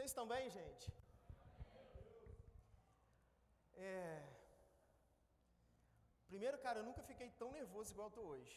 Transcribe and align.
Vocês 0.00 0.12
estão 0.12 0.26
bem, 0.34 0.44
gente? 0.58 0.84
É. 3.76 4.22
Primeiro, 6.30 6.58
cara, 6.64 6.78
eu 6.78 6.86
nunca 6.86 7.02
fiquei 7.08 7.28
tão 7.40 7.48
nervoso 7.56 7.92
igual 7.94 8.10
hoje. 8.30 8.54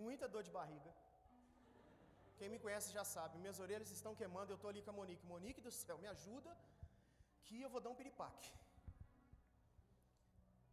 Muita 0.00 0.28
dor 0.34 0.42
de 0.48 0.52
barriga. 0.56 0.92
Quem 2.38 2.50
me 2.54 2.58
conhece 2.64 2.90
já 2.96 3.04
sabe, 3.14 3.40
minhas 3.44 3.60
orelhas 3.66 3.94
estão 3.98 4.14
queimando, 4.20 4.52
eu 4.52 4.58
estou 4.58 4.70
ali 4.72 4.82
com 4.82 4.92
a 4.94 4.98
Monique. 4.98 5.30
Monique 5.32 5.64
do 5.68 5.72
céu, 5.78 5.96
me 6.04 6.10
ajuda, 6.14 6.52
que 7.46 7.56
eu 7.62 7.70
vou 7.76 7.82
dar 7.86 7.92
um 7.94 7.98
piripaque. 8.02 8.52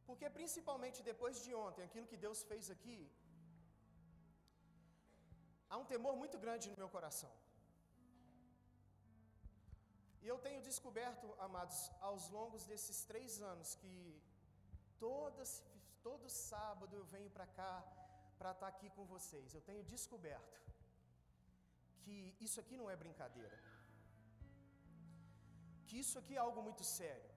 Porque 0.10 0.30
principalmente 0.40 1.02
depois 1.12 1.42
de 1.46 1.54
ontem, 1.68 1.86
aquilo 1.88 2.12
que 2.12 2.22
Deus 2.28 2.42
fez 2.52 2.70
aqui, 2.76 3.00
há 5.70 5.78
um 5.84 5.90
temor 5.96 6.16
muito 6.26 6.38
grande 6.46 6.70
no 6.74 6.82
meu 6.84 6.92
coração. 6.98 7.34
E 10.24 10.28
eu 10.32 10.38
tenho 10.46 10.66
descoberto, 10.68 11.26
amados, 11.46 11.80
aos 12.10 12.24
longos 12.36 12.64
desses 12.72 12.98
três 13.10 13.32
anos, 13.52 13.70
que 13.82 13.96
todas, 15.06 15.52
todo 16.08 16.30
sábado 16.30 16.94
eu 17.00 17.06
venho 17.14 17.32
para 17.38 17.48
cá 17.60 17.74
para 18.40 18.52
estar 18.54 18.70
aqui 18.74 18.90
com 18.96 19.06
vocês. 19.14 19.48
Eu 19.54 19.64
tenho 19.70 19.84
descoberto 19.94 20.58
que 22.04 22.16
isso 22.46 22.58
aqui 22.62 22.76
não 22.82 22.88
é 22.94 22.96
brincadeira, 23.04 23.58
que 25.88 25.98
isso 26.04 26.18
aqui 26.22 26.36
é 26.38 26.44
algo 26.48 26.62
muito 26.68 26.86
sério. 26.98 27.32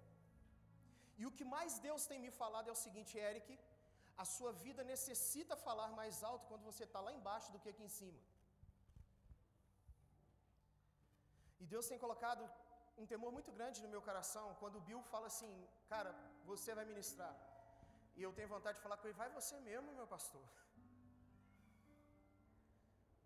E 1.21 1.25
o 1.29 1.35
que 1.39 1.47
mais 1.57 1.75
Deus 1.87 2.05
tem 2.11 2.21
me 2.27 2.31
falado 2.41 2.69
é 2.71 2.75
o 2.77 2.83
seguinte, 2.87 3.19
Eric: 3.31 3.59
a 4.25 4.27
sua 4.37 4.53
vida 4.65 4.85
necessita 4.93 5.57
falar 5.67 5.91
mais 6.01 6.23
alto 6.31 6.49
quando 6.51 6.69
você 6.71 6.85
está 6.89 7.01
lá 7.07 7.13
embaixo 7.19 7.51
do 7.55 7.61
que 7.65 7.73
aqui 7.73 7.85
em 7.89 7.95
cima. 8.01 8.23
E 11.61 11.67
Deus 11.75 11.89
tem 11.91 11.99
colocado 12.07 12.45
um 13.03 13.07
temor 13.13 13.31
muito 13.37 13.51
grande 13.57 13.83
no 13.85 13.93
meu 13.95 14.03
coração 14.09 14.47
quando 14.61 14.77
o 14.79 14.85
Bill 14.89 15.03
fala 15.13 15.27
assim, 15.33 15.53
cara, 15.93 16.13
você 16.51 16.75
vai 16.79 16.85
ministrar. 16.93 17.35
E 18.19 18.23
eu 18.27 18.33
tenho 18.37 18.53
vontade 18.57 18.77
de 18.79 18.85
falar 18.87 18.97
com 18.99 19.07
ele, 19.07 19.23
vai 19.23 19.29
você 19.39 19.57
mesmo, 19.71 19.99
meu 20.01 20.09
pastor. 20.15 20.47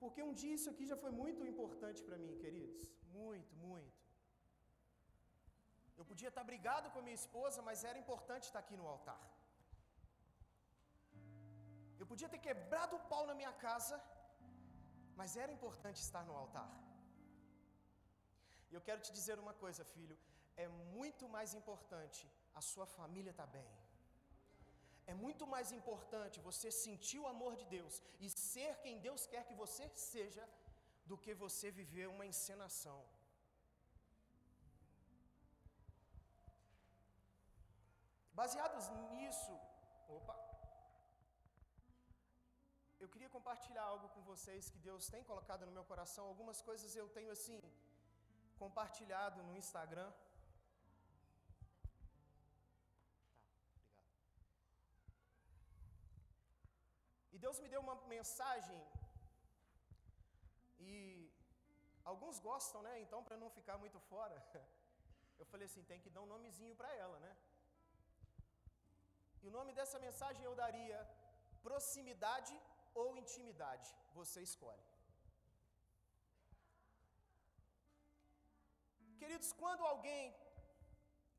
Porque 0.02 0.20
um 0.28 0.34
dia 0.40 0.54
isso 0.58 0.70
aqui 0.72 0.84
já 0.92 0.96
foi 1.04 1.12
muito 1.22 1.42
importante 1.52 2.00
para 2.06 2.18
mim, 2.22 2.34
queridos. 2.44 2.86
Muito, 3.18 3.54
muito. 3.66 3.98
Eu 5.98 6.05
podia 6.10 6.30
estar 6.30 6.44
brigado 6.50 6.90
com 6.92 7.06
minha 7.06 7.20
esposa, 7.22 7.60
mas 7.68 7.84
era 7.90 7.98
importante 8.05 8.44
estar 8.48 8.60
aqui 8.64 8.77
no 8.80 8.86
altar. 8.92 9.20
Eu 12.00 12.06
podia 12.12 12.30
ter 12.34 12.40
quebrado 12.46 12.94
o 12.96 13.05
pau 13.12 13.24
na 13.30 13.34
minha 13.40 13.52
casa, 13.66 13.96
mas 15.18 15.36
era 15.42 15.52
importante 15.56 15.98
estar 16.06 16.24
no 16.28 16.36
altar. 16.42 16.70
E 18.70 18.74
eu 18.76 18.82
quero 18.88 19.00
te 19.06 19.12
dizer 19.18 19.36
uma 19.44 19.54
coisa, 19.64 19.84
filho: 19.96 20.16
é 20.64 20.68
muito 20.98 21.24
mais 21.36 21.52
importante 21.60 22.22
a 22.60 22.62
sua 22.70 22.86
família 22.98 23.32
estar 23.34 23.46
tá 23.46 23.54
bem. 23.58 23.70
É 25.12 25.14
muito 25.24 25.44
mais 25.54 25.68
importante 25.78 26.44
você 26.48 26.68
sentir 26.84 27.20
o 27.20 27.30
amor 27.34 27.52
de 27.60 27.64
Deus 27.77 27.94
e 28.24 28.28
ser 28.30 28.72
quem 28.82 29.00
Deus 29.06 29.22
quer 29.32 29.42
que 29.48 29.60
você 29.62 29.84
seja, 30.10 30.44
do 31.10 31.16
que 31.22 31.32
você 31.44 31.68
viver 31.80 32.06
uma 32.14 32.27
encenação. 32.32 32.98
Baseados 38.40 38.84
nisso, 39.14 39.55
opa, 40.18 40.36
eu 43.02 43.08
queria 43.12 43.30
compartilhar 43.36 43.84
algo 43.92 44.06
com 44.14 44.22
vocês 44.30 44.70
que 44.72 44.80
Deus 44.88 45.08
tem 45.14 45.22
colocado 45.30 45.66
no 45.68 45.72
meu 45.77 45.84
coração. 45.90 46.24
Algumas 46.27 46.60
coisas 46.68 46.94
eu 46.94 47.08
tenho 47.18 47.32
assim, 47.36 47.60
compartilhado 48.62 49.39
no 49.48 49.55
Instagram. 49.62 50.11
Tá, 50.12 51.27
obrigado. 51.39 51.89
E 57.34 57.39
Deus 57.45 57.58
me 57.62 57.68
deu 57.74 57.83
uma 57.86 57.96
mensagem 58.17 58.80
e 60.89 60.92
alguns 62.12 62.39
gostam, 62.48 62.83
né? 62.89 62.95
Então, 63.05 63.23
para 63.27 63.40
não 63.42 63.51
ficar 63.58 63.79
muito 63.84 64.01
fora, 64.11 64.36
eu 65.40 65.46
falei 65.52 65.67
assim, 65.70 65.89
tem 65.92 66.02
que 66.05 66.13
dar 66.14 66.23
um 66.24 66.33
nomezinho 66.34 66.77
para 66.80 66.92
ela, 67.05 67.18
né? 67.27 67.33
E 69.42 69.46
o 69.48 69.55
nome 69.58 69.73
dessa 69.79 69.98
mensagem 70.07 70.45
eu 70.45 70.55
daria 70.64 70.98
proximidade 71.67 72.55
ou 73.01 73.08
intimidade, 73.23 73.89
você 74.18 74.40
escolhe. 74.51 74.89
Queridos, 79.20 79.51
quando 79.63 79.83
alguém 79.92 80.23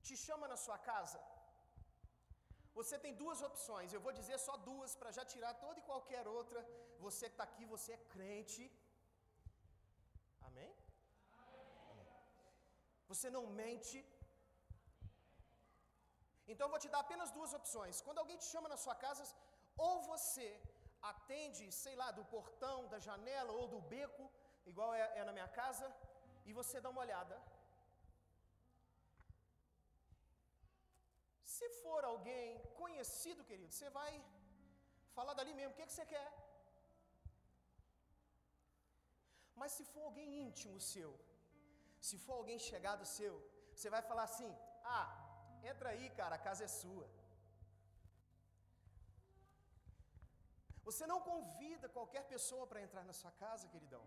te 0.07 0.15
chama 0.25 0.45
na 0.51 0.57
sua 0.63 0.77
casa, 0.89 1.19
você 2.79 2.95
tem 3.03 3.13
duas 3.21 3.39
opções, 3.47 3.93
eu 3.93 4.01
vou 4.05 4.13
dizer 4.19 4.37
só 4.45 4.55
duas 4.69 4.91
para 4.99 5.13
já 5.17 5.23
tirar 5.33 5.53
toda 5.63 5.79
e 5.79 5.87
qualquer 5.89 6.25
outra. 6.39 6.59
Você 7.05 7.25
que 7.29 7.35
está 7.37 7.45
aqui, 7.49 7.65
você 7.73 7.89
é 7.97 8.05
crente. 8.13 8.63
Amém? 10.47 10.71
Amém? 11.43 12.09
Você 13.11 13.29
não 13.35 13.43
mente. 13.61 13.97
Então 16.51 16.65
eu 16.67 16.73
vou 16.75 16.83
te 16.83 16.91
dar 16.93 17.01
apenas 17.05 17.31
duas 17.37 17.53
opções. 17.59 18.01
Quando 18.05 18.21
alguém 18.23 18.41
te 18.43 18.47
chama 18.53 18.69
na 18.73 18.79
sua 18.85 18.95
casa, 19.05 19.25
ou 19.85 19.93
você 20.11 20.47
atende, 21.13 21.65
sei 21.83 21.95
lá, 22.01 22.09
do 22.17 22.25
portão, 22.35 22.77
da 22.93 22.99
janela 23.07 23.51
ou 23.59 23.67
do 23.73 23.81
beco, 23.93 24.25
igual 24.71 24.91
é, 24.93 25.05
é 25.19 25.23
na 25.29 25.35
minha 25.37 25.51
casa, 25.61 25.87
e 26.49 26.53
você 26.59 26.79
dá 26.85 26.91
uma 26.93 27.05
olhada. 27.07 27.35
Se 31.61 31.69
for 31.81 32.01
alguém 32.11 32.45
conhecido, 32.81 33.47
querido, 33.49 33.71
você 33.73 33.89
vai 33.99 34.11
falar 35.17 35.33
dali 35.39 35.53
mesmo, 35.57 35.73
o 35.73 35.77
que, 35.79 35.87
que 35.89 35.95
você 35.95 36.05
quer? 36.13 36.29
Mas 39.59 39.73
se 39.77 39.83
for 39.91 40.03
alguém 40.05 40.29
íntimo 40.45 40.77
seu, 40.93 41.11
se 42.07 42.17
for 42.23 42.35
alguém 42.37 42.59
chegado 42.69 43.11
seu, 43.17 43.33
você 43.73 43.89
vai 43.95 44.01
falar 44.09 44.25
assim: 44.29 44.49
ah, 44.97 45.09
entra 45.71 45.89
aí, 45.93 46.07
cara, 46.21 46.35
a 46.37 46.45
casa 46.47 46.63
é 46.67 46.71
sua. 46.81 47.07
Você 50.87 51.05
não 51.11 51.19
convida 51.29 51.93
qualquer 51.97 52.23
pessoa 52.33 52.65
para 52.69 52.83
entrar 52.85 53.03
na 53.09 53.15
sua 53.21 53.33
casa, 53.43 53.71
queridão. 53.75 54.03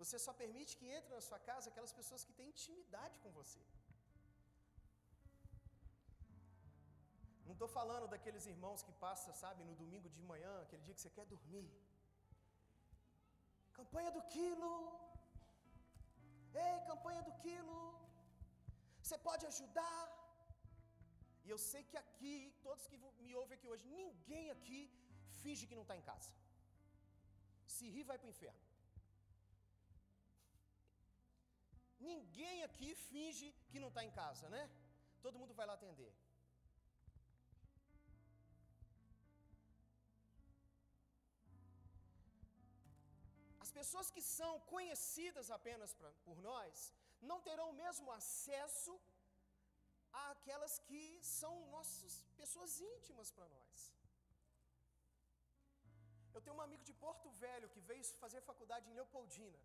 Você 0.00 0.16
só 0.26 0.32
permite 0.42 0.72
que 0.78 0.88
entre 0.98 1.14
na 1.18 1.24
sua 1.28 1.40
casa 1.50 1.70
aquelas 1.70 1.94
pessoas 2.00 2.24
que 2.26 2.36
têm 2.38 2.50
intimidade 2.54 3.16
com 3.24 3.30
você. 3.40 3.62
Não 7.46 7.54
estou 7.56 7.68
falando 7.78 8.06
daqueles 8.12 8.44
irmãos 8.52 8.82
que 8.86 8.92
passam, 9.04 9.32
sabe, 9.42 9.68
no 9.68 9.74
domingo 9.82 10.08
de 10.16 10.22
manhã, 10.30 10.52
aquele 10.62 10.82
dia 10.86 10.96
que 10.96 11.02
você 11.02 11.12
quer 11.16 11.26
dormir. 11.34 11.66
Campanha 13.78 14.10
do 14.16 14.22
quilo. 14.34 14.72
Ei, 16.66 16.76
campanha 16.90 17.22
do 17.28 17.34
quilo. 17.44 17.78
Você 19.02 19.18
pode 19.28 19.44
ajudar. 19.52 20.02
E 21.46 21.50
eu 21.54 21.58
sei 21.70 21.82
que 21.90 21.98
aqui, 22.04 22.34
todos 22.66 22.88
que 22.90 22.98
me 23.26 23.34
ouvem 23.40 23.56
aqui 23.56 23.68
hoje, 23.72 23.86
ninguém 24.00 24.46
aqui 24.56 24.80
finge 25.42 25.68
que 25.68 25.78
não 25.78 25.86
está 25.86 25.96
em 26.00 26.06
casa. 26.10 26.32
Se 27.74 27.84
rir, 27.94 28.04
vai 28.10 28.18
para 28.18 28.28
o 28.30 28.34
inferno. 28.34 28.62
Ninguém 32.10 32.56
aqui 32.68 32.90
finge 33.10 33.46
que 33.70 33.82
não 33.82 33.90
está 33.92 34.02
em 34.08 34.12
casa, 34.22 34.48
né? 34.56 34.62
Todo 35.24 35.38
mundo 35.42 35.54
vai 35.60 35.66
lá 35.70 35.74
atender. 35.74 36.12
Pessoas 43.78 44.08
que 44.14 44.22
são 44.36 44.52
conhecidas 44.74 45.46
apenas 45.56 45.90
pra, 45.98 46.10
por 46.26 46.38
nós 46.48 46.92
não 47.30 47.38
terão 47.48 47.66
o 47.70 47.78
mesmo 47.84 48.08
acesso 48.20 48.94
àquelas 50.28 50.74
que 50.88 51.02
são 51.38 51.52
nossas 51.74 52.14
pessoas 52.40 52.72
íntimas 52.94 53.30
para 53.36 53.48
nós. 53.56 53.78
Eu 56.34 56.42
tenho 56.44 56.56
um 56.58 56.66
amigo 56.66 56.84
de 56.88 56.94
Porto 57.04 57.28
Velho 57.42 57.72
que 57.74 57.82
veio 57.90 58.04
fazer 58.24 58.40
faculdade 58.50 58.88
em 58.88 58.96
Leopoldina. 58.98 59.60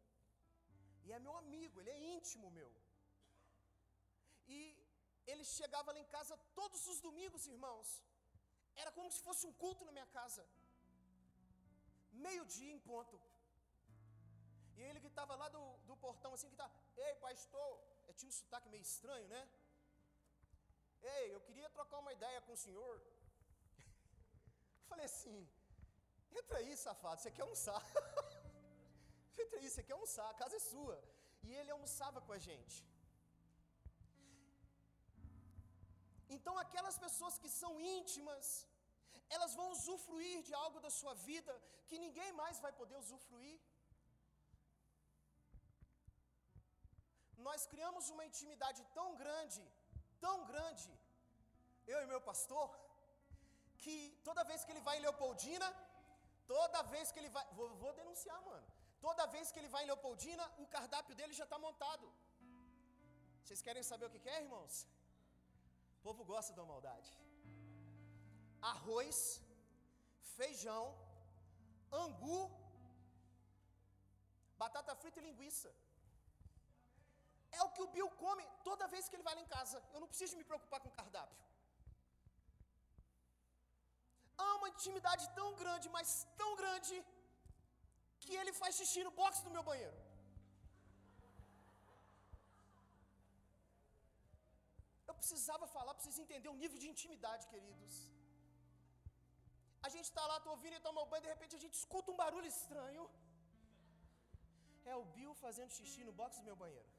E 1.05 1.11
é 1.15 1.19
meu 1.25 1.35
amigo, 1.43 1.79
ele 1.79 1.91
é 1.95 1.99
íntimo 2.15 2.55
meu. 2.59 2.71
E 4.55 4.59
ele 5.31 5.45
chegava 5.57 5.93
lá 5.95 5.99
em 6.03 6.09
casa 6.15 6.35
todos 6.59 6.81
os 6.93 6.99
domingos, 7.07 7.49
irmãos. 7.55 7.89
Era 8.81 8.91
como 8.97 9.11
se 9.15 9.21
fosse 9.27 9.45
um 9.49 9.57
culto 9.63 9.85
na 9.87 9.95
minha 9.97 10.09
casa. 10.19 10.43
Meio-dia 12.27 12.73
em 12.77 12.81
ponto. 12.91 13.17
E 14.81 14.83
ele 14.89 15.01
que 15.03 15.11
estava 15.13 15.33
lá 15.41 15.47
do, 15.55 15.63
do 15.89 15.95
portão 16.05 16.31
assim, 16.35 16.49
que 16.51 16.59
tá, 16.61 16.67
ei 17.05 17.13
pastor, 17.25 17.71
eu 18.07 18.13
tinha 18.17 18.29
um 18.31 18.37
sotaque 18.37 18.69
meio 18.73 18.85
estranho, 18.89 19.27
né? 19.33 19.41
Ei, 21.15 21.25
eu 21.35 21.41
queria 21.47 21.69
trocar 21.77 21.99
uma 22.03 22.13
ideia 22.17 22.39
com 22.45 22.53
o 22.53 22.61
senhor. 22.65 22.95
Falei 24.89 25.05
assim, 25.11 25.37
entra 26.39 26.57
aí, 26.61 26.71
safado, 26.85 27.19
você 27.21 27.31
quer 27.35 27.43
almoçar. 27.47 27.81
entra 29.43 29.59
aí, 29.59 29.69
você 29.69 29.83
quer 29.87 29.95
almoçar, 29.99 30.27
a 30.29 30.39
casa 30.41 30.55
é 30.61 30.67
sua. 30.71 30.97
e 31.47 31.51
ele 31.59 31.71
almoçava 31.75 32.19
com 32.25 32.33
a 32.37 32.41
gente. 32.47 32.77
Então, 36.35 36.53
aquelas 36.65 36.97
pessoas 37.05 37.37
que 37.43 37.49
são 37.61 37.71
íntimas, 37.97 38.47
elas 39.35 39.53
vão 39.59 39.67
usufruir 39.75 40.37
de 40.47 40.53
algo 40.63 40.79
da 40.85 40.91
sua 40.99 41.13
vida 41.29 41.53
que 41.87 42.03
ninguém 42.05 42.31
mais 42.41 42.59
vai 42.65 42.73
poder 42.81 42.97
usufruir. 43.03 43.57
Nós 47.49 47.61
criamos 47.71 48.05
uma 48.13 48.25
intimidade 48.29 48.81
tão 48.97 49.07
grande, 49.21 49.63
tão 50.25 50.35
grande, 50.51 50.91
eu 51.91 51.99
e 52.03 52.09
meu 52.13 52.21
pastor, 52.29 52.69
que 53.83 53.95
toda 54.27 54.47
vez 54.51 54.63
que 54.65 54.71
ele 54.73 54.85
vai 54.87 54.95
em 54.97 55.05
Leopoldina, 55.07 55.67
toda 56.55 56.81
vez 56.93 57.11
que 57.11 57.19
ele 57.21 57.31
vai, 57.35 57.45
vou, 57.57 57.69
vou 57.83 57.93
denunciar, 58.01 58.39
mano. 58.49 58.67
Toda 59.05 59.31
vez 59.35 59.51
que 59.51 59.59
ele 59.59 59.71
vai 59.75 59.81
em 59.83 59.89
Leopoldina, 59.91 60.45
o 60.63 60.65
cardápio 60.75 61.15
dele 61.19 61.33
já 61.39 61.45
está 61.47 61.57
montado. 61.67 62.07
Vocês 63.43 63.61
querem 63.67 63.83
saber 63.91 64.05
o 64.07 64.11
que 64.11 64.29
é, 64.35 64.41
irmãos? 64.45 64.73
O 65.97 66.01
povo 66.07 66.23
gosta 66.33 66.53
da 66.59 66.65
maldade. 66.71 67.11
Arroz, 68.73 69.17
feijão, 70.37 70.83
angu, 72.01 72.41
batata 74.61 74.95
frita 75.01 75.19
e 75.19 75.27
linguiça. 75.29 75.71
É 77.59 77.61
o 77.67 77.71
que 77.75 77.83
o 77.85 77.91
Bill 77.95 78.09
come 78.23 78.43
toda 78.67 78.91
vez 78.93 79.07
que 79.07 79.15
ele 79.15 79.27
vai 79.29 79.35
lá 79.37 79.41
em 79.45 79.51
casa. 79.55 79.77
Eu 79.93 80.01
não 80.03 80.11
preciso 80.11 80.37
me 80.39 80.45
preocupar 80.51 80.79
com 80.83 80.97
cardápio. 80.99 81.39
Há 84.43 84.49
uma 84.59 84.69
intimidade 84.75 85.25
tão 85.39 85.49
grande, 85.61 85.87
mas 85.97 86.09
tão 86.41 86.51
grande, 86.61 86.95
que 88.23 88.33
ele 88.39 88.53
faz 88.61 88.71
xixi 88.79 89.01
no 89.07 89.13
box 89.19 89.41
do 89.45 89.53
meu 89.55 89.63
banheiro. 89.69 89.99
Eu 95.09 95.15
precisava 95.21 95.65
falar 95.75 95.93
para 95.93 96.03
vocês 96.03 96.19
entenderem 96.23 96.55
o 96.55 96.61
nível 96.63 96.79
de 96.83 96.89
intimidade, 96.93 97.49
queridos. 97.53 97.95
A 99.87 99.89
gente 99.93 100.07
está 100.11 100.23
lá, 100.29 100.37
estou 100.37 100.53
ouvindo 100.55 100.73
ele 100.75 100.87
tomar 100.87 101.05
banho, 101.11 101.25
de 101.27 101.33
repente 101.35 101.55
a 101.59 101.63
gente 101.63 101.75
escuta 101.81 102.11
um 102.13 102.19
barulho 102.23 102.49
estranho. 102.55 103.03
É 104.91 104.95
o 105.01 105.05
Bill 105.15 105.33
fazendo 105.45 105.75
xixi 105.77 106.01
no 106.07 106.13
box 106.19 106.39
do 106.39 106.47
meu 106.49 106.57
banheiro. 106.63 106.89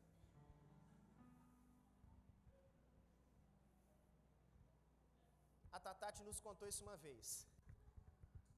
Tatati 5.87 6.23
nos 6.29 6.41
contou 6.47 6.69
isso 6.73 6.85
uma 6.89 6.97
vez. 7.07 7.27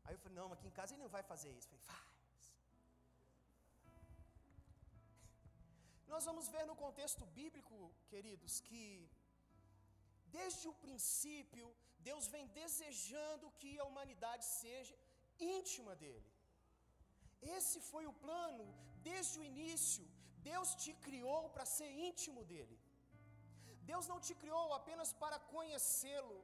Aí 0.05 0.15
eu 0.15 0.21
falei, 0.25 0.37
não, 0.41 0.49
aqui 0.55 0.67
em 0.69 0.77
casa 0.79 0.93
ele 0.93 1.05
não 1.05 1.15
vai 1.17 1.23
fazer 1.33 1.51
isso. 1.59 1.69
Eu 1.69 1.73
falei, 1.73 1.85
faz. 1.93 2.43
Nós 6.13 6.25
vamos 6.31 6.49
ver 6.55 6.65
no 6.71 6.77
contexto 6.85 7.25
bíblico, 7.39 7.77
queridos, 8.13 8.55
que 8.69 8.83
desde 10.39 10.65
o 10.71 10.75
princípio, 10.85 11.67
Deus 12.09 12.25
vem 12.35 12.47
desejando 12.61 13.53
que 13.61 13.71
a 13.79 13.89
humanidade 13.91 14.45
seja 14.61 14.95
íntima 15.57 15.93
dele. 16.03 16.31
Esse 17.57 17.79
foi 17.91 18.05
o 18.11 18.19
plano 18.25 18.67
desde 19.09 19.39
o 19.39 19.47
início. 19.53 20.05
Deus 20.51 20.71
te 20.83 20.93
criou 21.07 21.43
para 21.55 21.67
ser 21.77 21.91
íntimo 22.09 22.43
dele. 22.53 22.77
Deus 23.91 24.07
não 24.13 24.19
te 24.27 24.35
criou 24.43 24.67
apenas 24.79 25.11
para 25.23 25.39
conhecê-lo, 25.55 26.39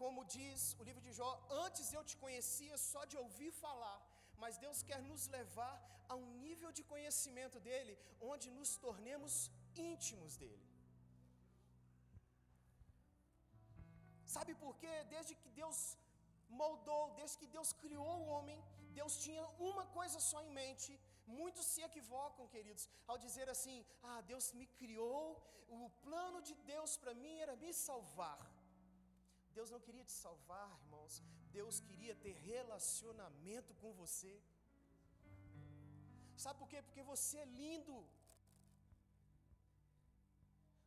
como 0.00 0.24
diz 0.36 0.60
o 0.80 0.84
livro 0.88 1.02
de 1.06 1.12
Jó, 1.18 1.30
antes 1.64 1.86
eu 1.96 2.02
te 2.10 2.16
conhecia 2.24 2.76
só 2.90 3.02
de 3.10 3.16
ouvir 3.24 3.50
falar, 3.64 3.98
mas 4.42 4.58
Deus 4.64 4.80
quer 4.88 5.00
nos 5.10 5.22
levar 5.36 5.76
a 6.12 6.14
um 6.22 6.30
nível 6.46 6.70
de 6.78 6.82
conhecimento 6.92 7.58
dele, 7.68 7.94
onde 8.32 8.48
nos 8.58 8.70
tornemos 8.86 9.34
íntimos 9.92 10.36
dele. 10.42 10.66
Sabe 14.34 14.52
por 14.62 14.72
quê? 14.80 14.94
Desde 15.14 15.34
que 15.40 15.50
Deus 15.60 15.78
moldou, 16.62 17.04
desde 17.20 17.38
que 17.40 17.48
Deus 17.56 17.70
criou 17.82 18.14
o 18.20 18.28
homem, 18.34 18.58
Deus 18.98 19.14
tinha 19.24 19.44
uma 19.70 19.84
coisa 19.98 20.18
só 20.30 20.40
em 20.46 20.52
mente. 20.62 20.90
Muitos 21.38 21.66
se 21.72 21.80
equivocam, 21.88 22.52
queridos, 22.54 22.84
ao 23.06 23.18
dizer 23.26 23.48
assim: 23.54 23.78
Ah, 24.10 24.20
Deus 24.32 24.46
me 24.58 24.66
criou, 24.80 25.22
o 25.78 25.90
plano 26.04 26.40
de 26.48 26.54
Deus 26.72 26.96
para 27.02 27.14
mim 27.22 27.34
era 27.46 27.56
me 27.64 27.72
salvar. 27.86 28.38
Deus 29.58 29.70
não 29.74 29.80
queria 29.86 30.04
te 30.10 30.14
salvar, 30.24 30.68
irmãos. 30.82 31.14
Deus 31.58 31.76
queria 31.86 32.14
ter 32.24 32.34
relacionamento 32.52 33.72
com 33.82 33.90
você. 34.02 34.32
Sabe 36.42 36.56
por 36.60 36.68
quê? 36.72 36.80
Porque 36.86 37.02
você 37.12 37.36
é 37.44 37.48
lindo. 37.62 37.96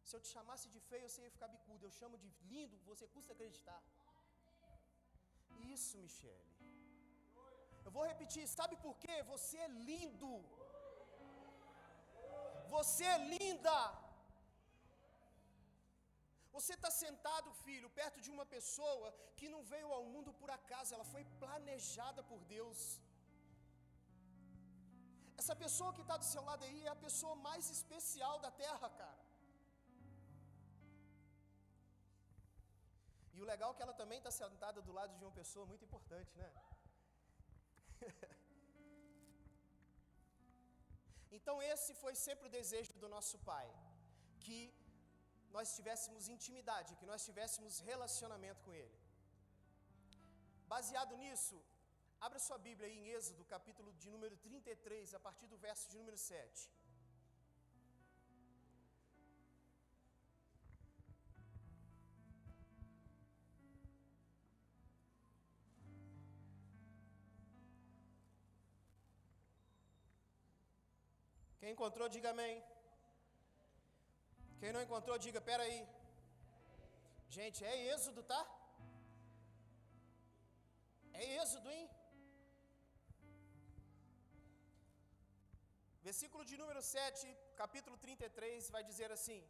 Se 0.08 0.14
eu 0.16 0.22
te 0.26 0.30
chamasse 0.36 0.68
de 0.76 0.80
feio, 0.90 1.10
você 1.10 1.22
ia 1.26 1.34
ficar 1.38 1.50
bicudo. 1.56 1.86
Eu 1.86 1.94
chamo 2.00 2.18
de 2.24 2.30
lindo, 2.52 2.78
você 2.92 3.06
custa 3.16 3.34
acreditar. 3.36 3.82
Isso, 5.76 5.98
Michele. 6.04 6.48
Eu 7.86 7.92
vou 7.98 8.06
repetir, 8.12 8.46
sabe 8.58 8.76
por 8.86 8.96
quê? 9.04 9.18
Você 9.34 9.58
é 9.68 9.72
lindo. 9.92 10.32
Você 12.76 13.04
é 13.16 13.18
linda. 13.36 13.78
Você 16.56 16.74
está 16.78 16.92
sentado, 17.04 17.50
filho, 17.66 17.90
perto 18.00 18.18
de 18.26 18.30
uma 18.36 18.46
pessoa 18.56 19.08
que 19.40 19.48
não 19.54 19.62
veio 19.72 19.90
ao 19.98 20.04
mundo 20.14 20.32
por 20.42 20.50
acaso, 20.60 20.94
ela 20.96 21.08
foi 21.14 21.24
planejada 21.44 22.22
por 22.32 22.42
Deus. 22.56 22.80
Essa 25.42 25.56
pessoa 25.64 25.94
que 25.96 26.04
está 26.06 26.16
do 26.22 26.28
seu 26.34 26.44
lado 26.50 26.64
aí 26.68 26.80
é 26.88 26.92
a 26.92 27.04
pessoa 27.06 27.36
mais 27.48 27.66
especial 27.76 28.36
da 28.46 28.52
terra, 28.64 28.88
cara. 29.02 29.24
E 33.36 33.38
o 33.42 33.48
legal 33.52 33.70
é 33.72 33.76
que 33.76 33.84
ela 33.86 34.00
também 34.02 34.20
está 34.20 34.32
sentada 34.42 34.80
do 34.88 34.96
lado 34.98 35.14
de 35.18 35.24
uma 35.26 35.36
pessoa 35.40 35.66
muito 35.72 35.86
importante, 35.88 36.32
né? 36.42 36.50
então, 41.38 41.56
esse 41.72 41.92
foi 42.04 42.14
sempre 42.26 42.46
o 42.48 42.56
desejo 42.60 42.94
do 43.04 43.10
nosso 43.16 43.38
Pai, 43.52 43.68
que 44.44 44.60
nós 45.56 45.76
tivéssemos 45.78 46.30
intimidade, 46.36 46.98
que 47.00 47.10
nós 47.12 47.26
tivéssemos 47.30 47.80
relacionamento 47.92 48.62
com 48.66 48.74
Ele. 48.82 48.98
Baseado 50.74 51.16
nisso, 51.24 51.58
abra 52.28 52.40
sua 52.48 52.58
Bíblia 52.68 52.88
aí 52.90 52.98
em 53.00 53.10
Êxodo, 53.18 53.44
capítulo 53.56 53.92
de 54.02 54.10
número 54.16 54.36
33, 54.38 55.14
a 55.14 55.20
partir 55.28 55.48
do 55.54 55.58
verso 55.58 55.90
de 55.92 55.98
número 56.02 56.18
7. 56.18 56.70
Quem 71.62 71.72
encontrou, 71.74 72.08
diga 72.10 72.30
amém. 72.32 72.56
Quem 74.62 74.74
não 74.76 74.82
encontrou, 74.86 75.16
diga, 75.26 75.40
peraí. 75.50 75.78
Gente, 77.36 77.60
é 77.72 77.76
êxodo, 77.94 78.22
tá? 78.32 78.42
É 81.20 81.24
êxodo, 81.42 81.68
hein? 81.76 81.86
Versículo 86.08 86.44
de 86.50 86.56
número 86.62 86.82
7, 86.92 87.26
capítulo 87.64 87.98
33, 88.06 88.70
vai 88.76 88.84
dizer 88.92 89.10
assim: 89.18 89.42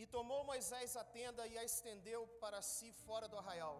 E 0.00 0.04
tomou 0.16 0.42
Moisés 0.52 0.96
a 1.02 1.06
tenda 1.16 1.46
e 1.52 1.56
a 1.62 1.64
estendeu 1.70 2.22
para 2.44 2.60
si 2.74 2.90
fora 3.06 3.28
do 3.32 3.40
arraial, 3.42 3.76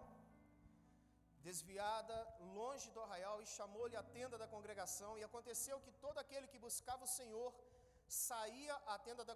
desviada, 1.47 2.17
longe 2.59 2.89
do 2.95 3.03
arraial, 3.05 3.37
e 3.43 3.53
chamou-lhe 3.57 3.97
a 4.03 4.09
tenda 4.17 4.37
da 4.43 4.51
congregação. 4.57 5.13
E 5.19 5.29
aconteceu 5.29 5.79
que 5.85 5.97
todo 6.05 6.19
aquele 6.25 6.51
que 6.53 6.65
buscava 6.67 7.05
o 7.09 7.15
Senhor 7.19 7.49
saía 8.07 8.75
à 8.87 8.97
tenda 8.99 9.23
da 9.25 9.35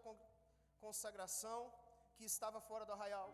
consagração 0.79 1.71
que 2.15 2.25
estava 2.25 2.59
fora 2.61 2.85
do 2.85 2.93
arraial. 2.93 3.33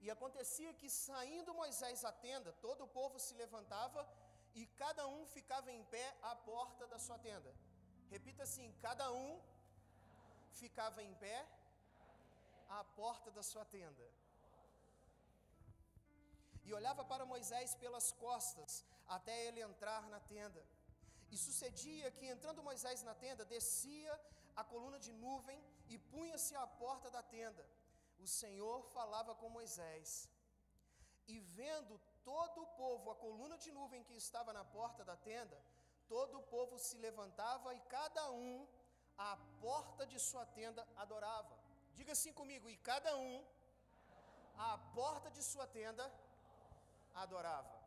E 0.00 0.10
acontecia 0.10 0.72
que, 0.74 0.88
saindo 0.90 1.54
Moisés 1.54 2.04
à 2.04 2.12
tenda, 2.12 2.52
todo 2.66 2.84
o 2.84 2.88
povo 2.88 3.18
se 3.18 3.34
levantava 3.34 4.06
e 4.54 4.66
cada 4.82 5.06
um 5.06 5.26
ficava 5.26 5.70
em 5.72 5.84
pé 5.84 6.16
à 6.22 6.34
porta 6.34 6.86
da 6.86 6.98
sua 6.98 7.18
tenda. 7.18 7.54
Repita 8.10 8.42
assim: 8.44 8.72
cada 8.80 9.10
um 9.12 9.40
ficava 10.52 11.02
em 11.02 11.14
pé 11.14 11.46
à 12.68 12.84
porta 12.84 13.30
da 13.30 13.42
sua 13.42 13.64
tenda. 13.64 14.06
E 16.64 16.74
olhava 16.74 17.04
para 17.04 17.24
Moisés 17.24 17.74
pelas 17.76 18.12
costas, 18.12 18.84
até 19.06 19.46
ele 19.46 19.60
entrar 19.60 20.08
na 20.08 20.20
tenda. 20.20 20.62
E 21.30 21.36
sucedia 21.36 22.10
que, 22.10 22.26
entrando 22.26 22.62
Moisés 22.62 23.02
na 23.02 23.14
tenda, 23.14 23.44
descia 23.44 24.20
a 24.56 24.64
coluna 24.64 24.98
de 24.98 25.12
nuvem 25.12 25.62
e 25.88 25.98
punha-se 25.98 26.54
à 26.56 26.66
porta 26.66 27.10
da 27.10 27.22
tenda. 27.22 27.64
O 28.18 28.26
Senhor 28.26 28.82
falava 28.96 29.34
com 29.34 29.48
Moisés. 29.48 30.28
E 31.28 31.38
vendo 31.40 32.00
todo 32.24 32.62
o 32.62 32.66
povo 32.82 33.10
a 33.10 33.16
coluna 33.16 33.56
de 33.58 33.70
nuvem 33.72 34.02
que 34.04 34.16
estava 34.16 34.52
na 34.52 34.64
porta 34.64 35.04
da 35.04 35.16
tenda, 35.16 35.60
todo 36.08 36.38
o 36.38 36.42
povo 36.54 36.78
se 36.78 36.96
levantava 36.96 37.74
e 37.74 37.80
cada 37.96 38.30
um 38.30 38.66
à 39.18 39.36
porta 39.60 40.06
de 40.06 40.18
sua 40.18 40.46
tenda 40.46 40.86
adorava. 40.96 41.56
Diga 41.94 42.12
assim 42.12 42.32
comigo: 42.32 42.68
e 42.70 42.76
cada 42.76 43.16
um 43.16 43.44
à 44.56 44.78
porta 44.94 45.30
de 45.30 45.42
sua 45.42 45.66
tenda 45.66 46.12
adorava. 47.14 47.85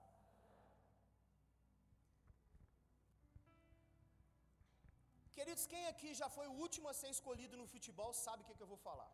Queridos, 5.39 5.65
quem 5.71 5.83
aqui 5.91 6.09
já 6.21 6.27
foi 6.35 6.45
o 6.49 6.55
último 6.63 6.87
a 6.91 6.93
ser 7.01 7.09
escolhido 7.15 7.55
no 7.59 7.65
futebol 7.73 8.11
sabe 8.25 8.41
o 8.41 8.47
que, 8.47 8.55
que 8.57 8.63
eu 8.65 8.71
vou 8.71 8.79
falar. 8.87 9.11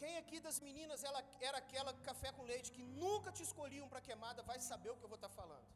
Quem 0.00 0.12
aqui 0.20 0.38
das 0.46 0.58
meninas 0.66 1.02
ela 1.08 1.20
era 1.48 1.58
aquela 1.62 1.92
café 2.08 2.30
com 2.36 2.48
leite 2.50 2.72
que 2.76 2.84
nunca 3.02 3.30
te 3.36 3.42
escolhiam 3.48 3.88
para 3.92 4.04
queimada, 4.06 4.46
vai 4.50 4.58
saber 4.68 4.90
o 4.92 4.96
que 4.98 5.04
eu 5.06 5.12
vou 5.14 5.20
estar 5.20 5.32
tá 5.32 5.38
falando. 5.40 5.68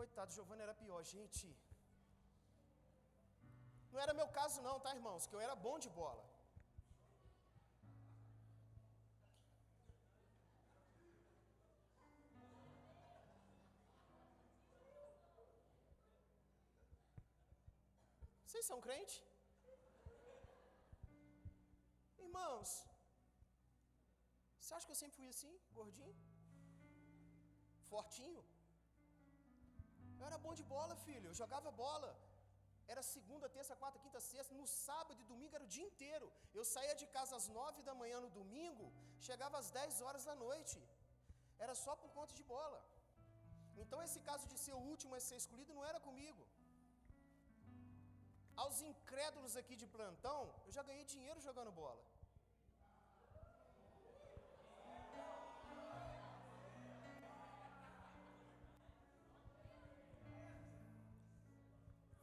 Coitado, 0.00 0.34
Giovanni 0.36 0.64
era 0.66 0.74
pior, 0.82 1.02
gente. 1.14 1.46
Não 3.92 4.00
era 4.04 4.18
meu 4.20 4.28
caso 4.40 4.60
não, 4.68 4.76
tá, 4.86 4.92
irmãos? 4.98 5.26
Que 5.26 5.36
eu 5.36 5.44
era 5.46 5.56
bom 5.66 5.78
de 5.84 5.90
bola. 6.00 6.24
Vocês 18.56 18.68
são 18.72 18.84
crente? 18.84 19.16
Irmãos, 22.26 22.68
você 24.58 24.70
acha 24.74 24.86
que 24.86 24.94
eu 24.94 25.00
sempre 25.00 25.16
fui 25.18 25.28
assim, 25.32 25.52
gordinho? 25.78 26.14
Fortinho? 27.90 28.42
Eu 30.20 30.24
era 30.28 30.38
bom 30.46 30.54
de 30.60 30.64
bola, 30.72 30.96
filho. 31.04 31.28
Eu 31.28 31.36
jogava 31.42 31.76
bola. 31.82 32.10
Era 32.92 33.02
segunda, 33.14 33.52
terça, 33.58 33.78
quarta, 33.82 34.02
quinta, 34.04 34.22
sexta. 34.30 34.58
No 34.60 34.66
sábado 34.86 35.20
e 35.20 35.30
domingo 35.32 35.56
era 35.58 35.68
o 35.68 35.72
dia 35.76 35.86
inteiro. 35.90 36.28
Eu 36.58 36.64
saía 36.74 36.96
de 37.02 37.08
casa 37.18 37.36
às 37.40 37.48
nove 37.58 37.86
da 37.90 37.96
manhã 38.02 38.20
no 38.26 38.34
domingo, 38.40 38.86
chegava 39.28 39.58
às 39.62 39.70
dez 39.78 40.00
horas 40.06 40.24
da 40.30 40.36
noite. 40.46 40.78
Era 41.66 41.76
só 41.84 41.94
por 42.02 42.10
conta 42.18 42.32
de 42.40 42.46
bola. 42.54 42.80
Então 43.84 44.00
esse 44.08 44.20
caso 44.30 44.46
de 44.54 44.58
ser 44.64 44.76
o 44.80 44.84
último 44.92 45.14
a 45.14 45.26
ser 45.30 45.38
escolhido 45.44 45.74
não 45.78 45.86
era 45.92 46.00
comigo. 46.08 46.44
Aos 48.62 48.76
incrédulos 48.90 49.54
aqui 49.60 49.74
de 49.82 49.86
plantão, 49.96 50.40
eu 50.66 50.72
já 50.76 50.82
ganhei 50.88 51.04
dinheiro 51.14 51.40
jogando 51.48 51.72
bola. 51.82 52.02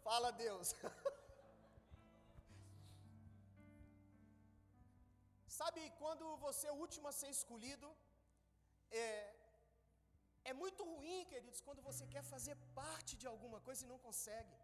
Fala 0.07 0.31
Deus. 0.45 0.69
Sabe 5.59 5.81
quando 6.01 6.25
você 6.45 6.65
é 6.67 6.71
o 6.73 6.81
último 6.85 7.07
a 7.09 7.13
ser 7.19 7.29
escolhido? 7.37 7.87
É, 8.91 9.05
é 10.51 10.53
muito 10.61 10.81
ruim, 10.83 11.19
queridos, 11.31 11.61
quando 11.67 11.81
você 11.89 12.05
quer 12.13 12.23
fazer 12.33 12.55
parte 12.81 13.13
de 13.21 13.27
alguma 13.33 13.59
coisa 13.67 13.81
e 13.85 13.91
não 13.91 13.99
consegue. 14.07 14.55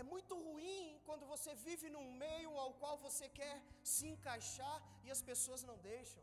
É 0.00 0.02
muito 0.14 0.34
ruim 0.46 1.00
quando 1.06 1.24
você 1.32 1.54
vive 1.66 1.88
num 1.94 2.08
meio 2.24 2.52
ao 2.64 2.72
qual 2.80 2.96
você 3.06 3.28
quer 3.40 3.56
se 3.94 4.06
encaixar 4.12 4.76
e 5.04 5.10
as 5.16 5.22
pessoas 5.30 5.62
não 5.70 5.76
deixam. 5.90 6.22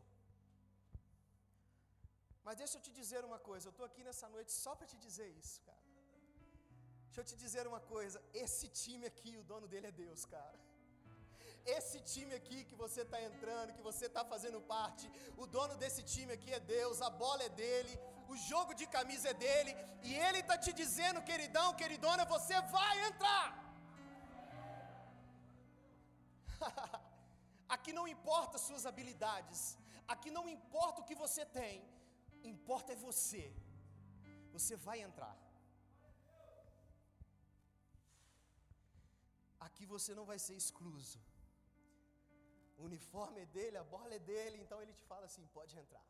Mas 2.44 2.56
deixa 2.62 2.76
eu 2.78 2.82
te 2.86 2.92
dizer 3.00 3.22
uma 3.30 3.38
coisa, 3.50 3.66
eu 3.68 3.74
estou 3.74 3.86
aqui 3.90 4.02
nessa 4.08 4.28
noite 4.36 4.52
só 4.64 4.74
para 4.74 4.90
te 4.92 4.96
dizer 5.06 5.28
isso, 5.42 5.56
cara. 5.68 5.84
Deixa 7.06 7.20
eu 7.20 7.28
te 7.30 7.36
dizer 7.44 7.64
uma 7.72 7.80
coisa, 7.94 8.18
esse 8.44 8.66
time 8.80 9.04
aqui, 9.12 9.32
o 9.36 9.44
dono 9.52 9.66
dele 9.72 9.88
é 9.88 9.94
Deus, 10.04 10.24
cara. 10.24 10.58
Esse 11.76 11.98
time 12.12 12.32
aqui 12.38 12.58
que 12.68 12.76
você 12.82 13.00
está 13.06 13.18
entrando, 13.28 13.74
que 13.78 13.82
você 13.82 14.06
está 14.06 14.24
fazendo 14.24 14.60
parte, 14.60 15.06
o 15.36 15.46
dono 15.46 15.74
desse 15.82 16.02
time 16.02 16.32
aqui 16.32 16.50
é 16.58 16.60
Deus, 16.60 17.02
a 17.02 17.10
bola 17.10 17.42
é 17.42 17.50
dele, 17.62 17.94
o 18.32 18.36
jogo 18.50 18.72
de 18.80 18.86
camisa 18.96 19.26
é 19.32 19.36
dele, 19.44 19.72
e 20.08 20.10
ele 20.26 20.40
está 20.42 20.56
te 20.64 20.72
dizendo, 20.80 21.26
queridão, 21.30 21.68
queridona, 21.80 22.24
você 22.34 22.56
vai 22.76 22.94
entrar. 23.08 23.46
aqui 27.76 27.92
não 27.98 28.06
importa 28.14 28.64
suas 28.66 28.84
habilidades, 28.90 29.60
aqui 30.14 30.30
não 30.38 30.44
importa 30.56 31.00
o 31.00 31.08
que 31.08 31.16
você 31.24 31.44
tem, 31.60 31.74
importa 32.54 32.92
é 32.94 33.02
você. 33.08 33.44
Você 34.54 34.74
vai 34.86 34.98
entrar. 35.08 35.36
Aqui 39.66 39.84
você 39.94 40.12
não 40.18 40.24
vai 40.30 40.38
ser 40.46 40.54
excluso. 40.62 41.18
O 42.78 42.84
uniforme 42.90 43.40
é 43.42 43.46
dele, 43.56 43.76
a 43.76 43.84
bola 43.94 44.14
é 44.18 44.22
dele, 44.30 44.56
então 44.62 44.78
ele 44.82 44.94
te 44.98 45.04
fala 45.10 45.26
assim: 45.26 45.44
pode 45.58 45.74
entrar. 45.82 46.06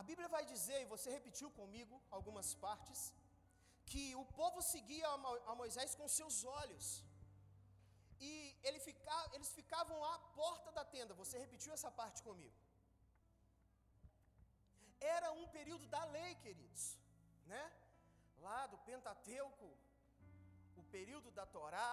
A 0.00 0.02
Bíblia 0.08 0.28
vai 0.34 0.44
dizer, 0.52 0.78
e 0.82 0.90
você 0.94 1.08
repetiu 1.18 1.48
comigo 1.60 1.94
algumas 2.16 2.48
partes, 2.64 3.00
que 3.90 4.04
o 4.22 4.24
povo 4.40 4.60
seguia 4.72 5.08
a 5.50 5.54
Moisés 5.60 5.94
com 5.98 6.06
seus 6.18 6.36
olhos. 6.60 6.86
E 8.28 8.30
ele 8.66 8.80
fica, 8.86 9.16
eles 9.34 9.50
ficavam 9.58 9.98
à 10.12 10.14
porta 10.40 10.70
da 10.78 10.84
tenda. 10.94 11.18
Você 11.22 11.36
repetiu 11.44 11.72
essa 11.76 11.90
parte 12.00 12.22
comigo. 12.28 12.56
Era 15.16 15.30
um 15.40 15.46
período 15.56 15.86
da 15.94 16.02
lei, 16.16 16.30
queridos, 16.44 16.84
né? 17.52 17.64
Lá 18.46 18.60
do 18.72 18.78
Pentateuco, 18.88 19.68
o 20.80 20.84
período 20.96 21.30
da 21.38 21.46
Torá, 21.56 21.92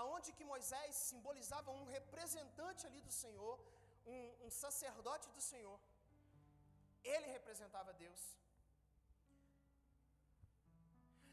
aonde 0.00 0.32
que 0.36 0.50
Moisés 0.52 0.94
simbolizava 1.10 1.70
um 1.78 1.86
representante 1.96 2.86
ali 2.88 3.00
do 3.08 3.14
Senhor, 3.22 3.56
um, 4.14 4.46
um 4.46 4.50
sacerdote 4.50 5.28
do 5.36 5.42
Senhor. 5.52 5.78
Ele 7.04 7.26
representava 7.38 7.92
Deus. 7.92 8.22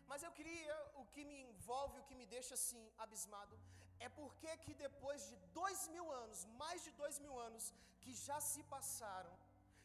Mas 0.07 0.23
eu 0.23 0.31
queria, 0.31 0.75
o 1.01 1.05
que 1.13 1.23
me 1.29 1.37
envolve, 1.49 1.99
o 1.99 2.03
que 2.03 2.15
me 2.15 2.25
deixa 2.25 2.53
assim 2.53 2.83
abismado, 2.97 3.57
é 3.99 4.09
porque 4.09 4.51
que 4.65 4.73
depois 4.73 5.27
de 5.29 5.35
dois 5.61 5.87
mil 5.95 6.07
anos, 6.11 6.45
mais 6.61 6.83
de 6.83 6.91
dois 6.91 7.17
mil 7.19 7.37
anos, 7.39 7.73
que 8.01 8.13
já 8.13 8.39
se 8.39 8.61
passaram, 8.75 9.33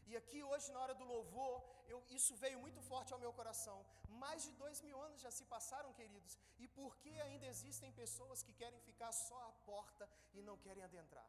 e 0.07 0.17
aqui 0.21 0.43
hoje 0.43 0.73
na 0.73 0.81
hora 0.83 0.95
do 1.01 1.05
louvor, 1.05 1.57
eu, 1.89 1.99
isso 2.11 2.35
veio 2.37 2.59
muito 2.65 2.81
forte 2.91 3.13
ao 3.13 3.19
meu 3.25 3.33
coração. 3.33 3.79
Mais 4.23 4.43
de 4.47 4.53
dois 4.63 4.81
mil 4.87 5.01
anos 5.01 5.21
já 5.21 5.31
se 5.31 5.45
passaram, 5.45 5.93
queridos, 5.93 6.37
e 6.59 6.67
por 6.79 6.97
que 7.03 7.13
ainda 7.27 7.47
existem 7.47 7.93
pessoas 7.93 8.43
que 8.43 8.53
querem 8.53 8.81
ficar 8.81 9.13
só 9.13 9.41
à 9.49 9.53
porta 9.71 10.09
e 10.35 10.43
não 10.43 10.57
querem 10.59 10.85
adentrar? 10.85 11.29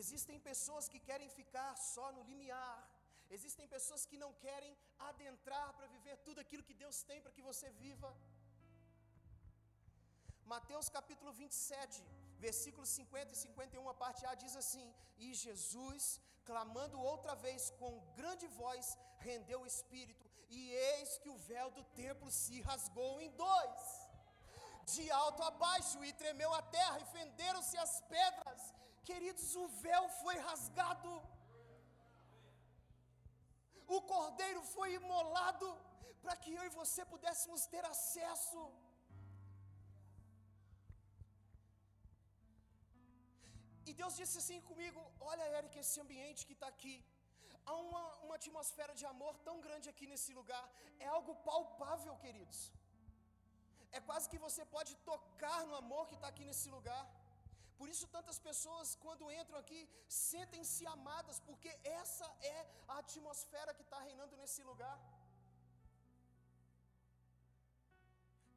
Existem 0.00 0.38
pessoas 0.50 0.88
que 0.92 1.00
querem 1.08 1.28
ficar 1.38 1.70
só 1.92 2.06
no 2.16 2.22
limiar. 2.30 2.78
Existem 3.36 3.66
pessoas 3.74 4.02
que 4.10 4.18
não 4.22 4.30
querem 4.44 4.72
adentrar 5.10 5.68
para 5.76 5.90
viver 5.94 6.16
tudo 6.26 6.40
aquilo 6.44 6.66
que 6.68 6.78
Deus 6.82 6.98
tem 7.10 7.20
para 7.20 7.34
que 7.36 7.46
você 7.50 7.68
viva. 7.84 8.10
Mateus 10.52 10.88
capítulo 10.96 11.32
27, 11.32 12.02
versículos 12.46 12.90
50 12.98 13.32
e 13.32 13.36
51, 13.36 13.88
a 13.88 13.94
parte 14.02 14.26
A 14.30 14.34
diz 14.42 14.54
assim: 14.62 14.86
E 15.24 15.28
Jesus, 15.44 16.04
clamando 16.50 17.04
outra 17.12 17.34
vez 17.46 17.70
com 17.80 18.00
grande 18.20 18.46
voz, 18.60 18.86
rendeu 19.28 19.60
o 19.62 19.70
espírito, 19.74 20.26
e 20.58 20.60
eis 20.90 21.10
que 21.22 21.30
o 21.34 21.40
véu 21.50 21.70
do 21.78 21.84
templo 22.02 22.30
se 22.42 22.60
rasgou 22.68 23.14
em 23.24 23.30
dois, 23.44 23.82
de 24.94 25.04
alto 25.22 25.42
a 25.48 25.52
baixo, 25.64 26.04
e 26.04 26.12
tremeu 26.22 26.52
a 26.60 26.62
terra, 26.78 26.98
e 27.00 27.10
fenderam-se 27.16 27.78
as 27.84 27.94
pedras. 28.14 28.62
Queridos, 29.10 29.48
o 29.62 29.66
véu 29.84 30.04
foi 30.22 30.36
rasgado. 30.48 31.12
O 33.96 34.00
cordeiro 34.12 34.60
foi 34.74 34.88
imolado 35.00 35.68
para 36.22 36.34
que 36.42 36.50
eu 36.58 36.64
e 36.68 36.76
você 36.80 37.02
pudéssemos 37.12 37.62
ter 37.72 37.84
acesso. 37.94 38.62
E 43.88 43.92
Deus 44.00 44.14
disse 44.20 44.36
assim 44.42 44.60
comigo: 44.68 45.00
Olha, 45.30 45.46
Eric, 45.58 45.74
esse 45.84 45.98
ambiente 46.04 46.46
que 46.48 46.56
está 46.58 46.68
aqui. 46.74 46.94
Há 47.70 47.74
uma, 47.86 48.04
uma 48.24 48.36
atmosfera 48.38 48.92
de 49.00 49.04
amor 49.10 49.34
tão 49.48 49.56
grande 49.66 49.88
aqui 49.92 50.06
nesse 50.12 50.30
lugar. 50.38 50.64
É 51.04 51.08
algo 51.16 51.32
palpável, 51.48 52.14
queridos. 52.24 52.60
É 53.96 54.00
quase 54.08 54.28
que 54.32 54.38
você 54.46 54.62
pode 54.76 54.92
tocar 55.10 55.60
no 55.68 55.76
amor 55.82 56.02
que 56.08 56.16
está 56.18 56.28
aqui 56.32 56.44
nesse 56.50 56.68
lugar. 56.76 57.02
Por 57.82 57.90
isso, 57.92 58.06
tantas 58.16 58.38
pessoas, 58.48 58.88
quando 59.04 59.30
entram 59.38 59.58
aqui, 59.60 59.80
sentem-se 60.08 60.84
amadas, 60.92 61.38
porque 61.46 61.70
essa 62.00 62.26
é 62.56 62.58
a 62.92 62.98
atmosfera 63.02 63.74
que 63.78 63.84
está 63.86 63.98
reinando 64.08 64.36
nesse 64.40 64.62
lugar. 64.68 64.98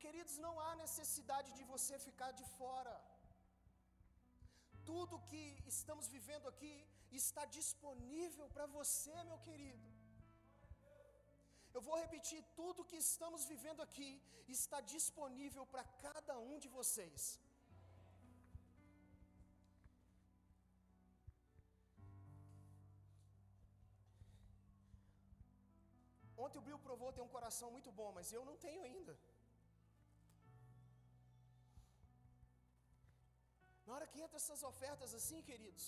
Queridos, 0.04 0.36
não 0.46 0.54
há 0.66 0.72
necessidade 0.84 1.50
de 1.58 1.64
você 1.74 1.98
ficar 2.08 2.32
de 2.42 2.46
fora. 2.60 2.96
tudo 4.90 5.24
que 5.30 5.44
estamos 5.74 6.06
vivendo 6.16 6.48
aqui 6.52 6.74
está 7.22 7.44
disponível 7.58 8.46
para 8.56 8.68
você, 8.76 9.16
meu 9.30 9.40
querido. 9.48 9.88
Eu 11.76 11.82
vou 11.88 11.98
repetir: 12.04 12.42
tudo 12.60 12.90
que 12.92 13.00
estamos 13.08 13.44
vivendo 13.54 13.82
aqui 13.88 14.12
está 14.60 14.82
disponível 14.96 15.66
para 15.74 15.86
cada 16.06 16.36
um 16.52 16.60
de 16.66 16.72
vocês. 16.78 17.24
Ontem 26.46 26.60
o 26.62 26.66
Bill 26.68 26.80
provou 26.88 27.12
ter 27.18 27.24
um 27.28 27.34
coração 27.36 27.70
muito 27.76 27.92
bom, 28.00 28.10
mas 28.18 28.32
eu 28.38 28.44
não 28.50 28.56
tenho 28.66 28.82
ainda. 28.88 29.14
Na 33.86 33.94
hora 33.96 34.08
que 34.12 34.22
entra 34.26 34.38
essas 34.42 34.62
ofertas 34.72 35.12
assim, 35.20 35.40
queridos, 35.50 35.86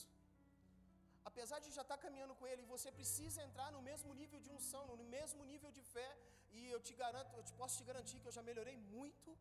apesar 1.30 1.60
de 1.66 1.70
já 1.78 1.84
estar 1.86 1.98
caminhando 2.06 2.36
com 2.40 2.48
Ele, 2.52 2.72
você 2.74 2.90
precisa 3.00 3.40
entrar 3.48 3.70
no 3.76 3.82
mesmo 3.90 4.12
nível 4.22 4.40
de 4.46 4.50
unção, 4.58 4.84
no 4.92 4.98
mesmo 5.16 5.44
nível 5.52 5.72
de 5.78 5.84
fé, 5.94 6.10
e 6.58 6.62
eu 6.76 6.80
te 6.88 6.94
garanto, 7.02 7.32
eu 7.40 7.46
te 7.50 7.54
posso 7.60 7.78
te 7.80 7.86
garantir 7.90 8.20
que 8.22 8.30
eu 8.30 8.38
já 8.38 8.44
melhorei 8.50 8.78
muito. 8.96 9.32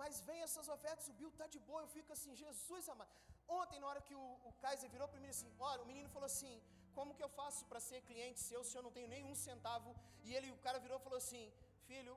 Mas 0.00 0.20
vem 0.28 0.40
essas 0.46 0.68
ofertas, 0.76 1.08
o 1.12 1.16
Bill 1.20 1.32
está 1.34 1.46
de 1.54 1.60
boa, 1.68 1.82
eu 1.82 1.90
fico 1.96 2.12
assim, 2.16 2.32
Jesus 2.44 2.88
amado. 2.94 3.12
Ontem, 3.60 3.78
na 3.82 3.88
hora 3.90 4.00
que 4.06 4.14
o, 4.22 4.26
o 4.48 4.52
Kaiser 4.62 4.90
virou 4.94 5.08
para 5.12 5.20
mim 5.24 5.30
assim, 5.34 5.50
olha, 5.70 5.82
o 5.84 5.90
menino 5.92 6.08
falou 6.16 6.28
assim, 6.32 6.54
como 6.96 7.14
que 7.16 7.24
eu 7.26 7.32
faço 7.40 7.62
para 7.70 7.80
ser 7.88 8.00
cliente 8.10 8.40
seu 8.48 8.62
se 8.68 8.76
eu 8.78 8.84
não 8.86 8.92
tenho 8.96 9.08
nenhum 9.16 9.34
centavo? 9.46 9.90
E 10.26 10.34
ele, 10.36 10.50
o 10.56 10.62
cara 10.66 10.78
virou 10.84 10.98
e 10.98 11.04
falou 11.06 11.18
assim, 11.24 11.44
filho, 11.88 12.14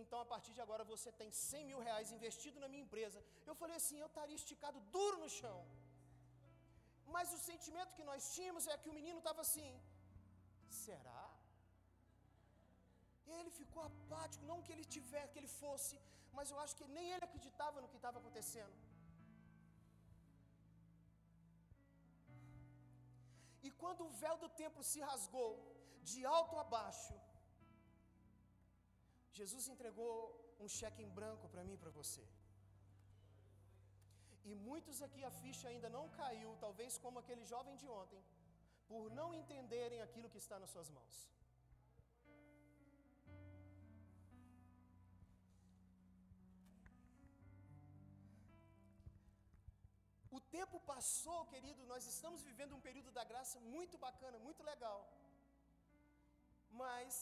então 0.00 0.18
a 0.24 0.28
partir 0.32 0.52
de 0.56 0.62
agora 0.64 0.84
você 0.92 1.10
tem 1.20 1.30
100 1.30 1.64
mil 1.70 1.80
reais 1.88 2.12
investido 2.16 2.60
na 2.64 2.68
minha 2.72 2.84
empresa. 2.86 3.18
Eu 3.50 3.54
falei 3.62 3.76
assim, 3.82 3.98
eu 4.00 4.10
estaria 4.12 4.38
esticado 4.42 4.80
duro 4.96 5.18
no 5.24 5.30
chão. 5.40 5.58
Mas 7.14 7.32
o 7.36 7.38
sentimento 7.50 7.96
que 7.98 8.08
nós 8.10 8.22
tínhamos 8.34 8.66
é 8.72 8.76
que 8.82 8.90
o 8.92 8.96
menino 9.00 9.18
estava 9.22 9.40
assim, 9.46 9.70
será? 10.84 11.22
Ele 13.36 13.50
ficou 13.60 13.82
apático, 13.90 14.44
não 14.50 14.62
que 14.64 14.72
ele 14.74 14.84
tiver, 14.96 15.24
que 15.30 15.38
ele 15.40 15.52
fosse, 15.62 15.96
mas 16.36 16.50
eu 16.52 16.58
acho 16.64 16.76
que 16.78 16.86
nem 16.96 17.06
ele 17.14 17.24
acreditava 17.28 17.80
no 17.82 17.88
que 17.92 17.96
estava 18.02 18.18
acontecendo. 18.22 18.76
Quando 23.82 24.02
o 24.04 24.14
véu 24.22 24.36
do 24.42 24.48
templo 24.62 24.82
se 24.90 25.00
rasgou, 25.08 25.52
de 26.10 26.20
alto 26.36 26.56
a 26.62 26.64
baixo, 26.76 27.14
Jesus 29.38 29.64
entregou 29.74 30.14
um 30.64 30.68
cheque 30.78 31.02
em 31.06 31.14
branco 31.18 31.48
para 31.52 31.64
mim 31.66 31.74
e 31.76 31.82
para 31.82 31.96
você. 32.00 32.24
E 34.50 34.54
muitos 34.68 34.98
aqui 35.06 35.22
a 35.24 35.32
ficha 35.42 35.66
ainda 35.68 35.88
não 35.96 36.04
caiu, 36.20 36.50
talvez 36.64 36.92
como 37.04 37.20
aquele 37.22 37.44
jovem 37.52 37.76
de 37.82 37.88
ontem, 38.00 38.22
por 38.90 39.04
não 39.18 39.28
entenderem 39.40 40.00
aquilo 40.06 40.30
que 40.32 40.42
está 40.44 40.58
nas 40.62 40.70
suas 40.74 40.90
mãos. 40.98 41.16
O 50.38 50.40
tempo 50.56 50.76
passou, 50.92 51.38
querido, 51.52 51.82
nós 51.92 52.04
estamos 52.12 52.40
vivendo 52.48 52.76
um 52.76 52.84
período 52.88 53.10
da 53.18 53.24
graça 53.30 53.58
muito 53.76 53.96
bacana, 54.06 54.44
muito 54.48 54.62
legal. 54.72 54.98
Mas 56.80 57.14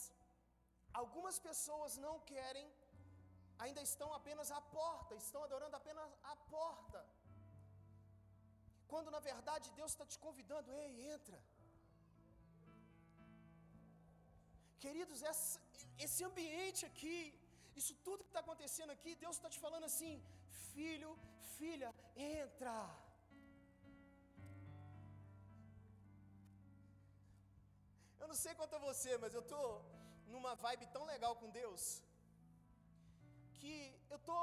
algumas 1.02 1.37
pessoas 1.49 1.92
não 2.06 2.14
querem, 2.32 2.66
ainda 3.64 3.82
estão 3.90 4.08
apenas 4.18 4.50
à 4.58 4.61
porta, 4.78 5.14
estão 5.26 5.42
adorando 5.46 5.76
apenas 5.80 6.11
à 6.32 6.37
porta. 6.56 7.00
Quando 8.92 9.14
na 9.16 9.23
verdade 9.30 9.76
Deus 9.80 9.92
está 9.92 10.06
te 10.12 10.18
convidando, 10.26 10.75
ei, 10.82 10.92
entra. 11.14 11.40
Queridos, 14.85 15.22
essa, 15.33 15.59
esse 16.07 16.22
ambiente 16.31 16.83
aqui, 16.90 17.16
isso 17.81 17.94
tudo 18.07 18.24
que 18.26 18.33
está 18.35 18.44
acontecendo 18.46 18.92
aqui, 18.96 19.14
Deus 19.24 19.37
está 19.37 19.50
te 19.55 19.61
falando 19.64 19.88
assim, 19.90 20.14
filho, 20.74 21.12
filha, 21.57 21.90
entra. 22.42 22.76
Eu 28.26 28.30
não 28.34 28.42
sei 28.44 28.52
quanto 28.58 28.76
a 28.76 28.84
você, 28.86 29.10
mas 29.22 29.34
eu 29.36 29.42
estou 29.46 29.66
numa 30.32 30.52
vibe 30.62 30.86
tão 30.94 31.02
legal 31.10 31.32
com 31.40 31.48
Deus 31.58 31.82
que 33.58 33.74
eu 34.14 34.18
tô 34.28 34.38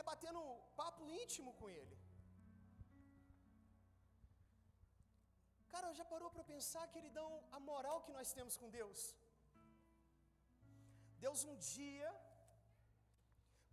é 0.00 0.02
batendo 0.10 0.40
papo 0.78 1.02
íntimo 1.22 1.50
com 1.58 1.68
Ele. 1.80 1.96
Cara, 5.74 5.92
já 6.00 6.06
parou 6.14 6.30
para 6.36 6.48
pensar, 6.54 6.86
queridão, 6.94 7.28
a 7.58 7.60
moral 7.70 7.98
que 8.06 8.16
nós 8.18 8.32
temos 8.38 8.56
com 8.62 8.70
Deus? 8.78 9.00
Deus 11.26 11.44
um 11.50 11.56
dia 11.74 12.10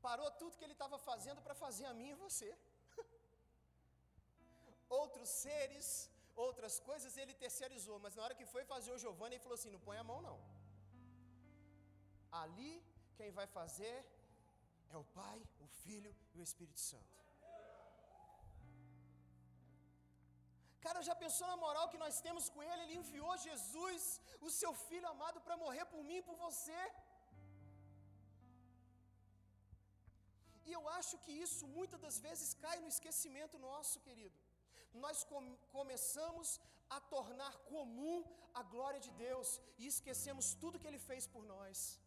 parou 0.07 0.29
tudo 0.41 0.57
que 0.57 0.65
ele 0.67 0.77
estava 0.79 0.99
fazendo 1.09 1.41
para 1.45 1.61
fazer 1.65 1.85
a 1.91 1.97
mim 2.01 2.09
e 2.15 2.21
você. 2.25 2.51
Outros 5.03 5.29
seres, 5.45 5.87
outras 6.35 6.79
coisas 6.79 7.17
ele 7.21 7.33
terceirizou, 7.43 7.97
mas 7.99 8.15
na 8.15 8.23
hora 8.23 8.35
que 8.39 8.51
foi 8.53 8.63
fazer 8.73 8.91
o 8.93 9.01
Giovanni, 9.03 9.35
ele 9.35 9.43
falou 9.43 9.57
assim: 9.57 9.75
não 9.75 9.85
põe 9.87 9.97
a 9.97 10.03
mão 10.11 10.21
não. 10.21 10.37
Ali, 12.43 12.73
quem 13.17 13.31
vai 13.39 13.47
fazer 13.57 13.95
é 14.93 14.97
o 14.97 15.05
Pai, 15.19 15.39
o 15.65 15.67
Filho 15.83 16.13
e 16.33 16.39
o 16.39 16.43
Espírito 16.49 16.79
Santo. 16.91 17.13
Cara, 20.85 21.01
já 21.09 21.15
pensou 21.23 21.47
na 21.51 21.57
moral 21.65 21.89
que 21.91 22.01
nós 22.03 22.15
temos 22.25 22.45
com 22.53 22.61
Ele? 22.69 22.81
Ele 22.83 22.99
enviou 23.01 23.33
Jesus, 23.49 24.03
o 24.47 24.49
seu 24.59 24.71
Filho 24.87 25.07
amado, 25.13 25.39
para 25.45 25.61
morrer 25.63 25.85
por 25.93 26.01
mim 26.07 26.17
e 26.19 26.25
por 26.29 26.35
você. 26.45 26.79
E 30.67 30.71
eu 30.77 30.83
acho 30.97 31.15
que 31.23 31.33
isso 31.45 31.63
muitas 31.77 32.01
das 32.05 32.17
vezes 32.25 32.49
cai 32.65 32.77
no 32.83 32.91
esquecimento 32.95 33.57
nosso, 33.67 34.01
querido. 34.07 34.37
Nós 34.93 35.23
com, 35.23 35.41
começamos 35.77 36.59
a 36.89 36.99
tornar 36.99 37.53
comum 37.73 38.23
a 38.53 38.63
glória 38.73 38.99
de 38.99 39.11
Deus 39.11 39.59
e 39.77 39.87
esquecemos 39.87 40.53
tudo 40.53 40.79
que 40.79 40.87
Ele 40.87 40.99
fez 40.99 41.25
por 41.25 41.43
nós. 41.53 41.99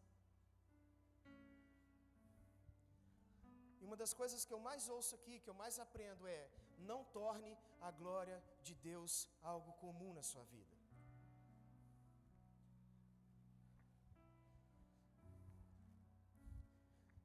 E 3.81 3.85
uma 3.85 3.96
das 4.03 4.12
coisas 4.20 4.44
que 4.44 4.55
eu 4.57 4.61
mais 4.68 4.88
ouço 4.88 5.14
aqui, 5.16 5.40
que 5.40 5.51
eu 5.53 5.59
mais 5.62 5.79
aprendo 5.87 6.27
é: 6.27 6.42
não 6.90 7.01
torne 7.18 7.53
a 7.81 7.90
glória 7.90 8.38
de 8.62 8.75
Deus 8.75 9.29
algo 9.42 9.72
comum 9.85 10.12
na 10.18 10.22
sua 10.22 10.44
vida. 10.44 10.75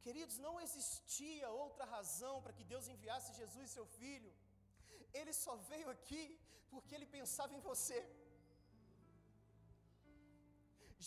Queridos, 0.05 0.37
não 0.45 0.53
existia 0.59 1.47
outra 1.63 1.85
razão 1.85 2.41
para 2.41 2.53
que 2.57 2.63
Deus 2.63 2.87
enviasse 2.93 3.37
Jesus, 3.41 3.69
seu 3.69 3.85
filho. 3.99 4.31
Ele 5.19 5.33
só 5.43 5.55
veio 5.71 5.89
aqui 5.95 6.23
porque 6.71 6.93
ele 6.95 7.07
pensava 7.17 7.53
em 7.57 7.63
você. 7.69 7.99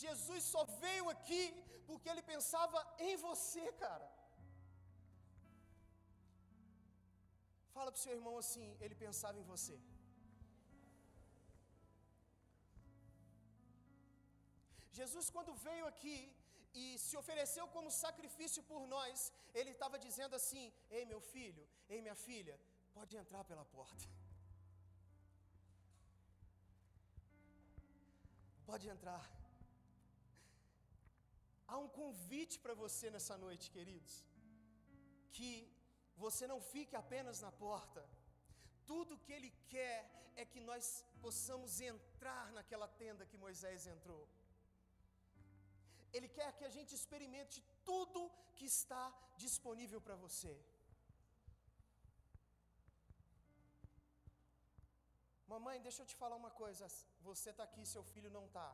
Jesus 0.03 0.43
só 0.55 0.63
veio 0.85 1.07
aqui 1.15 1.43
porque 1.89 2.09
ele 2.13 2.25
pensava 2.33 2.79
em 3.09 3.15
você, 3.27 3.65
cara. 3.85 4.09
Fala 7.75 7.91
para 7.93 8.01
o 8.01 8.05
seu 8.05 8.15
irmão 8.19 8.37
assim: 8.43 8.69
ele 8.85 8.97
pensava 9.05 9.39
em 9.43 9.47
você. 9.53 9.77
Jesus, 14.99 15.29
quando 15.37 15.53
veio 15.69 15.87
aqui 15.93 16.19
e 16.83 16.85
se 17.07 17.15
ofereceu 17.21 17.65
como 17.75 17.97
sacrifício 18.05 18.63
por 18.71 18.83
nós, 18.95 19.33
ele 19.59 19.73
estava 19.77 19.97
dizendo 20.07 20.35
assim: 20.41 20.65
Ei, 20.99 21.05
meu 21.13 21.21
filho, 21.33 21.65
ei, 21.93 22.01
minha 22.07 22.19
filha, 22.29 22.57
pode 22.97 23.15
entrar 23.23 23.43
pela 23.51 23.65
porta. 23.77 24.05
Pode 28.71 28.87
entrar. 28.95 29.25
Há 31.71 31.77
um 31.85 31.89
convite 32.01 32.57
para 32.65 32.75
você 32.83 33.07
nessa 33.15 33.37
noite, 33.45 33.71
queridos, 33.77 34.15
que 35.37 35.51
você 36.25 36.47
não 36.53 36.61
fique 36.73 36.95
apenas 37.03 37.41
na 37.47 37.53
porta. 37.67 38.03
Tudo 38.91 39.21
que 39.25 39.33
Ele 39.37 39.51
quer 39.75 39.99
é 40.37 40.45
que 40.53 40.61
nós 40.71 41.05
possamos 41.25 41.81
entrar 41.81 42.47
naquela 42.53 42.89
tenda 43.03 43.27
que 43.31 43.43
Moisés 43.45 43.87
entrou. 43.95 44.23
Ele 46.17 46.29
quer 46.29 46.51
que 46.59 46.67
a 46.71 46.75
gente 46.77 46.93
experimente 46.95 47.57
tudo 47.91 48.21
que 48.57 48.67
está 48.77 49.05
disponível 49.45 50.01
para 50.01 50.17
você. 50.25 50.55
Mamãe, 55.53 55.81
deixa 55.87 56.03
eu 56.03 56.09
te 56.11 56.17
falar 56.23 56.37
uma 56.43 56.53
coisa. 56.63 56.87
Você 57.29 57.51
está 57.51 57.65
aqui, 57.69 57.85
seu 57.95 58.05
filho 58.13 58.31
não 58.37 58.45
está. 58.47 58.69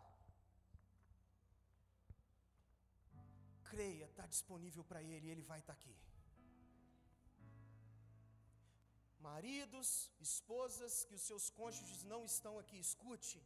Creia, 3.71 4.07
está 4.07 4.27
disponível 4.35 4.85
para 4.91 5.03
ele, 5.03 5.29
ele 5.33 5.43
vai 5.51 5.61
estar 5.61 5.75
tá 5.75 5.79
aqui. 5.79 5.97
Maridos, 9.29 9.89
esposas, 10.29 11.05
que 11.09 11.17
os 11.19 11.25
seus 11.31 11.47
cônjuges 11.59 12.03
não 12.13 12.21
estão 12.33 12.55
aqui, 12.63 12.79
escute. 12.89 13.41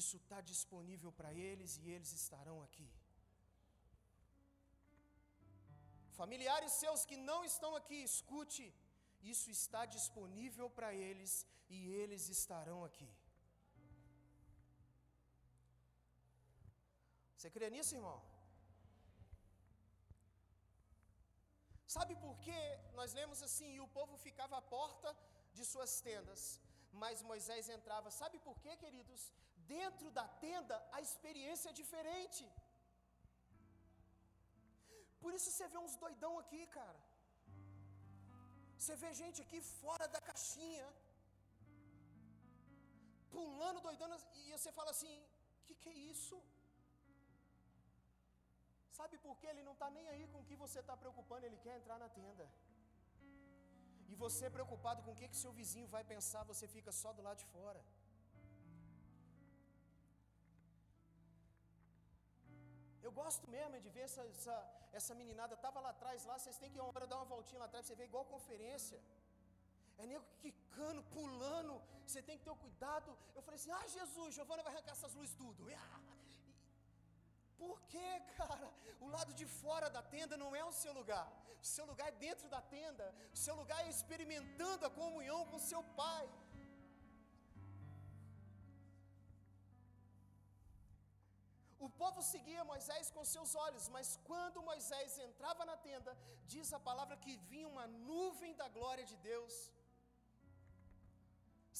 Isso 0.00 0.16
está 0.22 0.38
disponível 0.52 1.10
para 1.18 1.32
eles 1.48 1.72
e 1.82 1.88
eles 1.94 2.12
estarão 2.20 2.56
aqui. 2.66 2.88
Familiares 6.20 6.72
seus 6.82 7.04
que 7.10 7.16
não 7.30 7.40
estão 7.50 7.72
aqui, 7.80 7.98
escute. 8.10 8.66
Isso 9.32 9.48
está 9.58 9.82
disponível 9.96 10.66
para 10.78 10.90
eles 11.06 11.32
e 11.76 11.78
eles 12.00 12.24
estarão 12.36 12.78
aqui. 12.88 13.10
Você 17.36 17.50
crê 17.56 17.68
nisso, 17.74 17.94
irmão? 18.00 18.18
Sabe 21.94 22.14
por 22.22 22.34
que 22.44 22.60
nós 22.98 23.10
lemos 23.18 23.40
assim, 23.46 23.70
e 23.74 23.80
o 23.86 23.92
povo 23.96 24.14
ficava 24.26 24.54
à 24.58 24.62
porta 24.76 25.10
de 25.56 25.64
suas 25.72 25.92
tendas, 26.06 26.42
mas 27.02 27.22
Moisés 27.30 27.68
entrava. 27.76 28.10
Sabe 28.20 28.38
por 28.46 28.56
quê, 28.62 28.72
queridos? 28.84 29.22
Dentro 29.76 30.08
da 30.18 30.26
tenda 30.46 30.76
a 30.96 31.00
experiência 31.06 31.70
é 31.70 31.78
diferente. 31.82 32.44
Por 35.22 35.32
isso 35.36 35.50
você 35.50 35.68
vê 35.72 35.78
uns 35.86 35.96
doidão 36.04 36.32
aqui, 36.42 36.62
cara. 36.78 37.00
Você 38.78 38.94
vê 39.02 39.10
gente 39.22 39.38
aqui 39.44 39.60
fora 39.80 40.06
da 40.14 40.20
caixinha, 40.28 40.86
pulando, 43.34 43.80
doidando, 43.86 44.16
e 44.40 44.52
você 44.56 44.72
fala 44.78 44.90
assim: 44.96 45.14
o 45.60 45.64
que, 45.66 45.74
que 45.82 45.90
é 45.94 45.98
isso? 46.14 46.36
Sabe 48.98 49.16
por 49.24 49.34
que 49.38 49.46
ele 49.52 49.62
não 49.68 49.74
está 49.76 49.88
nem 49.96 50.06
aí 50.12 50.24
com 50.32 50.40
o 50.40 50.46
que 50.48 50.56
você 50.64 50.78
está 50.82 50.96
preocupando, 51.02 51.46
ele 51.46 51.60
quer 51.64 51.74
entrar 51.78 51.98
na 52.04 52.08
tenda. 52.18 52.46
E 54.12 54.14
você 54.24 54.48
preocupado 54.56 55.02
com 55.04 55.12
o 55.12 55.18
que, 55.20 55.28
que 55.32 55.42
seu 55.44 55.52
vizinho 55.60 55.88
vai 55.94 56.04
pensar, 56.12 56.42
você 56.52 56.66
fica 56.74 56.92
só 57.02 57.12
do 57.16 57.24
lado 57.26 57.38
de 57.42 57.46
fora. 57.56 57.80
Eu 63.06 63.12
gosto 63.20 63.46
mesmo 63.54 63.80
de 63.84 63.90
ver 63.96 64.04
essa, 64.08 64.22
essa, 64.34 64.56
essa 64.98 65.14
meninada, 65.20 65.54
estava 65.54 65.78
lá 65.86 65.90
atrás, 65.94 66.24
lá, 66.30 66.36
vocês 66.38 66.58
têm 66.60 66.70
que 66.70 66.78
ir 66.78 66.82
uma 66.82 66.92
hora 66.92 67.06
dar 67.12 67.18
uma 67.20 67.30
voltinha 67.34 67.60
lá 67.62 67.66
atrás, 67.66 67.84
você 67.86 67.96
vê 68.00 68.04
igual 68.10 68.24
conferência. 68.36 68.98
É 69.98 70.06
nego 70.12 70.24
quicando, 70.42 71.02
pulando, 71.16 71.74
você 72.06 72.20
tem 72.28 72.38
que 72.38 72.44
ter 72.46 72.54
o 72.54 72.62
cuidado. 72.64 73.10
Eu 73.36 73.42
falei 73.42 73.58
assim: 73.60 73.72
ah, 73.78 73.86
Jesus, 73.98 74.34
Giovana 74.36 74.62
vai 74.62 74.72
arrancar 74.72 74.92
essas 74.92 75.14
luzes 75.18 75.34
tudo. 75.42 75.64
Por 77.62 77.76
quê, 77.92 78.10
cara? 78.36 78.68
O 79.00 79.08
lado 79.16 79.32
de 79.40 79.46
fora 79.46 79.88
da 79.96 80.02
tenda 80.14 80.36
não 80.36 80.50
é 80.56 80.64
o 80.64 80.72
seu 80.72 80.92
lugar. 81.00 81.26
O 81.64 81.66
seu 81.74 81.84
lugar 81.90 82.08
é 82.08 82.16
dentro 82.26 82.48
da 82.54 82.60
tenda. 82.76 83.06
O 83.32 83.38
seu 83.44 83.54
lugar 83.60 83.80
é 83.86 83.88
experimentando 83.88 84.86
a 84.86 84.90
comunhão 84.90 85.46
com 85.50 85.58
seu 85.58 85.82
Pai. 86.02 86.24
Seguia 92.32 92.68
Moisés 92.72 93.10
com 93.14 93.24
seus 93.34 93.52
olhos, 93.66 93.86
mas 93.94 94.08
quando 94.28 94.66
Moisés 94.70 95.18
entrava 95.28 95.64
na 95.70 95.76
tenda, 95.88 96.12
diz 96.52 96.68
a 96.78 96.80
palavra 96.88 97.16
que 97.24 97.34
vinha 97.52 97.68
uma 97.74 97.86
nuvem 98.10 98.54
da 98.60 98.68
glória 98.76 99.06
de 99.12 99.16
Deus. 99.30 99.54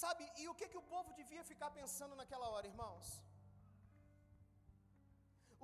Sabe, 0.03 0.25
e 0.43 0.49
o 0.49 0.57
que, 0.59 0.71
que 0.73 0.81
o 0.83 0.89
povo 0.95 1.13
devia 1.21 1.45
ficar 1.53 1.71
pensando 1.81 2.15
naquela 2.21 2.49
hora, 2.53 2.67
irmãos? 2.73 3.07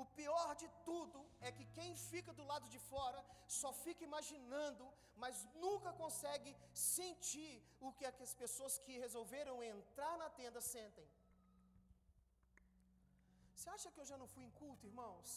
O 0.03 0.05
pior 0.21 0.51
de 0.61 0.69
tudo 0.89 1.21
é 1.47 1.51
que 1.57 1.65
quem 1.77 1.91
fica 2.11 2.33
do 2.39 2.45
lado 2.51 2.67
de 2.75 2.79
fora 2.91 3.21
só 3.61 3.71
fica 3.85 4.03
imaginando, 4.09 4.85
mas 5.23 5.47
nunca 5.65 5.91
consegue 6.03 6.53
sentir 6.73 7.55
o 7.87 7.93
que 7.97 8.07
as 8.07 8.35
pessoas 8.43 8.79
que 8.85 9.03
resolveram 9.05 9.57
entrar 9.63 10.15
na 10.23 10.31
tenda 10.41 10.61
sentem. 10.75 11.07
Você 13.61 13.69
acha 13.77 13.91
que 13.95 14.01
eu 14.01 14.07
já 14.11 14.17
não 14.21 14.27
fui 14.35 14.43
em 14.45 14.53
culto, 14.59 14.87
irmãos? 14.91 15.31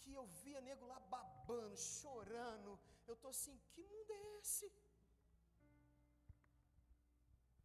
Que 0.00 0.12
eu 0.20 0.24
via 0.44 0.60
nego 0.68 0.84
lá 0.92 0.98
babando, 1.14 1.76
chorando. 1.76 2.70
Eu 3.06 3.14
estou 3.14 3.30
assim, 3.34 3.54
que 3.72 3.82
mundo 3.90 4.10
é 4.16 4.22
esse? 4.38 4.66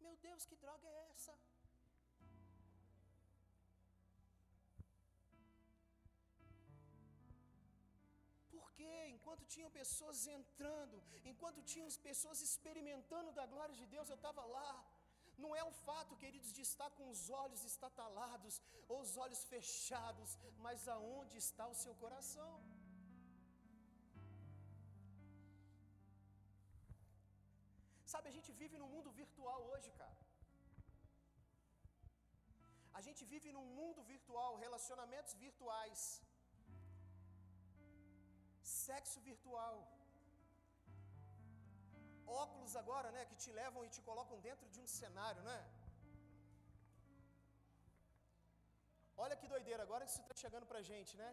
Meu 0.04 0.14
Deus, 0.26 0.46
que 0.50 0.56
droga 0.64 0.86
é 0.86 0.98
essa? 1.10 1.34
Porque 8.54 8.88
enquanto 9.16 9.44
tinham 9.56 9.72
pessoas 9.80 10.28
entrando, 10.38 11.02
enquanto 11.32 11.68
tinham 11.74 11.90
pessoas 12.10 12.40
experimentando 12.48 13.32
da 13.40 13.46
glória 13.46 13.74
de 13.82 13.86
Deus, 13.96 14.08
eu 14.08 14.20
estava 14.22 14.44
lá. 14.58 14.70
Não 15.44 15.50
é 15.60 15.62
o 15.64 15.72
fato, 15.86 16.18
queridos, 16.22 16.52
de 16.58 16.62
estar 16.68 16.90
com 16.98 17.06
os 17.14 17.22
olhos 17.42 17.62
estatalados 17.64 18.54
ou 18.88 19.00
os 19.04 19.16
olhos 19.24 19.42
fechados, 19.52 20.30
mas 20.66 20.88
aonde 20.96 21.36
está 21.38 21.66
o 21.74 21.78
seu 21.82 21.94
coração. 22.02 22.52
Sabe, 28.12 28.28
a 28.28 28.36
gente 28.38 28.52
vive 28.62 28.76
num 28.78 28.90
mundo 28.96 29.10
virtual 29.22 29.60
hoje, 29.72 29.90
cara. 30.02 30.20
A 32.98 33.00
gente 33.06 33.24
vive 33.32 33.50
num 33.56 33.68
mundo 33.78 34.02
virtual, 34.02 34.52
relacionamentos 34.66 35.34
virtuais 35.46 36.02
sexo 38.86 39.20
virtual. 39.20 39.76
Óculos 42.42 42.74
agora, 42.82 43.08
né, 43.16 43.22
que 43.30 43.36
te 43.42 43.50
levam 43.60 43.84
e 43.86 43.92
te 43.94 44.02
colocam 44.08 44.36
dentro 44.48 44.66
de 44.74 44.78
um 44.84 44.88
cenário, 44.98 45.42
né? 45.50 45.58
Olha 49.24 49.36
que 49.40 49.50
doideira, 49.54 49.82
agora 49.86 50.04
que 50.04 50.12
isso 50.12 50.22
está 50.26 50.36
chegando 50.44 50.66
para 50.70 50.80
a 50.82 50.86
gente, 50.92 51.12
né? 51.22 51.30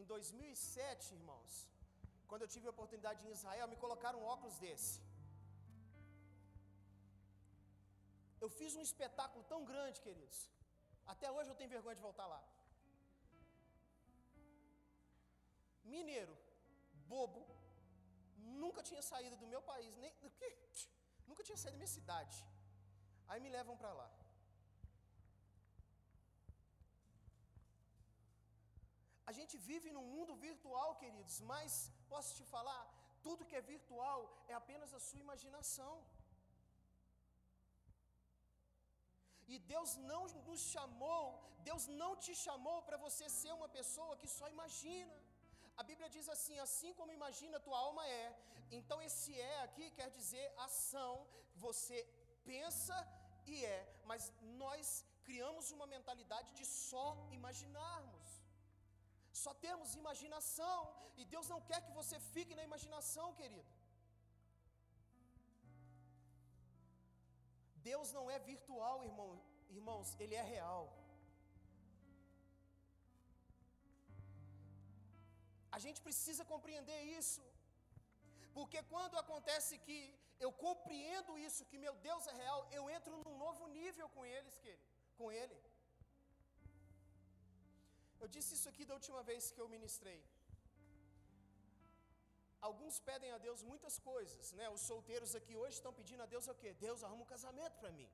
Em 0.00 0.04
2007, 0.12 1.14
irmãos, 1.18 1.52
quando 2.28 2.42
eu 2.44 2.52
tive 2.54 2.66
a 2.68 2.74
oportunidade 2.76 3.20
em 3.26 3.32
Israel, 3.38 3.68
me 3.72 3.82
colocaram 3.84 4.20
um 4.20 4.28
óculos 4.34 4.56
desse. 4.64 4.94
Eu 8.44 8.48
fiz 8.58 8.74
um 8.78 8.86
espetáculo 8.88 9.42
tão 9.52 9.60
grande, 9.72 10.00
queridos. 10.06 10.38
Até 11.14 11.28
hoje 11.36 11.50
eu 11.50 11.58
tenho 11.60 11.74
vergonha 11.76 11.98
de 12.00 12.06
voltar 12.08 12.26
lá. 12.34 12.40
mineiro, 15.94 16.34
bobo, 17.12 17.42
nunca 18.62 18.82
tinha 18.88 19.02
saído 19.10 19.36
do 19.42 19.50
meu 19.52 19.62
país, 19.70 19.92
nem 20.04 20.12
nunca 21.28 21.44
tinha 21.48 21.58
saído 21.62 21.76
da 21.76 21.82
minha 21.84 21.96
cidade. 21.98 22.38
Aí 23.28 23.40
me 23.44 23.50
levam 23.58 23.76
para 23.82 23.92
lá. 24.00 24.08
A 29.30 29.32
gente 29.38 29.54
vive 29.70 29.88
num 29.96 30.06
mundo 30.14 30.32
virtual, 30.46 30.88
queridos, 31.02 31.36
mas 31.50 31.72
posso 32.12 32.30
te 32.38 32.44
falar, 32.54 32.82
tudo 33.26 33.46
que 33.48 33.58
é 33.58 33.68
virtual 33.74 34.20
é 34.52 34.54
apenas 34.62 34.92
a 34.98 35.00
sua 35.06 35.20
imaginação. 35.26 35.94
E 39.52 39.56
Deus 39.72 39.90
não 40.10 40.22
nos 40.48 40.62
chamou, 40.72 41.24
Deus 41.68 41.84
não 42.00 42.12
te 42.24 42.34
chamou 42.44 42.78
para 42.88 42.98
você 43.06 43.26
ser 43.40 43.52
uma 43.58 43.68
pessoa 43.78 44.18
que 44.20 44.28
só 44.38 44.48
imagina. 44.56 45.16
A 45.80 45.84
Bíblia 45.90 46.08
diz 46.14 46.26
assim: 46.34 46.56
assim 46.66 46.92
como 46.98 47.16
imagina 47.18 47.64
tua 47.66 47.78
alma 47.86 48.02
é. 48.22 48.26
Então, 48.78 48.98
esse 49.06 49.32
é 49.52 49.56
aqui 49.66 49.86
quer 49.98 50.10
dizer 50.18 50.46
ação, 50.66 51.12
você 51.66 51.98
pensa 52.50 52.96
e 53.52 53.64
é, 53.76 53.80
mas 54.10 54.22
nós 54.64 55.04
criamos 55.26 55.70
uma 55.76 55.86
mentalidade 55.94 56.50
de 56.58 56.66
só 56.66 57.06
imaginarmos. 57.38 58.28
Só 59.42 59.52
temos 59.66 59.94
imaginação, 60.02 60.78
e 61.20 61.24
Deus 61.34 61.48
não 61.52 61.60
quer 61.68 61.80
que 61.86 61.96
você 62.00 62.18
fique 62.34 62.54
na 62.58 62.64
imaginação, 62.68 63.28
querido. 63.40 63.72
Deus 67.90 68.12
não 68.16 68.24
é 68.30 68.38
virtual, 68.52 68.96
irmão, 69.10 69.30
irmãos, 69.78 70.08
Ele 70.22 70.34
é 70.34 70.42
real. 70.54 70.82
A 75.76 75.78
gente 75.84 76.00
precisa 76.06 76.44
compreender 76.52 77.00
isso. 77.18 77.42
Porque 78.56 78.80
quando 78.94 79.16
acontece 79.24 79.74
que 79.86 79.98
eu 80.44 80.50
compreendo 80.66 81.32
isso, 81.46 81.68
que 81.70 81.78
meu 81.86 81.94
Deus 82.08 82.26
é 82.32 82.34
real, 82.42 82.60
eu 82.78 82.84
entro 82.96 83.14
num 83.24 83.36
novo 83.44 83.64
nível 83.80 84.08
com 84.16 84.24
eles, 84.36 84.54
com 85.18 85.28
ele. 85.40 85.58
Eu 88.22 88.28
disse 88.34 88.50
isso 88.56 88.68
aqui 88.70 88.84
da 88.88 88.94
última 88.98 89.22
vez 89.30 89.50
que 89.52 89.60
eu 89.62 89.68
ministrei. 89.76 90.20
Alguns 92.68 92.96
pedem 93.08 93.30
a 93.36 93.38
Deus 93.46 93.60
muitas 93.70 93.94
coisas, 94.10 94.52
né? 94.58 94.66
Os 94.76 94.82
solteiros 94.90 95.34
aqui 95.38 95.54
hoje 95.60 95.76
estão 95.76 95.92
pedindo 96.00 96.22
a 96.24 96.26
Deus 96.34 96.46
o 96.52 96.54
quê? 96.62 96.72
Deus 96.86 97.02
arruma 97.04 97.22
um 97.22 97.32
casamento 97.34 97.76
para 97.82 97.92
mim. 97.98 98.10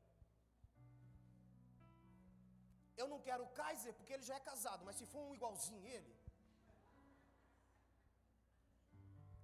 Eu 3.01 3.07
não 3.13 3.19
quero 3.27 3.43
o 3.45 3.53
Kaiser 3.59 3.93
porque 3.95 4.13
ele 4.17 4.29
já 4.31 4.37
é 4.37 4.49
casado, 4.51 4.85
mas 4.85 4.97
se 5.01 5.07
for 5.13 5.23
um 5.29 5.35
igualzinho 5.39 5.83
ele, 5.97 6.13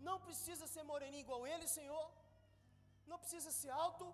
Não 0.09 0.17
precisa 0.27 0.67
ser 0.75 0.85
moreninho 0.91 1.27
igual 1.27 1.43
ele, 1.53 1.67
Senhor. 1.79 2.07
Não 3.11 3.19
precisa 3.23 3.51
ser 3.61 3.73
alto. 3.85 4.07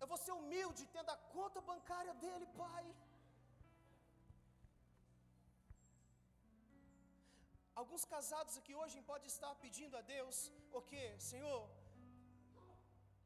Eu 0.00 0.06
vou 0.10 0.18
ser 0.24 0.34
humilde, 0.40 0.90
tendo 0.96 1.10
a 1.14 1.18
conta 1.36 1.60
bancária 1.72 2.14
dele, 2.22 2.46
Pai. 2.62 2.84
Alguns 7.80 8.04
casados 8.14 8.54
aqui 8.60 8.74
hoje 8.80 9.06
podem 9.10 9.28
estar 9.34 9.52
pedindo 9.64 9.94
a 10.00 10.02
Deus, 10.14 10.36
o 10.78 10.80
que? 10.90 11.04
Senhor, 11.30 11.60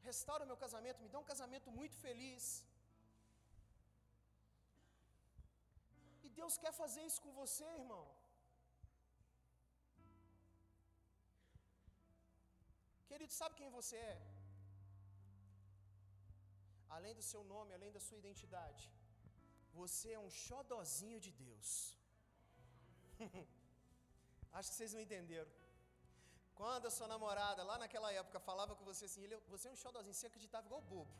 restaura 0.09 0.49
meu 0.51 0.57
casamento, 0.63 1.03
me 1.05 1.11
dá 1.13 1.19
um 1.23 1.29
casamento 1.31 1.69
muito 1.79 1.95
feliz. 2.05 2.45
E 6.25 6.29
Deus 6.39 6.55
quer 6.63 6.73
fazer 6.81 7.03
isso 7.09 7.21
com 7.25 7.33
você, 7.41 7.67
irmão. 7.81 8.05
Querido, 13.17 13.33
sabe 13.41 13.55
quem 13.59 13.69
você 13.75 13.95
é? 14.13 14.17
Além 16.95 17.13
do 17.19 17.23
seu 17.29 17.41
nome, 17.53 17.71
além 17.77 17.91
da 17.95 18.01
sua 18.07 18.17
identidade, 18.23 18.83
você 19.79 20.09
é 20.17 20.19
um 20.25 20.29
xodozinho 20.43 21.19
de 21.25 21.31
Deus. 21.43 21.69
Acho 24.57 24.69
que 24.69 24.75
vocês 24.75 24.93
não 24.95 25.01
entenderam. 25.05 25.51
Quando 26.59 26.85
a 26.89 26.93
sua 26.97 27.07
namorada, 27.13 27.67
lá 27.71 27.77
naquela 27.83 28.11
época, 28.21 28.45
falava 28.51 28.75
com 28.75 28.85
você 28.91 29.05
assim, 29.05 29.27
você 29.53 29.65
é 29.67 29.71
um 29.75 29.81
xodozinho, 29.83 30.17
você 30.19 30.29
acreditava 30.31 30.67
igual 30.67 30.83
bobo. 30.93 31.17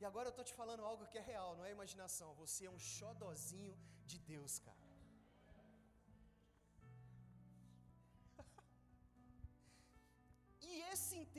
E 0.00 0.04
agora 0.10 0.26
eu 0.28 0.34
estou 0.34 0.48
te 0.50 0.54
falando 0.60 0.84
algo 0.90 1.08
que 1.12 1.18
é 1.22 1.24
real, 1.32 1.50
não 1.56 1.66
é 1.68 1.72
imaginação. 1.78 2.30
Você 2.42 2.66
é 2.66 2.72
um 2.76 2.82
xodozinho 2.94 3.76
de 4.10 4.18
Deus, 4.32 4.58
cara. 4.68 4.79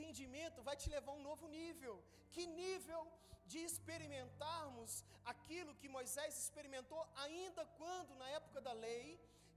Entendimento 0.02 0.66
vai 0.68 0.76
te 0.82 0.88
levar 0.94 1.12
a 1.12 1.18
um 1.18 1.26
novo 1.30 1.46
nível. 1.58 1.94
Que 2.34 2.44
nível 2.62 3.02
de 3.50 3.58
experimentarmos 3.68 4.90
aquilo 5.32 5.76
que 5.80 5.88
Moisés 5.96 6.32
experimentou 6.42 7.00
ainda 7.24 7.62
quando, 7.80 8.12
na 8.22 8.28
época 8.38 8.60
da 8.66 8.74
lei, 8.86 9.06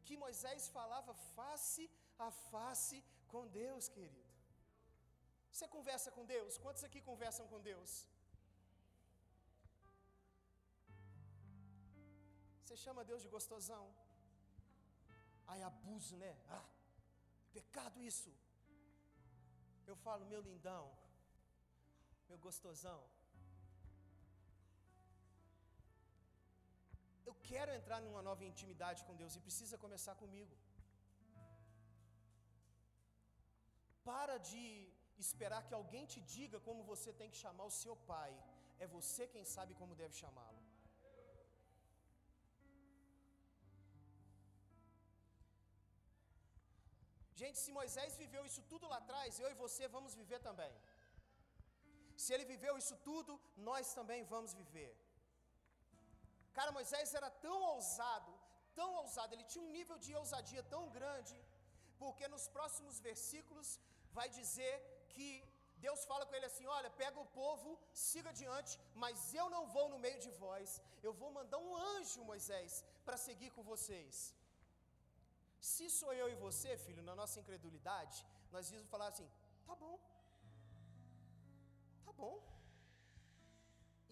que 0.05 0.15
Moisés 0.25 0.67
falava 0.77 1.13
face 1.37 1.85
a 2.27 2.29
face 2.53 2.97
com 3.31 3.43
Deus, 3.61 3.87
querido. 3.95 4.23
Você 5.51 5.67
conversa 5.77 6.09
com 6.15 6.25
Deus? 6.35 6.57
Quantos 6.63 6.83
aqui 6.87 7.01
conversam 7.09 7.45
com 7.51 7.59
Deus? 7.71 7.91
Você 12.61 12.75
chama 12.85 13.07
Deus 13.11 13.21
de 13.25 13.29
gostosão? 13.35 13.85
Ai, 15.51 15.61
abuso, 15.69 16.15
né? 16.23 16.33
Ah, 16.57 16.65
pecado 17.57 18.01
isso. 18.11 18.31
Eu 19.91 19.95
falo, 20.05 20.25
meu 20.31 20.41
lindão, 20.49 20.83
meu 22.29 22.39
gostosão. 22.47 23.01
eu 27.29 27.35
quero 27.49 27.71
entrar 27.77 27.99
numa 28.05 28.21
nova 28.27 28.43
intimidade 28.51 29.03
com 29.07 29.15
Deus 29.21 29.35
e 29.35 29.45
precisa 29.47 29.81
começar 29.85 30.15
comigo. 30.23 30.55
Para 34.09 34.35
de 34.49 34.63
esperar 35.23 35.61
que 35.67 35.77
alguém 35.79 36.05
te 36.13 36.19
diga 36.35 36.59
como 36.67 36.89
você 36.91 37.11
tem 37.19 37.31
que 37.31 37.43
chamar 37.45 37.65
o 37.71 37.77
seu 37.83 37.95
pai. 38.11 38.31
É 38.83 38.87
você 38.97 39.23
quem 39.33 39.45
sabe 39.55 39.73
como 39.81 39.99
deve 40.01 40.15
chamá-lo. 40.23 40.61
Gente, 47.41 47.57
se 47.63 47.71
Moisés 47.79 48.11
viveu 48.23 48.43
isso 48.49 48.61
tudo 48.71 48.87
lá 48.91 48.97
atrás, 49.03 49.39
eu 49.39 49.49
e 49.53 49.61
você 49.63 49.87
vamos 49.95 50.13
viver 50.21 50.39
também. 50.49 50.73
Se 52.23 52.33
ele 52.33 52.45
viveu 52.53 52.73
isso 52.81 52.95
tudo, 53.07 53.33
nós 53.69 53.93
também 53.97 54.21
vamos 54.33 54.53
viver. 54.61 54.91
Cara, 56.57 56.71
Moisés 56.77 57.13
era 57.19 57.29
tão 57.45 57.57
ousado, 57.73 58.33
tão 58.79 58.89
ousado, 59.01 59.33
ele 59.33 59.49
tinha 59.51 59.63
um 59.65 59.73
nível 59.79 59.97
de 60.05 60.13
ousadia 60.21 60.63
tão 60.75 60.83
grande, 60.97 61.35
porque 62.03 62.25
nos 62.35 62.45
próximos 62.55 62.99
versículos 63.09 63.67
vai 64.17 64.27
dizer 64.37 64.73
que 65.13 65.27
Deus 65.85 66.05
fala 66.11 66.25
com 66.25 66.35
ele 66.37 66.49
assim: 66.51 66.65
Olha, 66.77 66.89
pega 67.01 67.19
o 67.19 67.31
povo, 67.41 67.69
siga 68.07 68.29
adiante, 68.29 68.79
mas 69.03 69.33
eu 69.41 69.47
não 69.55 69.63
vou 69.75 69.87
no 69.93 69.99
meio 70.05 70.19
de 70.25 70.31
vós, 70.43 70.81
eu 71.03 71.13
vou 71.21 71.31
mandar 71.39 71.59
um 71.67 71.75
anjo, 71.95 72.23
Moisés, 72.31 72.83
para 73.05 73.17
seguir 73.27 73.51
com 73.51 73.63
vocês. 73.73 74.34
Se 75.73 75.85
sou 75.99 76.11
eu 76.21 76.27
e 76.33 76.41
você, 76.45 76.71
filho, 76.85 77.03
na 77.09 77.15
nossa 77.21 77.39
incredulidade, 77.41 78.17
nós 78.55 78.71
íamos 78.73 78.91
falar 78.95 79.07
assim: 79.13 79.29
Tá 79.69 79.75
bom, 79.83 79.95
tá 82.07 82.13
bom 82.21 82.35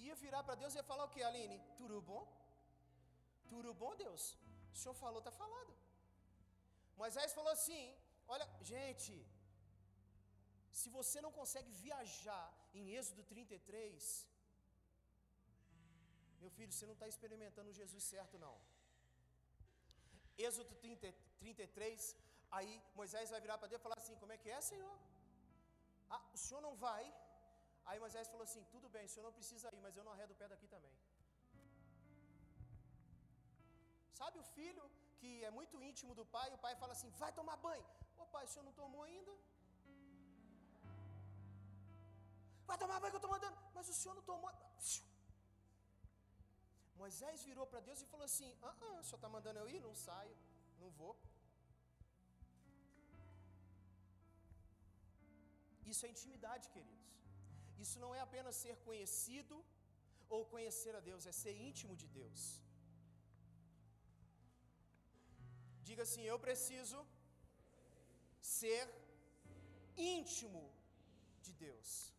ia 0.07 0.15
virar 0.23 0.41
para 0.47 0.59
Deus 0.61 0.73
e 0.73 0.79
ia 0.79 0.89
falar 0.91 1.03
o 1.05 1.13
que, 1.13 1.21
Aline? 1.29 1.57
Tudo 1.81 1.97
bom? 2.11 2.23
Tudo 3.51 3.69
bom, 3.81 3.91
Deus? 4.05 4.23
O 4.73 4.77
Senhor 4.81 4.95
falou, 5.03 5.19
está 5.21 5.33
falado. 5.43 5.73
Moisés 7.01 7.37
falou 7.39 7.51
assim: 7.57 7.83
Olha, 8.33 8.47
gente, 8.71 9.13
se 10.79 10.89
você 10.97 11.17
não 11.25 11.31
consegue 11.39 11.71
viajar 11.85 12.45
em 12.79 12.85
Êxodo 12.99 13.23
33, 13.33 14.27
meu 16.41 16.51
filho, 16.57 16.73
você 16.73 16.87
não 16.89 16.97
está 16.97 17.07
experimentando 17.13 17.69
o 17.71 17.79
Jesus 17.81 18.03
certo, 18.13 18.37
não. 18.45 18.55
Êxodo 20.37 20.73
30, 20.75 21.13
33, 21.39 22.15
aí 22.51 22.81
Moisés 22.95 23.29
vai 23.29 23.41
virar 23.41 23.57
para 23.57 23.67
Deus 23.67 23.81
e 23.81 23.83
falar 23.83 23.97
assim: 23.97 24.15
Como 24.15 24.31
é 24.31 24.37
que 24.37 24.49
é, 24.49 24.61
Senhor? 24.61 24.97
Ah, 26.09 26.23
o 26.33 26.37
Senhor 26.37 26.61
não 26.61 26.75
vai 26.75 27.03
Aí 27.89 27.99
Moisés 28.03 28.27
falou 28.33 28.45
assim: 28.47 28.63
Tudo 28.73 28.87
bem, 28.95 29.05
o 29.05 29.11
senhor 29.13 29.25
não 29.27 29.37
precisa 29.39 29.73
ir, 29.77 29.81
mas 29.85 29.95
eu 29.97 30.03
não 30.07 30.13
arredo 30.13 30.33
o 30.33 30.39
pé 30.41 30.47
daqui 30.53 30.67
também. 30.75 30.93
Sabe 34.19 34.37
o 34.43 34.45
filho 34.57 34.83
que 35.19 35.31
é 35.47 35.51
muito 35.57 35.81
íntimo 35.89 36.13
do 36.19 36.25
pai, 36.35 36.47
o 36.53 36.61
pai 36.65 36.73
fala 36.83 36.93
assim: 36.97 37.09
Vai 37.23 37.31
tomar 37.39 37.57
banho. 37.67 37.85
Ô 38.17 38.25
pai, 38.35 38.45
o 38.45 38.51
senhor 38.53 38.65
não 38.69 38.75
tomou 38.81 39.03
ainda? 39.09 39.33
Vai 42.69 42.77
tomar 42.83 42.99
banho 43.01 43.11
que 43.13 43.19
eu 43.19 43.23
estou 43.23 43.35
mandando. 43.35 43.57
Mas 43.75 43.89
o 43.93 43.97
senhor 44.01 44.15
não 44.19 44.25
tomou. 44.31 44.51
Moisés 47.03 47.43
virou 47.49 47.65
para 47.71 47.85
Deus 47.87 48.01
e 48.03 48.11
falou 48.11 48.25
assim: 48.29 48.49
ah, 48.69 48.75
ah, 48.87 48.97
o 49.01 49.05
senhor 49.05 49.19
está 49.21 49.29
mandando 49.35 49.59
eu 49.61 49.69
ir? 49.75 49.79
Não 49.87 49.95
saio, 50.07 50.35
não 50.81 50.89
vou. 50.99 51.13
Isso 55.91 56.05
é 56.05 56.09
intimidade, 56.15 56.67
queridos. 56.75 57.09
Isso 57.83 57.97
não 58.03 58.11
é 58.17 58.21
apenas 58.27 58.61
ser 58.63 58.75
conhecido 58.87 59.55
ou 60.33 60.39
conhecer 60.53 60.93
a 60.99 61.01
Deus, 61.09 61.27
é 61.31 61.33
ser 61.43 61.55
íntimo 61.69 61.95
de 62.03 62.07
Deus. 62.19 62.41
Diga 65.89 66.03
assim: 66.07 66.23
Eu 66.33 66.39
preciso 66.47 66.99
ser 68.59 68.85
íntimo 70.15 70.63
de 71.45 71.53
Deus. 71.65 72.12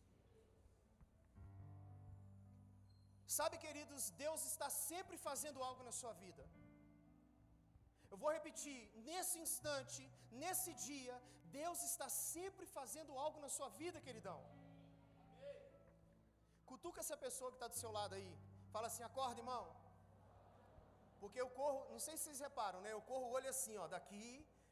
Sabe, 3.37 3.55
queridos, 3.63 4.03
Deus 4.23 4.41
está 4.51 4.67
sempre 4.89 5.15
fazendo 5.27 5.59
algo 5.67 5.81
na 5.87 5.93
sua 5.99 6.13
vida. 6.23 6.43
Eu 8.11 8.17
vou 8.21 8.31
repetir, 8.37 8.77
nesse 9.07 9.37
instante, 9.45 10.01
nesse 10.43 10.71
dia, 10.87 11.15
Deus 11.61 11.79
está 11.89 12.07
sempre 12.35 12.65
fazendo 12.77 13.11
algo 13.23 13.39
na 13.45 13.49
sua 13.55 13.69
vida, 13.79 14.03
queridão. 14.07 14.39
Cutuca 16.69 17.01
essa 17.03 17.17
pessoa 17.25 17.51
que 17.51 17.57
está 17.59 17.69
do 17.73 17.79
seu 17.81 17.91
lado 17.97 18.15
aí. 18.19 18.31
Fala 18.75 18.87
assim: 18.89 19.03
acorda, 19.09 19.41
irmão. 19.43 19.65
Porque 21.21 21.41
eu 21.43 21.49
corro, 21.59 21.81
não 21.93 22.01
sei 22.05 22.15
se 22.15 22.23
vocês 22.23 22.41
reparam, 22.47 22.79
né? 22.85 22.91
Eu 22.97 23.03
corro 23.11 23.27
o 23.27 23.35
olho 23.37 23.49
assim, 23.55 23.75
ó, 23.83 23.87
daqui 23.95 24.31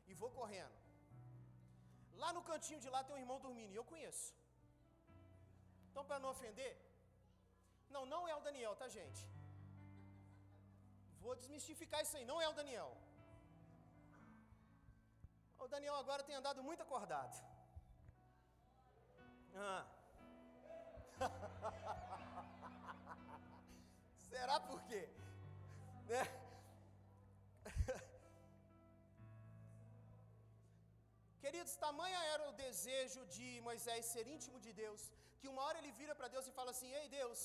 e 0.10 0.14
vou 0.22 0.32
correndo. 0.40 0.78
Lá 2.24 2.32
no 2.38 2.44
cantinho 2.50 2.82
de 2.86 2.90
lá 2.96 3.02
tem 3.04 3.16
um 3.18 3.24
irmão 3.26 3.40
dormindo, 3.46 3.74
e 3.74 3.80
eu 3.82 3.88
conheço. 3.94 4.28
Então, 5.90 6.04
para 6.10 6.20
não 6.24 6.32
ofender, 6.36 6.72
não, 7.96 8.04
não 8.14 8.22
é 8.32 8.34
o 8.36 8.44
Daniel, 8.48 8.74
tá, 8.82 8.88
gente? 8.98 9.22
Vou 11.24 11.34
desmistificar 11.42 12.00
isso 12.06 12.16
aí, 12.18 12.26
não 12.32 12.38
é 12.46 12.48
o 12.52 12.58
Daniel. 12.60 12.92
O 15.64 15.66
Daniel 15.74 15.98
agora 16.04 16.28
tem 16.28 16.36
andado 16.40 16.62
muito 16.70 16.82
acordado. 16.86 17.36
Ah. 19.66 19.84
Será 24.30 24.58
por 24.70 24.80
quê? 24.90 25.04
Né? 26.10 26.24
Queridos, 31.44 31.74
tamanha 31.86 32.20
era 32.34 32.44
o 32.50 32.56
desejo 32.66 33.22
de 33.36 33.48
Moisés 33.68 34.02
ser 34.14 34.26
íntimo 34.36 34.58
de 34.66 34.72
Deus, 34.84 35.02
que 35.40 35.52
uma 35.54 35.64
hora 35.66 35.78
ele 35.80 35.92
vira 36.02 36.14
para 36.20 36.32
Deus 36.36 36.46
e 36.48 36.58
fala 36.60 36.72
assim: 36.72 36.90
Ei 37.00 37.08
Deus, 37.20 37.40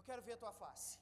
eu 0.00 0.06
quero 0.08 0.24
ver 0.26 0.34
a 0.36 0.42
tua 0.44 0.54
face. 0.62 0.92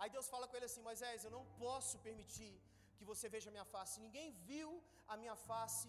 Aí 0.00 0.10
Deus 0.16 0.28
fala 0.34 0.48
com 0.48 0.56
ele 0.58 0.68
assim: 0.68 0.84
Moisés, 0.90 1.24
eu 1.26 1.32
não 1.36 1.44
posso 1.64 1.96
permitir 2.06 2.52
que 2.96 3.04
você 3.10 3.26
veja 3.34 3.48
a 3.50 3.56
minha 3.56 3.68
face. 3.74 4.04
Ninguém 4.06 4.28
viu 4.50 4.70
a 5.12 5.16
minha 5.22 5.36
face 5.50 5.88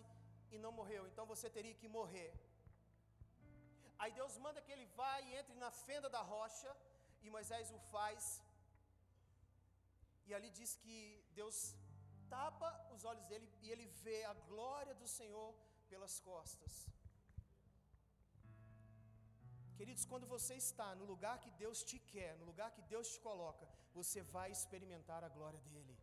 e 0.53 0.57
não 0.63 0.71
morreu, 0.79 1.03
então 1.09 1.25
você 1.33 1.49
teria 1.57 1.75
que 1.81 1.89
morrer. 1.97 2.31
Aí 4.01 4.11
Deus 4.19 4.35
manda 4.45 4.63
que 4.65 4.73
ele 4.75 4.87
vá 4.99 5.13
e 5.25 5.35
entre 5.39 5.55
na 5.63 5.71
fenda 5.87 6.07
da 6.15 6.21
rocha, 6.33 6.71
e 7.23 7.29
Moisés 7.35 7.67
o 7.77 7.79
faz. 7.93 8.23
E 10.27 10.33
ali 10.37 10.49
diz 10.59 10.71
que 10.83 10.97
Deus 11.39 11.57
tapa 12.35 12.69
os 12.95 13.03
olhos 13.11 13.25
dele 13.31 13.47
e 13.63 13.69
ele 13.73 13.85
vê 14.05 14.19
a 14.31 14.33
glória 14.51 14.95
do 15.01 15.07
Senhor 15.17 15.49
pelas 15.91 16.15
costas. 16.29 16.73
Queridos, 19.81 20.03
quando 20.09 20.27
você 20.33 20.53
está 20.63 20.87
no 20.97 21.05
lugar 21.11 21.35
que 21.43 21.51
Deus 21.61 21.77
te 21.89 21.97
quer, 22.11 22.31
no 22.39 22.45
lugar 22.49 22.67
que 22.75 22.83
Deus 22.91 23.07
te 23.13 23.19
coloca, 23.27 23.65
você 23.97 24.19
vai 24.35 24.47
experimentar 24.55 25.21
a 25.27 25.29
glória 25.37 25.61
dele. 25.67 25.95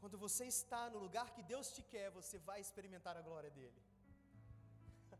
Quando 0.00 0.16
você 0.24 0.44
está 0.54 0.82
no 0.94 1.00
lugar 1.06 1.26
que 1.34 1.42
Deus 1.52 1.66
te 1.76 1.82
quer, 1.94 2.06
você 2.18 2.38
vai 2.50 2.58
experimentar 2.66 3.16
a 3.16 3.24
glória 3.28 3.50
dele. 3.58 3.82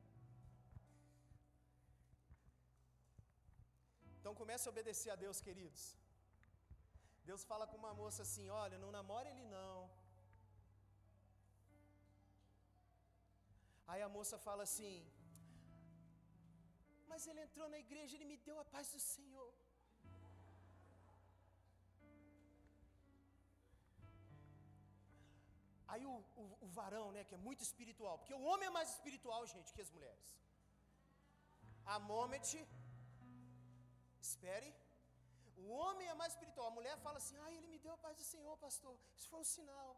Então 4.18 4.32
comece 4.42 4.68
a 4.68 4.72
obedecer 4.74 5.10
a 5.16 5.18
Deus, 5.24 5.40
queridos. 5.48 5.82
Deus 7.30 7.42
fala 7.50 7.66
com 7.72 7.78
uma 7.84 7.94
moça 8.02 8.22
assim: 8.26 8.46
Olha, 8.62 8.78
não 8.84 8.92
namore 8.98 9.30
ele 9.32 9.46
não. 9.58 9.78
Aí 13.90 14.00
a 14.02 14.08
moça 14.16 14.36
fala 14.46 14.62
assim: 14.68 14.94
Mas 17.10 17.26
ele 17.26 17.40
entrou 17.46 17.68
na 17.74 17.78
igreja, 17.78 18.16
ele 18.16 18.30
me 18.32 18.38
deu 18.48 18.58
a 18.60 18.64
paz 18.74 18.88
do 18.94 19.00
Senhor. 19.00 19.52
Aí 25.92 26.04
o, 26.06 26.14
o, 26.42 26.44
o, 26.66 26.68
varão, 26.76 27.06
né, 27.14 27.22
que 27.28 27.34
é 27.34 27.40
muito 27.46 27.62
espiritual, 27.68 28.14
porque 28.18 28.32
o 28.32 28.44
homem 28.50 28.66
é 28.68 28.74
mais 28.76 28.88
espiritual, 28.94 29.40
gente, 29.54 29.74
que 29.74 29.82
as 29.86 29.90
mulheres. 29.96 30.28
A 31.94 31.98
espere. 34.28 34.70
O 35.62 35.66
homem 35.80 36.06
é 36.12 36.14
mais 36.14 36.32
espiritual. 36.34 36.68
A 36.68 36.76
mulher 36.78 36.96
fala 37.06 37.18
assim: 37.18 37.36
ai, 37.46 37.52
ele 37.56 37.68
me 37.74 37.78
deu 37.84 37.92
a 37.92 37.98
paz 38.04 38.16
do 38.20 38.24
Senhor, 38.32 38.54
pastor. 38.66 38.96
Isso 39.18 39.28
foi 39.32 39.40
um 39.40 39.50
sinal. 39.56 39.90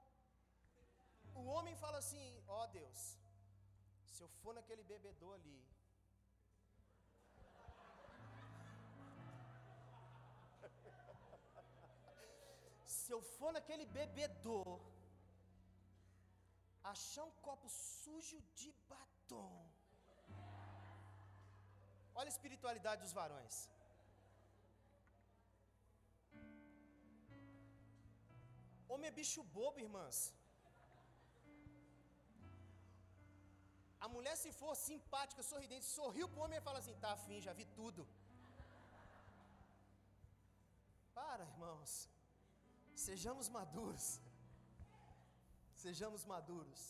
O 1.35 1.45
homem 1.55 1.77
fala 1.85 1.99
assim: 1.99 2.27
ó 2.49 2.63
oh, 2.63 2.67
Deus, 2.79 3.01
se 4.15 4.23
eu 4.25 4.29
for 4.41 4.53
naquele 4.59 4.85
bebedor 4.91 5.33
ali, 5.39 5.59
se 12.99 13.09
eu 13.15 13.21
for 13.37 13.51
naquele 13.57 13.87
bebedor, 13.99 14.73
achar 16.93 17.25
um 17.31 17.35
copo 17.47 17.67
sujo 17.69 18.39
de 18.61 18.71
batom. 18.93 19.55
Olha 22.19 22.29
a 22.31 22.35
espiritualidade 22.37 23.03
dos 23.05 23.15
varões. 23.21 23.57
Homem 28.93 29.09
é 29.11 29.19
bicho 29.21 29.43
bobo, 29.59 29.79
irmãs. 29.87 30.17
A 34.05 34.09
mulher, 34.15 34.35
se 34.43 34.51
for 34.61 34.75
simpática, 34.89 35.43
sorridente, 35.51 35.87
sorriu 35.99 36.27
para 36.31 36.41
o 36.41 36.45
homem 36.45 36.59
e 36.59 36.67
fala 36.69 36.79
assim: 36.83 36.97
tá 37.05 37.13
afim, 37.19 37.39
já 37.47 37.53
vi 37.61 37.65
tudo. 37.79 38.03
Para, 41.19 41.45
irmãos. 41.53 41.93
Sejamos 43.07 43.49
maduros. 43.57 44.07
Sejamos 45.85 46.23
maduros. 46.33 46.83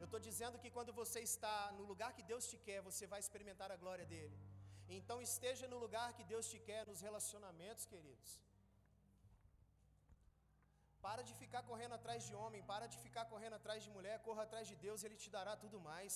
Eu 0.00 0.06
estou 0.08 0.20
dizendo 0.28 0.60
que 0.62 0.70
quando 0.76 0.92
você 1.00 1.20
está 1.30 1.56
no 1.78 1.84
lugar 1.90 2.10
que 2.16 2.24
Deus 2.30 2.46
te 2.52 2.58
quer, 2.66 2.80
você 2.88 3.04
vai 3.12 3.20
experimentar 3.24 3.70
a 3.72 3.80
glória 3.82 4.06
dele. 4.14 4.36
Então 4.96 5.16
esteja 5.28 5.66
no 5.72 5.78
lugar 5.84 6.08
que 6.16 6.24
Deus 6.32 6.46
te 6.52 6.58
quer, 6.68 6.82
nos 6.90 7.00
relacionamentos, 7.08 7.86
queridos. 7.92 8.32
Para 11.06 11.22
de 11.28 11.34
ficar 11.42 11.62
correndo 11.70 11.94
atrás 11.96 12.20
de 12.26 12.34
homem, 12.40 12.60
para 12.70 12.86
de 12.92 12.98
ficar 13.04 13.24
correndo 13.32 13.56
atrás 13.58 13.80
de 13.84 13.90
mulher, 13.96 14.14
corra 14.28 14.42
atrás 14.44 14.64
de 14.70 14.76
Deus, 14.84 15.04
Ele 15.06 15.18
te 15.22 15.28
dará 15.34 15.52
tudo 15.64 15.78
mais. 15.88 16.14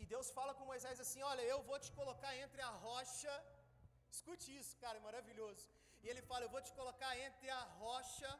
E 0.00 0.06
Deus 0.14 0.30
fala 0.38 0.54
com 0.58 0.70
Moisés 0.72 0.98
assim: 1.04 1.22
Olha, 1.32 1.44
eu 1.54 1.60
vou 1.70 1.78
te 1.86 1.92
colocar 2.00 2.32
entre 2.44 2.62
a 2.68 2.72
rocha. 2.86 3.34
Escute 4.16 4.48
isso, 4.60 4.74
cara, 4.84 4.98
é 5.00 5.06
maravilhoso. 5.10 5.66
E 6.02 6.08
ele 6.12 6.22
fala: 6.30 6.44
Eu 6.46 6.54
vou 6.56 6.64
te 6.68 6.72
colocar 6.80 7.12
entre 7.26 7.50
a 7.60 7.62
rocha. 7.82 8.32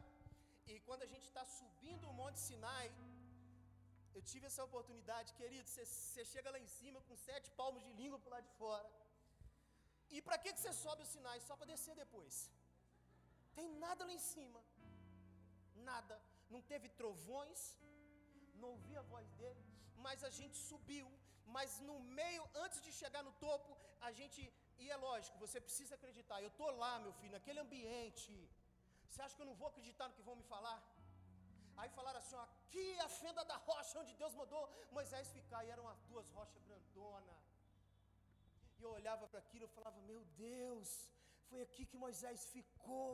E 0.73 0.75
quando 0.87 1.03
a 1.05 1.13
gente 1.13 1.27
está 1.29 1.45
subindo 1.59 2.09
o 2.09 2.17
Monte 2.23 2.41
Sinai, 2.47 2.89
eu 4.17 4.23
tive 4.31 4.47
essa 4.51 4.63
oportunidade, 4.69 5.35
querido. 5.41 5.67
Você 5.69 6.25
chega 6.33 6.53
lá 6.55 6.61
em 6.67 6.71
cima 6.79 7.01
com 7.09 7.17
sete 7.29 7.49
palmos 7.61 7.83
de 7.87 7.93
língua 8.01 8.19
para 8.23 8.35
lá 8.37 8.41
de 8.47 8.53
fora. 8.61 8.89
E 10.17 10.21
para 10.27 10.39
que, 10.43 10.53
você 10.53 10.73
sobe 10.85 11.03
os 11.07 11.13
sinais? 11.17 11.47
Só 11.49 11.57
para 11.57 11.71
descer 11.73 11.95
depois. 12.05 12.35
Tem 13.59 13.69
nada 13.85 14.05
lá 14.09 14.13
em 14.19 14.25
cima. 14.33 14.61
Nada. 15.91 16.17
Não 16.55 16.63
teve 16.73 16.89
trovões. 17.01 17.63
Não 18.61 18.71
ouvi 18.77 18.95
a 18.97 19.07
voz 19.15 19.29
dele. 19.41 19.65
Mas 20.07 20.25
a 20.31 20.31
gente 20.39 20.57
subiu. 20.71 21.09
Mas 21.57 21.79
no 21.89 21.97
meio, 22.21 22.43
antes 22.65 22.81
de 22.87 22.93
chegar 23.01 23.23
no 23.29 23.33
topo, 23.47 23.71
a 24.07 24.11
gente. 24.19 24.41
E 24.83 24.91
é 24.95 24.97
lógico, 25.09 25.37
você 25.45 25.59
precisa 25.67 25.95
acreditar. 25.99 26.39
Eu 26.41 26.51
estou 26.53 26.71
lá, 26.83 26.93
meu 27.05 27.13
filho, 27.21 27.37
naquele 27.37 27.61
ambiente. 27.67 28.33
Você 29.09 29.21
acha 29.23 29.35
que 29.37 29.43
eu 29.45 29.51
não 29.51 29.59
vou 29.61 29.69
acreditar 29.69 30.07
no 30.09 30.15
que 30.15 30.27
vão 30.29 30.37
me 30.41 30.47
falar? 30.55 30.79
Aí 31.81 31.89
falaram 31.99 32.19
assim: 32.19 32.37
ó, 32.37 32.43
aqui 32.43 32.85
é 32.99 33.05
a 33.09 33.09
fenda 33.09 33.45
da 33.51 33.57
rocha 33.69 34.01
onde 34.01 34.15
Deus 34.23 34.35
mandou 34.35 34.63
Moisés 34.91 35.31
ficar. 35.39 35.65
E 35.65 35.71
eram 35.71 35.87
as 35.89 36.01
duas 36.11 36.29
rochas 36.31 36.63
grandonas. 36.69 37.43
E 38.79 38.83
eu 38.83 38.91
olhava 38.91 39.27
para 39.29 39.41
aquilo 39.45 39.65
e 39.67 39.77
falava: 39.79 40.01
Meu 40.13 40.23
Deus, 40.49 40.89
foi 41.51 41.61
aqui 41.67 41.85
que 41.91 42.03
Moisés 42.07 42.41
ficou. 42.57 43.13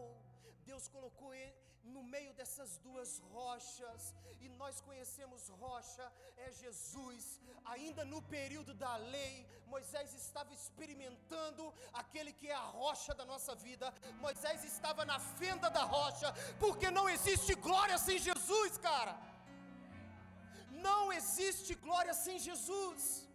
Deus 0.70 0.85
colocou 0.88 1.31
ele 1.35 1.64
no 1.94 2.03
meio 2.03 2.33
dessas 2.38 2.70
duas 2.79 3.11
rochas, 3.33 4.03
e 4.40 4.49
nós 4.61 4.81
conhecemos 4.81 5.49
rocha, 5.64 6.05
é 6.37 6.51
Jesus. 6.62 7.25
Ainda 7.75 8.05
no 8.12 8.20
período 8.37 8.73
da 8.85 8.94
lei, 8.97 9.47
Moisés 9.66 10.14
estava 10.14 10.53
experimentando 10.53 11.64
aquele 11.92 12.33
que 12.33 12.49
é 12.51 12.55
a 12.55 12.70
rocha 12.83 13.14
da 13.20 13.25
nossa 13.33 13.55
vida. 13.55 13.92
Moisés 14.27 14.64
estava 14.64 15.05
na 15.05 15.18
fenda 15.18 15.68
da 15.79 15.85
rocha, 15.97 16.33
porque 16.59 16.90
não 16.90 17.09
existe 17.16 17.55
glória 17.68 17.99
sem 17.99 18.18
Jesus, 18.18 18.79
cara. 18.79 19.14
Não 20.88 21.12
existe 21.12 21.75
glória 21.75 22.14
sem 22.14 22.38
Jesus. 22.38 23.29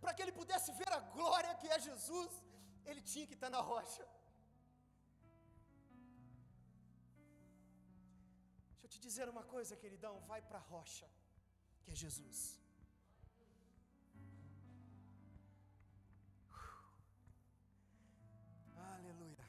Para 0.00 0.14
que 0.14 0.22
ele 0.22 0.38
pudesse 0.40 0.70
ver 0.72 0.92
a 0.92 1.00
glória 1.16 1.54
que 1.60 1.68
é 1.68 1.78
Jesus, 1.80 2.30
ele 2.90 3.02
tinha 3.12 3.26
que 3.30 3.36
estar 3.38 3.50
na 3.56 3.62
rocha. 3.72 4.04
Deixa 8.70 8.84
eu 8.86 8.90
te 8.94 9.00
dizer 9.06 9.26
uma 9.34 9.44
coisa, 9.54 9.80
queridão, 9.82 10.14
vai 10.30 10.40
para 10.48 10.60
a 10.62 10.66
rocha, 10.72 11.08
que 11.82 11.90
é 11.94 11.96
Jesus. 12.04 12.40
Aleluia. 18.94 19.46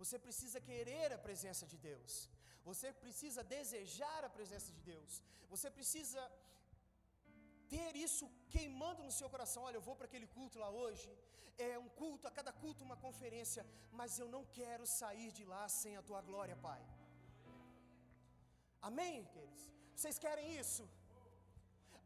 Você 0.00 0.18
precisa 0.26 0.60
querer 0.68 1.08
a 1.12 1.22
presença 1.28 1.64
de 1.72 1.78
Deus. 1.90 2.12
Você 2.68 2.88
precisa 3.02 3.42
desejar 3.56 4.20
a 4.24 4.34
presença 4.38 4.70
de 4.76 4.82
Deus. 4.92 5.12
Você 5.52 5.68
precisa 5.78 6.22
ter 7.72 7.90
isso 8.06 8.26
queimando 8.54 9.02
no 9.06 9.14
seu 9.18 9.28
coração. 9.34 9.62
Olha, 9.68 9.78
eu 9.78 9.86
vou 9.88 9.96
para 9.98 10.08
aquele 10.10 10.28
culto 10.36 10.58
lá 10.64 10.70
hoje. 10.82 11.10
É 11.68 11.72
um 11.84 11.90
culto, 12.00 12.28
a 12.30 12.32
cada 12.38 12.52
culto 12.62 12.86
uma 12.88 12.98
conferência, 13.06 13.62
mas 13.98 14.18
eu 14.22 14.28
não 14.34 14.42
quero 14.58 14.84
sair 15.00 15.30
de 15.38 15.44
lá 15.52 15.64
sem 15.80 15.94
a 15.96 16.06
tua 16.08 16.20
glória, 16.28 16.56
Pai. 16.68 16.80
Amém, 18.88 19.16
queridos? 19.32 19.62
Vocês 19.96 20.18
querem 20.24 20.46
isso? 20.62 20.84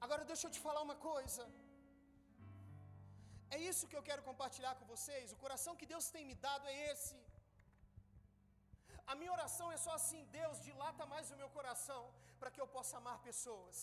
Agora 0.04 0.30
deixa 0.30 0.46
eu 0.46 0.54
te 0.54 0.60
falar 0.66 0.82
uma 0.88 0.96
coisa. 1.10 1.44
É 3.54 3.58
isso 3.70 3.88
que 3.90 3.96
eu 3.98 4.06
quero 4.08 4.26
compartilhar 4.30 4.74
com 4.78 4.86
vocês. 4.94 5.32
O 5.34 5.40
coração 5.44 5.78
que 5.80 5.90
Deus 5.92 6.06
tem 6.14 6.24
me 6.30 6.36
dado 6.46 6.66
é 6.72 6.76
esse. 6.92 7.16
A 9.12 9.14
minha 9.20 9.34
oração 9.36 9.68
é 9.76 9.78
só 9.86 9.92
assim: 10.00 10.20
Deus, 10.40 10.62
dilata 10.68 11.06
mais 11.12 11.30
o 11.34 11.38
meu 11.42 11.50
coração 11.58 12.02
para 12.40 12.52
que 12.54 12.62
eu 12.62 12.68
possa 12.76 12.96
amar 13.00 13.18
pessoas. 13.28 13.78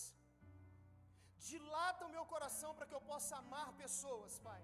Dilata 1.50 2.06
o 2.08 2.14
meu 2.16 2.26
coração 2.34 2.72
para 2.76 2.88
que 2.90 2.96
eu 2.98 3.04
possa 3.12 3.34
amar 3.44 3.68
pessoas, 3.84 4.34
Pai. 4.48 4.62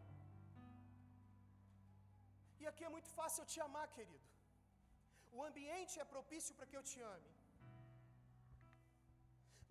E 2.62 2.66
aqui 2.72 2.84
é 2.88 2.94
muito 2.96 3.10
fácil 3.20 3.42
eu 3.42 3.50
te 3.54 3.60
amar, 3.68 3.88
querido. 3.98 4.28
O 5.38 5.42
ambiente 5.50 6.00
é 6.04 6.12
propício 6.16 6.54
para 6.58 6.68
que 6.70 6.78
eu 6.80 6.86
te 6.92 7.00
ame. 7.16 7.32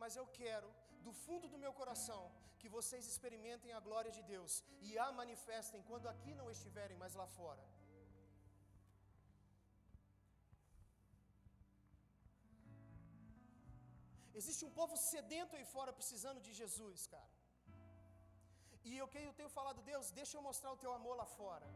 Mas 0.02 0.14
eu 0.20 0.26
quero, 0.40 0.68
do 1.06 1.12
fundo 1.24 1.46
do 1.52 1.62
meu 1.64 1.72
coração, 1.80 2.22
que 2.60 2.68
vocês 2.76 3.04
experimentem 3.12 3.72
a 3.72 3.80
glória 3.86 4.12
de 4.18 4.22
Deus 4.34 4.52
e 4.88 4.98
a 5.04 5.08
manifestem 5.20 5.82
quando 5.88 6.10
aqui 6.12 6.32
não 6.40 6.50
estiverem, 6.56 6.96
mas 7.02 7.14
lá 7.20 7.26
fora. 7.38 7.64
Existe 14.40 14.62
um 14.68 14.72
povo 14.78 14.94
sedento 15.10 15.56
aí 15.56 15.66
fora 15.74 15.92
precisando 15.98 16.40
de 16.46 16.52
Jesus, 16.60 17.00
cara. 17.14 17.30
E 18.88 18.92
eu 19.02 19.06
eu 19.28 19.34
tenho 19.38 19.52
falado, 19.58 19.80
Deus, 19.92 20.10
deixa 20.18 20.34
eu 20.36 20.42
mostrar 20.48 20.72
o 20.72 20.80
teu 20.82 20.92
amor 20.98 21.14
lá 21.20 21.26
fora. 21.38 21.68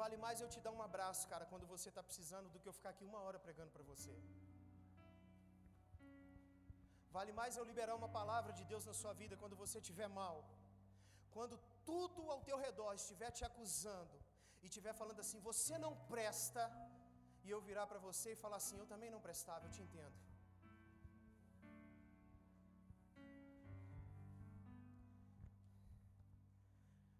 Vale 0.00 0.16
mais 0.22 0.38
eu 0.42 0.48
te 0.52 0.60
dar 0.66 0.72
um 0.78 0.82
abraço, 0.88 1.28
cara, 1.32 1.44
quando 1.50 1.66
você 1.72 1.88
está 1.90 2.02
precisando, 2.08 2.48
do 2.52 2.60
que 2.60 2.68
eu 2.70 2.78
ficar 2.78 2.90
aqui 2.94 3.04
uma 3.10 3.20
hora 3.24 3.38
pregando 3.46 3.72
para 3.76 3.84
você. 3.90 4.14
Vale 7.16 7.32
mais 7.40 7.56
eu 7.58 7.64
liberar 7.70 7.94
uma 8.00 8.10
palavra 8.20 8.52
de 8.58 8.64
Deus 8.72 8.84
na 8.90 8.94
sua 9.02 9.12
vida 9.22 9.36
quando 9.42 9.56
você 9.62 9.78
estiver 9.80 10.08
mal. 10.22 10.36
Quando 11.36 11.56
tudo 11.90 12.22
ao 12.34 12.40
teu 12.48 12.58
redor 12.66 12.92
estiver 12.94 13.30
te 13.38 13.44
acusando 13.50 14.18
e 14.62 14.66
estiver 14.68 14.94
falando 15.00 15.20
assim, 15.24 15.38
você 15.50 15.76
não 15.84 15.92
presta, 16.12 16.64
e 17.44 17.50
eu 17.54 17.60
virar 17.68 17.86
para 17.90 18.00
você 18.08 18.28
e 18.32 18.42
falar 18.42 18.58
assim, 18.62 18.76
eu 18.78 18.86
também 18.92 19.10
não 19.14 19.20
prestava, 19.28 19.66
eu 19.66 19.72
te 19.76 19.82
entendo. 19.86 20.18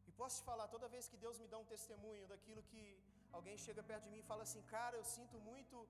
E 0.07 0.13
posso 0.21 0.37
te 0.41 0.45
falar, 0.51 0.69
toda 0.69 0.93
vez 0.95 1.09
que 1.09 1.17
Deus 1.25 1.39
me 1.43 1.49
dá 1.49 1.59
um 1.59 1.71
testemunho 1.75 2.27
daquilo 2.33 2.63
que 2.71 2.85
alguém 3.33 3.57
chega 3.67 3.83
perto 3.91 4.05
de 4.05 4.11
mim 4.11 4.23
e 4.23 4.31
fala 4.33 4.45
assim, 4.49 4.63
cara, 4.77 4.97
eu 4.97 5.05
sinto 5.17 5.39
muito, 5.41 5.89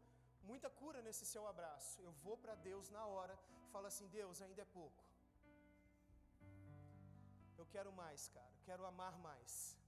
muita 0.50 0.70
cura 0.70 1.02
nesse 1.02 1.26
seu 1.26 1.46
abraço. 1.46 2.00
Eu 2.00 2.12
vou 2.24 2.36
para 2.38 2.54
Deus 2.54 2.88
na 2.88 3.04
hora 3.04 3.38
e 3.66 3.70
falo 3.70 3.86
assim, 3.92 4.08
Deus, 4.08 4.40
ainda 4.40 4.62
é 4.62 4.68
pouco. 4.80 5.04
Eu 7.58 7.66
quero 7.66 7.92
mais, 7.92 8.28
cara, 8.28 8.52
quero 8.64 8.84
amar 8.86 9.14
mais. 9.18 9.81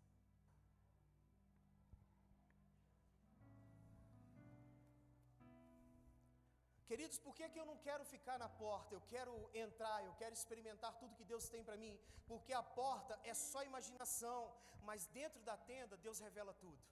Queridos, 6.88 7.18
por 7.24 7.34
que, 7.36 7.48
que 7.52 7.60
eu 7.60 7.66
não 7.70 7.76
quero 7.86 8.04
ficar 8.14 8.38
na 8.42 8.48
porta? 8.64 8.94
Eu 8.94 9.02
quero 9.12 9.34
entrar, 9.64 9.98
eu 10.08 10.14
quero 10.20 10.34
experimentar 10.40 10.92
tudo 11.00 11.18
que 11.18 11.30
Deus 11.32 11.48
tem 11.54 11.62
para 11.68 11.76
mim. 11.84 11.94
Porque 12.30 12.52
a 12.52 12.62
porta 12.62 13.18
é 13.30 13.34
só 13.34 13.62
imaginação, 13.70 14.40
mas 14.88 15.06
dentro 15.20 15.40
da 15.48 15.56
tenda 15.70 15.96
Deus 16.06 16.18
revela 16.26 16.52
tudo. 16.64 16.82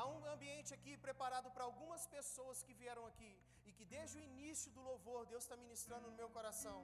Há 0.00 0.06
um 0.06 0.24
ambiente 0.34 0.72
aqui 0.76 0.92
preparado 1.06 1.48
para 1.54 1.64
algumas 1.68 2.02
pessoas 2.16 2.62
que 2.66 2.74
vieram 2.82 3.04
aqui 3.10 3.32
e 3.66 3.72
que 3.78 3.84
desde 3.94 4.16
o 4.18 4.22
início 4.28 4.70
do 4.76 4.82
louvor 4.88 5.26
Deus 5.32 5.42
está 5.44 5.56
ministrando 5.64 6.08
no 6.10 6.16
meu 6.20 6.28
coração. 6.36 6.78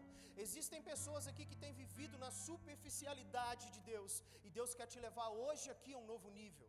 Existem 0.44 0.82
pessoas 0.90 1.26
aqui 1.30 1.44
que 1.50 1.60
têm 1.62 1.72
vivido 1.82 2.18
na 2.24 2.30
superficialidade 2.30 3.70
de 3.74 3.80
Deus 3.92 4.22
e 4.44 4.50
Deus 4.58 4.74
quer 4.74 4.88
te 4.92 4.98
levar 5.06 5.28
hoje 5.44 5.70
aqui 5.74 5.94
a 5.94 5.98
um 6.02 6.06
novo 6.12 6.30
nível. 6.40 6.68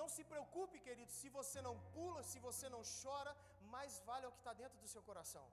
Não 0.00 0.08
se 0.14 0.22
preocupe, 0.32 0.84
querido, 0.86 1.12
se 1.20 1.28
você 1.38 1.60
não 1.66 1.74
pula, 1.94 2.22
se 2.32 2.38
você 2.48 2.66
não 2.74 2.82
chora, 3.00 3.32
mais 3.74 3.94
vale 4.08 4.26
o 4.26 4.32
que 4.34 4.42
está 4.42 4.54
dentro 4.62 4.78
do 4.82 4.88
seu 4.94 5.02
coração. 5.08 5.46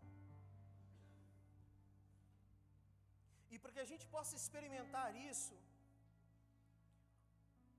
E 3.53 3.57
para 3.61 3.73
que 3.75 3.83
a 3.85 3.89
gente 3.91 4.05
possa 4.15 4.33
experimentar 4.41 5.07
isso, 5.29 5.55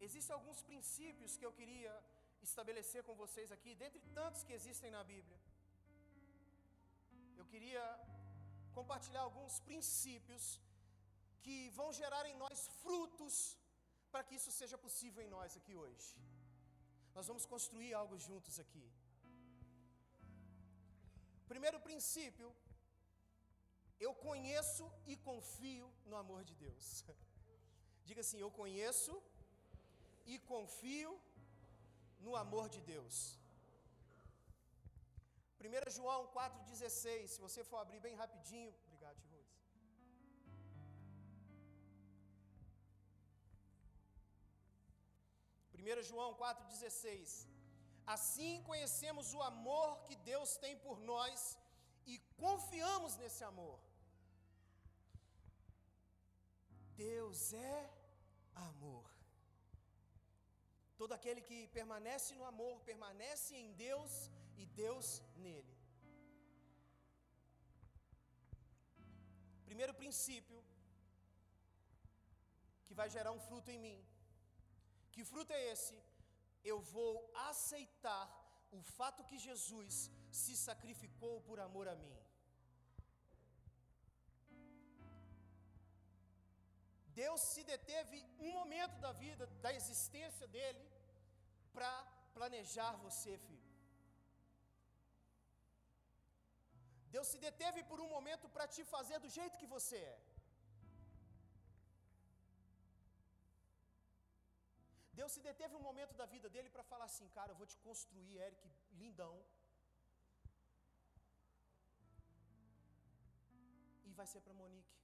existem 0.06 0.34
alguns 0.36 0.60
princípios 0.70 1.36
que 1.38 1.46
eu 1.48 1.52
queria 1.60 1.94
estabelecer 2.48 3.02
com 3.08 3.14
vocês 3.22 3.50
aqui, 3.56 3.74
dentre 3.84 4.00
tantos 4.18 4.44
que 4.46 4.56
existem 4.58 4.90
na 4.96 5.02
Bíblia. 5.12 5.38
Eu 7.40 7.46
queria 7.52 7.84
compartilhar 8.78 9.22
alguns 9.28 9.54
princípios 9.68 10.44
que 11.44 11.56
vão 11.78 11.90
gerar 12.00 12.24
em 12.30 12.36
nós 12.44 12.60
frutos 12.82 13.36
para 14.12 14.24
que 14.26 14.36
isso 14.40 14.52
seja 14.60 14.76
possível 14.86 15.22
em 15.26 15.32
nós 15.36 15.56
aqui 15.60 15.74
hoje. 15.84 16.08
Nós 17.18 17.28
vamos 17.30 17.44
construir 17.52 17.92
algo 18.00 18.16
juntos 18.26 18.56
aqui. 18.62 18.82
Primeiro 21.52 21.78
princípio, 21.86 22.48
eu 24.06 24.12
conheço 24.26 24.84
e 25.12 25.16
confio 25.28 25.86
no 26.10 26.16
amor 26.20 26.42
de 26.48 26.54
Deus. 26.64 26.84
Diga 28.08 28.20
assim: 28.24 28.38
eu 28.44 28.50
conheço 28.60 29.14
e 30.32 30.38
confio 30.52 31.12
no 32.26 32.36
amor 32.44 32.66
de 32.74 32.80
Deus. 32.92 33.16
1 35.58 35.90
João 35.96 36.20
4,16, 36.28 37.26
se 37.32 37.40
você 37.46 37.64
for 37.70 37.78
abrir 37.78 38.00
bem 38.06 38.14
rapidinho, 38.22 38.72
1 45.78 46.02
João 46.10 46.30
4,16. 46.34 47.46
Assim 48.14 48.62
conhecemos 48.68 49.34
o 49.34 49.42
amor 49.42 49.88
que 50.06 50.16
Deus 50.30 50.56
tem 50.64 50.74
por 50.86 50.98
nós 51.10 51.58
e 52.06 52.18
confiamos 52.44 53.16
nesse 53.22 53.42
amor. 53.44 53.78
Deus 56.96 57.52
é 57.52 57.78
amor. 58.68 59.04
Todo 61.00 61.12
aquele 61.16 61.40
que 61.48 61.58
permanece 61.78 62.34
no 62.38 62.46
amor, 62.52 62.74
permanece 62.90 63.54
em 63.64 63.72
Deus 63.86 64.12
e 64.56 64.64
Deus 64.84 65.22
nele. 65.44 65.74
Primeiro 69.68 69.94
princípio 70.02 70.58
que 72.86 72.94
vai 73.00 73.08
gerar 73.16 73.32
um 73.36 73.42
fruto 73.48 73.70
em 73.70 73.78
mim 73.86 73.98
que 75.18 75.24
fruto 75.30 75.52
é 75.58 75.62
esse? 75.72 75.96
Eu 76.70 76.78
vou 76.94 77.12
aceitar 77.50 78.24
o 78.78 78.80
fato 78.96 79.26
que 79.28 79.38
Jesus 79.46 79.94
se 80.40 80.54
sacrificou 80.66 81.34
por 81.48 81.58
amor 81.64 81.86
a 81.92 81.96
mim. 82.02 82.16
Deus 87.20 87.40
se 87.52 87.62
deteve 87.72 88.18
um 88.46 88.52
momento 88.58 88.96
da 89.04 89.12
vida, 89.24 89.46
da 89.64 89.72
existência 89.78 90.46
dele, 90.56 90.84
para 91.76 91.92
planejar 92.36 92.92
você, 93.06 93.32
filho. 93.46 93.68
Deus 97.14 97.26
se 97.32 97.38
deteve 97.48 97.82
por 97.90 98.00
um 98.04 98.10
momento 98.16 98.48
para 98.54 98.68
te 98.74 98.84
fazer 98.94 99.18
do 99.24 99.30
jeito 99.38 99.60
que 99.62 99.72
você 99.76 99.98
é. 100.14 100.18
Deus 105.18 105.32
se 105.34 105.40
deteve 105.46 105.74
um 105.78 105.84
momento 105.88 106.14
da 106.20 106.26
vida 106.34 106.48
dele 106.54 106.70
para 106.74 106.84
falar 106.90 107.06
assim, 107.10 107.28
cara, 107.36 107.50
eu 107.52 107.58
vou 107.60 107.66
te 107.72 107.78
construir, 107.86 108.36
Eric, 108.46 108.62
lindão. 109.00 109.34
E 114.08 114.12
vai 114.20 114.26
ser 114.32 114.40
para 114.44 114.54
Monique. 114.60 114.96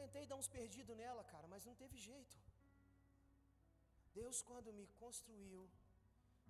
Tentei 0.00 0.24
dar 0.30 0.38
uns 0.42 0.48
perdidos 0.56 0.96
nela, 1.02 1.24
cara, 1.34 1.46
mas 1.52 1.66
não 1.68 1.76
teve 1.82 1.98
jeito. 2.10 2.38
Deus, 4.20 4.40
quando 4.48 4.76
me 4.78 4.86
construiu, 5.02 5.62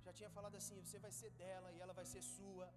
já 0.06 0.12
tinha 0.18 0.30
falado 0.38 0.56
assim: 0.60 0.78
você 0.84 1.00
vai 1.06 1.12
ser 1.20 1.30
dela 1.42 1.70
e 1.72 1.80
ela 1.84 1.94
vai 2.00 2.06
ser 2.14 2.22
sua. 2.22 2.68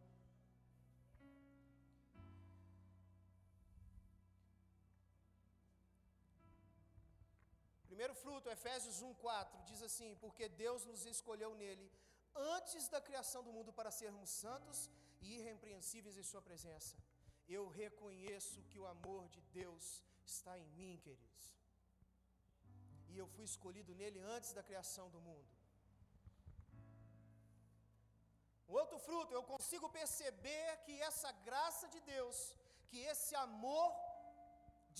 Primeiro 7.95 8.15
fruto, 8.21 8.49
Efésios 8.53 8.97
1:4 9.01 9.57
diz 9.67 9.81
assim: 9.87 10.09
"Porque 10.23 10.45
Deus 10.63 10.81
nos 10.89 11.01
escolheu 11.11 11.51
nele 11.61 11.85
antes 12.55 12.89
da 12.93 12.99
criação 13.07 13.41
do 13.45 13.53
mundo 13.57 13.71
para 13.77 13.91
sermos 13.99 14.29
santos 14.41 14.79
e 15.21 15.27
irrepreensíveis 15.37 16.17
em 16.17 16.25
sua 16.31 16.41
presença." 16.47 16.97
Eu 17.57 17.63
reconheço 17.83 18.65
que 18.69 18.79
o 18.81 18.87
amor 18.95 19.23
de 19.35 19.41
Deus 19.59 19.85
está 20.31 20.53
em 20.63 20.67
mim, 20.79 20.97
queridos. 21.05 21.45
E 23.11 23.17
eu 23.21 23.27
fui 23.35 23.45
escolhido 23.51 23.95
nele 24.01 24.19
antes 24.35 24.51
da 24.57 24.67
criação 24.69 25.07
do 25.15 25.21
mundo. 25.27 25.49
Um 28.67 28.75
outro 28.81 28.99
fruto, 29.07 29.33
eu 29.33 29.45
consigo 29.53 29.89
perceber 29.99 30.69
que 30.85 30.95
essa 31.09 31.31
graça 31.49 31.87
de 31.95 32.01
Deus, 32.13 32.37
que 32.89 32.99
esse 33.13 33.33
amor 33.47 33.89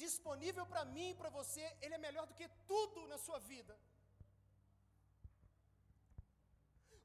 disponível 0.04 0.66
para 0.72 0.84
mim 0.96 1.10
e 1.12 1.18
para 1.22 1.32
você, 1.40 1.64
Ele 1.82 1.96
é 1.98 2.06
melhor 2.08 2.26
do 2.30 2.38
que 2.40 2.48
tudo 2.72 3.02
na 3.12 3.18
sua 3.26 3.40
vida. 3.52 3.76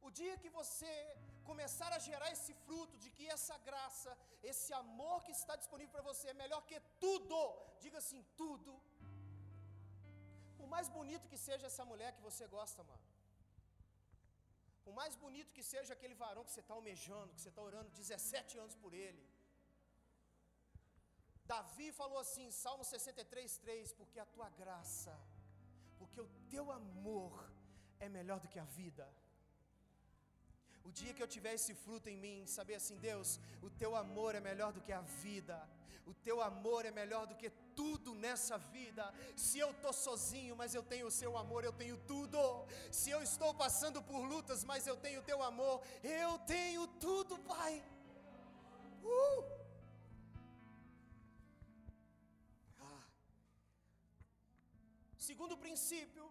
O 0.07 0.11
dia 0.19 0.37
que 0.43 0.51
você 0.61 0.93
começar 1.51 1.91
a 1.97 2.01
gerar 2.09 2.29
esse 2.37 2.53
fruto 2.65 2.97
de 3.03 3.11
que 3.17 3.27
essa 3.37 3.57
graça, 3.69 4.11
esse 4.53 4.71
amor 4.83 5.19
que 5.27 5.35
está 5.41 5.55
disponível 5.63 5.93
para 5.97 6.09
você 6.11 6.27
é 6.33 6.43
melhor 6.43 6.63
que 6.71 6.79
tudo. 7.05 7.39
Diga 7.85 7.99
assim, 8.03 8.21
tudo. 8.43 8.73
Por 10.59 10.69
mais 10.75 10.89
bonito 10.99 11.31
que 11.33 11.39
seja 11.49 11.67
essa 11.71 11.85
mulher 11.93 12.11
que 12.17 12.27
você 12.29 12.47
gosta, 12.57 12.83
mano. 12.91 13.07
Por 14.85 14.95
mais 15.01 15.15
bonito 15.25 15.55
que 15.57 15.65
seja 15.73 15.93
aquele 15.97 16.17
varão 16.23 16.45
que 16.47 16.53
você 16.53 16.63
está 16.65 16.75
almejando, 16.75 17.35
que 17.35 17.43
você 17.43 17.53
está 17.55 17.63
orando 17.71 17.91
17 17.91 18.59
anos 18.65 18.75
por 18.85 18.93
ele. 19.05 19.23
Davi 21.53 21.89
falou 22.01 22.19
assim, 22.25 22.47
Salmo 22.63 22.85
63, 22.85 23.57
3: 23.59 23.93
Porque 23.99 24.19
a 24.21 24.27
tua 24.35 24.49
graça, 24.61 25.15
porque 25.99 26.21
o 26.27 26.29
teu 26.53 26.67
amor 26.81 27.33
é 28.07 28.09
melhor 28.19 28.39
do 28.45 28.51
que 28.53 28.61
a 28.65 28.69
vida. 28.81 29.07
O 30.89 30.91
dia 30.99 31.13
que 31.15 31.23
eu 31.23 31.33
tiver 31.35 31.55
esse 31.59 31.75
fruto 31.83 32.09
em 32.13 32.17
mim, 32.25 32.47
saber 32.47 32.77
assim, 32.81 32.97
Deus, 33.09 33.29
o 33.67 33.71
teu 33.83 33.91
amor 34.05 34.35
é 34.35 34.41
melhor 34.49 34.71
do 34.77 34.81
que 34.87 34.93
a 34.93 35.03
vida, 35.25 35.57
o 36.07 36.15
teu 36.27 36.41
amor 36.41 36.85
é 36.91 36.93
melhor 37.01 37.27
do 37.27 37.39
que 37.41 37.51
tudo 37.81 38.15
nessa 38.25 38.57
vida. 38.77 39.05
Se 39.37 39.59
eu 39.59 39.71
estou 39.73 39.93
sozinho, 39.93 40.57
mas 40.57 40.75
eu 40.75 40.85
tenho 40.93 41.07
o 41.09 41.17
seu 41.21 41.37
amor, 41.37 41.65
eu 41.65 41.73
tenho 41.83 41.97
tudo. 42.13 42.41
Se 42.91 43.11
eu 43.11 43.23
estou 43.31 43.53
passando 43.65 44.01
por 44.11 44.23
lutas, 44.35 44.63
mas 44.73 44.87
eu 44.87 44.97
tenho 44.97 45.21
o 45.21 45.29
teu 45.31 45.43
amor, 45.43 45.83
eu 46.03 46.39
tenho 46.55 46.87
tudo, 47.07 47.39
Pai. 47.55 47.75
Uh! 49.05 49.60
Segundo 55.31 55.57
princípio 55.65 56.25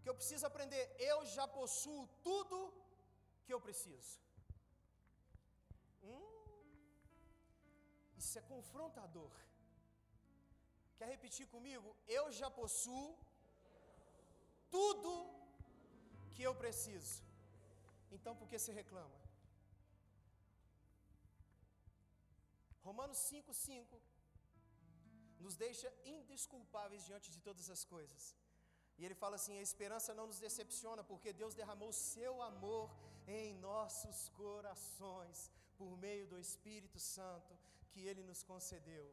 que 0.00 0.08
eu 0.10 0.14
preciso 0.18 0.44
aprender, 0.48 0.84
eu 1.12 1.18
já 1.34 1.44
possuo 1.56 2.02
tudo 2.28 2.58
que 3.44 3.52
eu 3.54 3.60
preciso. 3.66 4.14
Hum, 6.10 6.30
isso 8.20 8.34
é 8.40 8.42
confrontador. 8.52 9.34
Quer 10.98 11.08
repetir 11.14 11.46
comigo? 11.54 11.90
Eu 12.18 12.24
já 12.40 12.48
possuo 12.60 13.10
tudo 14.76 15.12
que 16.34 16.44
eu 16.48 16.54
preciso. 16.64 17.18
Então 18.16 18.34
por 18.40 18.48
que 18.48 18.58
você 18.60 18.72
reclama? 18.82 19.18
Romanos 22.88 23.20
5,5 23.32 24.11
nos 25.44 25.56
deixa 25.64 25.88
indesculpáveis 26.16 27.04
diante 27.08 27.28
de 27.34 27.40
todas 27.48 27.68
as 27.74 27.82
coisas. 27.94 28.22
E 28.98 29.04
ele 29.06 29.16
fala 29.22 29.36
assim: 29.38 29.56
a 29.58 29.66
esperança 29.68 30.16
não 30.18 30.26
nos 30.30 30.40
decepciona, 30.46 31.02
porque 31.10 31.38
Deus 31.40 31.54
derramou 31.60 31.90
seu 31.92 32.34
amor 32.50 32.88
em 33.40 33.54
nossos 33.68 34.18
corações, 34.40 35.38
por 35.78 35.92
meio 36.06 36.26
do 36.32 36.38
Espírito 36.46 36.98
Santo 37.14 37.52
que 37.90 38.00
ele 38.10 38.22
nos 38.30 38.42
concedeu. 38.50 39.06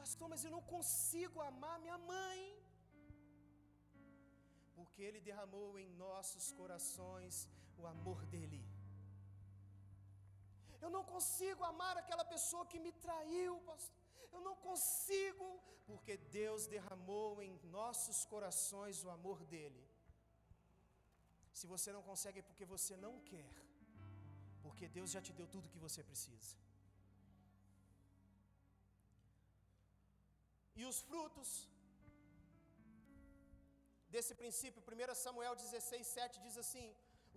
Pastor, 0.00 0.28
mas 0.32 0.44
eu 0.44 0.52
não 0.56 0.62
consigo 0.74 1.38
amar 1.50 1.78
minha 1.84 1.98
mãe. 2.12 2.40
Porque 4.76 5.02
ele 5.08 5.20
derramou 5.28 5.78
em 5.78 5.88
nossos 6.04 6.44
corações 6.60 7.34
o 7.80 7.86
amor 7.94 8.20
dele. 8.34 8.60
Eu 10.84 10.90
não 10.96 11.04
consigo 11.14 11.62
amar 11.72 11.94
aquela 12.02 12.24
pessoa 12.34 12.64
que 12.70 12.78
me 12.84 12.92
traiu, 13.06 13.54
pastor. 13.70 13.99
Eu 14.32 14.40
não 14.48 14.56
consigo, 14.68 15.46
porque 15.88 16.16
Deus 16.40 16.66
derramou 16.74 17.42
em 17.42 17.54
nossos 17.78 18.24
corações 18.32 19.04
o 19.04 19.10
amor 19.10 19.38
dele. 19.52 19.82
Se 21.58 21.66
você 21.72 21.90
não 21.96 22.02
consegue 22.10 22.38
é 22.40 22.48
porque 22.48 22.64
você 22.74 22.96
não 22.96 23.14
quer, 23.30 23.52
porque 24.64 24.86
Deus 24.96 25.10
já 25.14 25.20
te 25.26 25.32
deu 25.38 25.46
tudo 25.54 25.72
que 25.74 25.84
você 25.86 26.02
precisa. 26.10 26.52
E 30.80 30.84
os 30.90 30.98
frutos 31.08 31.48
desse 34.14 34.34
princípio, 34.42 34.82
1 34.82 35.14
Samuel 35.24 35.54
16, 35.54 36.06
7 36.06 36.40
diz 36.46 36.56
assim: 36.62 36.86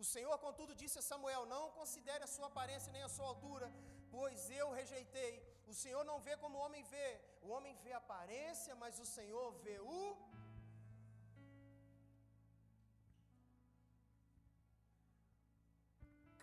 O 0.02 0.04
Senhor, 0.14 0.36
contudo, 0.46 0.80
disse 0.82 0.98
a 1.00 1.08
Samuel: 1.10 1.46
Não 1.56 1.64
considere 1.80 2.24
a 2.24 2.32
sua 2.36 2.48
aparência 2.52 2.94
nem 2.96 3.04
a 3.04 3.14
sua 3.16 3.28
altura, 3.34 3.68
pois 4.16 4.50
eu 4.62 4.68
rejeitei. 4.80 5.34
O 5.74 5.78
Senhor 5.82 6.04
não 6.10 6.18
vê 6.26 6.34
como 6.42 6.56
o 6.58 6.64
homem 6.66 6.84
vê. 6.94 7.10
O 7.46 7.50
homem 7.56 7.74
vê 7.86 7.92
a 7.96 8.02
aparência, 8.06 8.74
mas 8.82 9.00
o 9.04 9.08
Senhor 9.16 9.48
vê 9.66 9.78
o. 9.96 10.02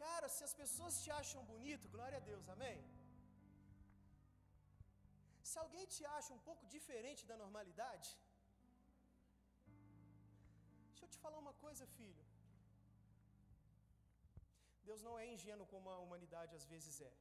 Cara, 0.02 0.28
se 0.36 0.42
as 0.48 0.54
pessoas 0.62 0.96
te 1.02 1.10
acham 1.20 1.42
bonito, 1.52 1.92
glória 1.96 2.18
a 2.20 2.26
Deus, 2.32 2.48
amém? 2.56 2.78
Se 5.50 5.56
alguém 5.64 5.86
te 5.94 6.02
acha 6.16 6.32
um 6.38 6.42
pouco 6.48 6.72
diferente 6.76 7.22
da 7.30 7.38
normalidade, 7.44 8.10
deixa 10.88 11.04
eu 11.06 11.12
te 11.14 11.22
falar 11.24 11.40
uma 11.46 11.56
coisa, 11.64 11.92
filho. 11.98 12.24
Deus 14.90 15.02
não 15.08 15.16
é 15.22 15.26
ingênuo 15.34 15.72
como 15.74 15.88
a 15.96 16.00
humanidade 16.04 16.54
às 16.60 16.66
vezes 16.74 16.96
é. 17.10 17.14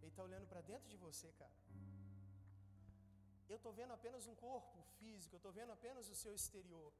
Ele 0.00 0.12
está 0.12 0.22
olhando 0.28 0.46
para 0.52 0.62
dentro 0.72 0.88
de 0.92 0.98
você, 1.06 1.28
cara. 1.42 1.56
Eu 3.52 3.56
estou 3.58 3.72
vendo 3.80 3.92
apenas 3.98 4.26
um 4.30 4.34
corpo 4.46 4.78
físico, 4.98 5.34
eu 5.34 5.42
estou 5.42 5.52
vendo 5.58 5.72
apenas 5.76 6.08
o 6.14 6.16
seu 6.22 6.32
exterior. 6.40 6.90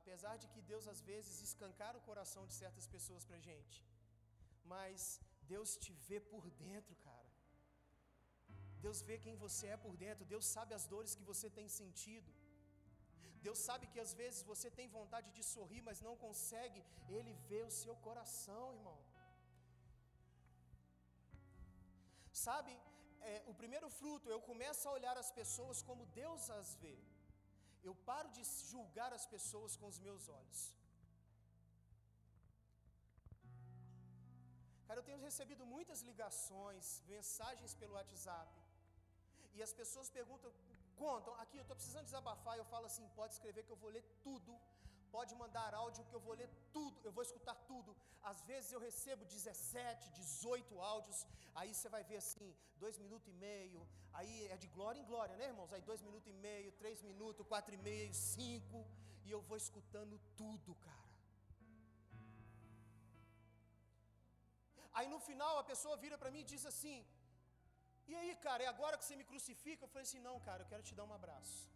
Apesar 0.00 0.34
de 0.42 0.48
que 0.52 0.60
Deus 0.70 0.86
às 0.92 1.00
vezes 1.10 1.42
escancara 1.48 1.98
o 1.98 2.06
coração 2.10 2.44
de 2.48 2.54
certas 2.62 2.86
pessoas 2.94 3.24
para 3.28 3.44
gente. 3.50 3.78
Mas 4.74 5.20
Deus 5.54 5.76
te 5.84 5.92
vê 6.08 6.18
por 6.32 6.44
dentro, 6.66 6.94
cara. 7.08 7.30
Deus 8.84 9.00
vê 9.08 9.16
quem 9.24 9.36
você 9.44 9.66
é 9.74 9.76
por 9.84 9.94
dentro, 10.04 10.30
Deus 10.32 10.46
sabe 10.54 10.72
as 10.78 10.86
dores 10.94 11.14
que 11.18 11.28
você 11.32 11.48
tem 11.58 11.68
sentido. 11.80 12.30
Deus 13.46 13.58
sabe 13.68 13.84
que 13.92 14.00
às 14.04 14.12
vezes 14.20 14.42
você 14.50 14.68
tem 14.78 14.94
vontade 14.98 15.28
de 15.36 15.42
sorrir, 15.54 15.82
mas 15.88 16.00
não 16.06 16.14
consegue. 16.24 16.82
Ele 17.16 17.32
vê 17.48 17.60
o 17.62 17.74
seu 17.82 17.94
coração, 18.06 18.62
irmão. 18.78 18.98
Sabe, 22.42 22.72
é, 23.30 23.42
o 23.50 23.54
primeiro 23.60 23.88
fruto, 23.98 24.28
eu 24.28 24.40
começo 24.50 24.82
a 24.88 24.92
olhar 24.98 25.16
as 25.22 25.30
pessoas 25.40 25.82
como 25.88 26.10
Deus 26.22 26.50
as 26.58 26.74
vê. 26.82 26.96
Eu 27.88 27.94
paro 28.08 28.28
de 28.36 28.42
julgar 28.70 29.12
as 29.18 29.26
pessoas 29.34 29.76
com 29.80 29.86
os 29.92 29.98
meus 30.06 30.28
olhos. 30.28 30.62
Cara, 34.86 34.98
eu 35.00 35.06
tenho 35.08 35.24
recebido 35.28 35.64
muitas 35.74 36.00
ligações, 36.08 36.86
mensagens 37.14 37.74
pelo 37.80 37.94
WhatsApp. 37.98 38.52
E 39.56 39.62
as 39.66 39.72
pessoas 39.80 40.10
perguntam, 40.18 40.52
contam, 41.02 41.34
aqui 41.42 41.56
eu 41.58 41.66
estou 41.66 41.76
precisando 41.76 42.10
desabafar. 42.10 42.56
Eu 42.58 42.68
falo 42.74 42.86
assim: 42.90 43.06
pode 43.20 43.34
escrever 43.34 43.64
que 43.64 43.74
eu 43.76 43.82
vou 43.84 43.90
ler 43.96 44.04
tudo. 44.26 44.52
Pode 45.16 45.32
mandar 45.42 45.70
áudio 45.80 46.06
que 46.08 46.16
eu 46.18 46.22
vou 46.26 46.34
ler 46.40 46.48
tudo, 46.76 46.96
eu 47.08 47.12
vou 47.16 47.24
escutar 47.26 47.56
tudo. 47.70 47.90
Às 48.30 48.38
vezes 48.50 48.70
eu 48.72 48.80
recebo 48.86 49.24
17, 49.24 50.10
18 50.20 50.80
áudios, 50.94 51.18
aí 51.58 51.70
você 51.72 51.88
vai 51.94 52.02
ver 52.10 52.18
assim, 52.22 52.48
dois 52.84 52.96
minutos 53.04 53.28
e 53.32 53.36
meio, 53.48 53.80
aí 54.18 54.34
é 54.54 54.56
de 54.64 54.68
glória 54.76 55.00
em 55.02 55.08
glória, 55.12 55.36
né, 55.40 55.46
irmãos? 55.52 55.72
Aí 55.72 55.82
dois 55.90 56.02
minutos 56.06 56.28
e 56.34 56.36
meio, 56.48 56.72
três 56.82 57.00
minutos, 57.10 57.46
quatro 57.52 57.74
e 57.78 57.80
meio, 57.90 58.12
cinco, 58.38 58.80
e 59.26 59.30
eu 59.36 59.40
vou 59.50 59.58
escutando 59.64 60.16
tudo, 60.42 60.74
cara. 60.88 61.10
Aí 64.98 65.08
no 65.14 65.20
final 65.28 65.54
a 65.58 65.68
pessoa 65.72 65.96
vira 66.04 66.18
para 66.22 66.32
mim 66.34 66.42
e 66.44 66.50
diz 66.54 66.64
assim: 66.72 66.98
e 68.10 68.14
aí, 68.20 68.32
cara, 68.46 68.62
é 68.64 68.66
agora 68.66 68.98
que 68.98 69.04
você 69.04 69.16
me 69.20 69.24
crucifica? 69.30 69.84
Eu 69.84 69.88
falei 69.88 70.06
assim: 70.08 70.20
não, 70.28 70.38
cara, 70.48 70.62
eu 70.62 70.68
quero 70.72 70.82
te 70.88 70.94
dar 70.98 71.04
um 71.04 71.14
abraço. 71.20 71.73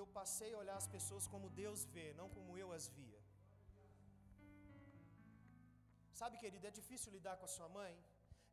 Eu 0.00 0.06
passei 0.18 0.50
a 0.54 0.60
olhar 0.62 0.76
as 0.82 0.88
pessoas 0.94 1.24
como 1.32 1.54
Deus 1.62 1.80
vê, 1.96 2.06
não 2.20 2.28
como 2.36 2.58
eu 2.62 2.68
as 2.78 2.86
via. 2.98 3.20
Sabe, 6.20 6.36
querido, 6.42 6.66
é 6.70 6.72
difícil 6.80 7.10
lidar 7.16 7.36
com 7.40 7.46
a 7.48 7.52
sua 7.56 7.68
mãe, 7.78 7.92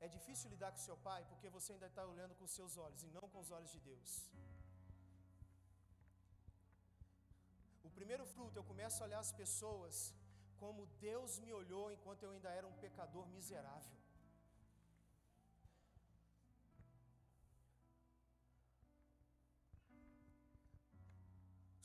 é 0.05 0.07
difícil 0.15 0.49
lidar 0.53 0.71
com 0.73 0.81
seu 0.87 0.97
pai, 1.07 1.21
porque 1.31 1.49
você 1.55 1.69
ainda 1.73 1.87
está 1.91 2.03
olhando 2.13 2.35
com 2.39 2.47
seus 2.57 2.73
olhos 2.85 3.01
e 3.07 3.09
não 3.17 3.25
com 3.31 3.39
os 3.45 3.51
olhos 3.57 3.71
de 3.75 3.81
Deus. 3.89 4.11
O 7.87 7.91
primeiro 7.97 8.25
fruto, 8.33 8.57
eu 8.59 8.65
começo 8.71 8.97
a 9.01 9.05
olhar 9.07 9.21
as 9.27 9.33
pessoas 9.41 9.95
como 10.61 10.85
Deus 11.09 11.39
me 11.45 11.51
olhou 11.61 11.85
enquanto 11.95 12.23
eu 12.23 12.31
ainda 12.35 12.51
era 12.59 12.67
um 12.71 12.77
pecador 12.85 13.25
miserável. 13.37 13.97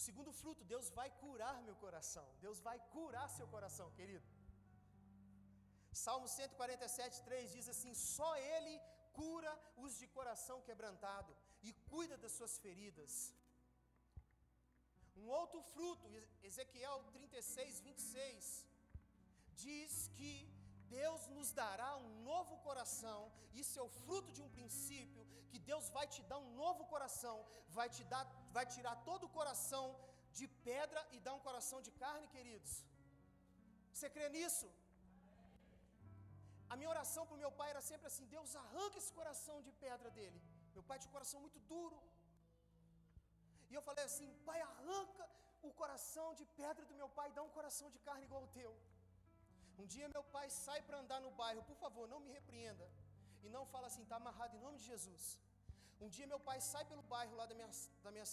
Segundo 0.05 0.31
fruto, 0.41 0.63
Deus 0.73 0.87
vai 0.99 1.09
curar 1.23 1.57
meu 1.67 1.77
coração. 1.85 2.27
Deus 2.45 2.59
vai 2.69 2.79
curar 2.95 3.27
seu 3.37 3.47
coração, 3.55 3.89
querido. 3.99 4.27
Salmo 6.05 6.29
147, 6.37 7.23
3 7.29 7.53
diz 7.57 7.69
assim: 7.73 7.93
Só 7.95 8.31
Ele 8.55 8.75
cura 9.19 9.53
os 9.85 9.93
de 10.01 10.07
coração 10.17 10.57
quebrantado 10.69 11.33
e 11.69 11.73
cuida 11.91 12.17
das 12.23 12.33
suas 12.39 12.55
feridas. 12.65 13.13
Um 15.21 15.29
outro 15.41 15.61
fruto, 15.75 16.07
Ezequiel 16.51 16.99
36, 17.13 17.81
26, 17.81 18.67
diz 19.65 19.93
que 20.17 20.33
Deus 20.99 21.23
nos 21.37 21.51
dará 21.61 21.91
um 22.05 22.11
novo 22.31 22.57
coração. 22.69 23.21
Isso 23.63 23.79
é 23.81 23.85
o 23.89 23.95
fruto 24.01 24.31
de 24.37 24.43
um 24.45 24.51
princípio 24.57 25.23
que 25.51 25.59
Deus 25.71 25.87
vai 25.97 26.07
te 26.15 26.23
dar 26.31 26.39
um 26.45 26.51
novo 26.63 26.83
coração, 26.93 27.37
vai 27.79 27.89
te 27.97 28.03
dar, 28.13 28.25
vai 28.57 28.65
tirar 28.75 28.95
todo 29.09 29.25
o 29.27 29.35
coração 29.39 29.85
de 30.39 30.47
pedra 30.69 31.01
e 31.15 31.19
dar 31.27 31.35
um 31.39 31.45
coração 31.49 31.79
de 31.87 31.93
carne, 32.03 32.27
queridos. 32.37 32.73
Você 33.95 34.09
crê 34.17 34.29
nisso? 34.37 34.69
A 36.73 36.77
minha 36.79 36.93
oração 36.95 37.23
para 37.27 37.39
o 37.39 37.43
meu 37.45 37.53
pai 37.61 37.69
era 37.75 37.83
sempre 37.91 38.07
assim: 38.11 38.27
Deus 38.37 38.51
arranca 38.65 38.97
esse 39.01 39.13
coração 39.19 39.57
de 39.67 39.73
pedra 39.85 40.11
dele. 40.19 40.41
Meu 40.77 40.85
pai 40.89 40.99
tinha 40.99 41.11
um 41.11 41.19
coração 41.19 41.41
muito 41.45 41.61
duro. 41.73 41.99
E 43.71 43.75
eu 43.79 43.83
falei 43.89 44.05
assim: 44.11 44.29
Pai, 44.49 44.59
arranca 44.71 45.25
o 45.69 45.71
coração 45.81 46.29
de 46.39 46.45
pedra 46.61 46.85
do 46.91 46.99
meu 47.01 47.09
pai 47.19 47.29
e 47.29 47.37
dá 47.39 47.43
um 47.49 47.55
coração 47.59 47.89
de 47.95 48.01
carne 48.09 48.27
igual 48.29 48.43
ao 48.45 48.53
teu. 48.59 48.73
Um 49.81 49.87
dia 49.93 50.15
meu 50.17 50.25
pai 50.35 50.47
sai 50.65 50.81
para 50.89 50.99
andar 51.03 51.21
no 51.27 51.31
bairro, 51.43 51.63
por 51.71 51.79
favor, 51.85 52.07
não 52.13 52.21
me 52.25 52.31
repreenda. 52.39 52.87
E 53.45 53.49
não 53.55 53.65
fala 53.73 53.87
assim, 53.89 54.03
está 54.05 54.17
amarrado 54.23 54.57
em 54.57 54.61
nome 54.67 54.79
de 54.81 54.87
Jesus. 54.93 55.25
Um 56.03 56.09
dia 56.15 56.27
meu 56.31 56.39
pai 56.47 56.57
sai 56.71 56.85
pelo 56.91 57.03
bairro 57.11 57.35
lá 57.41 57.45
da 57.51 57.55
minha, 57.59 57.69
da 58.05 58.11
minha, 58.15 58.25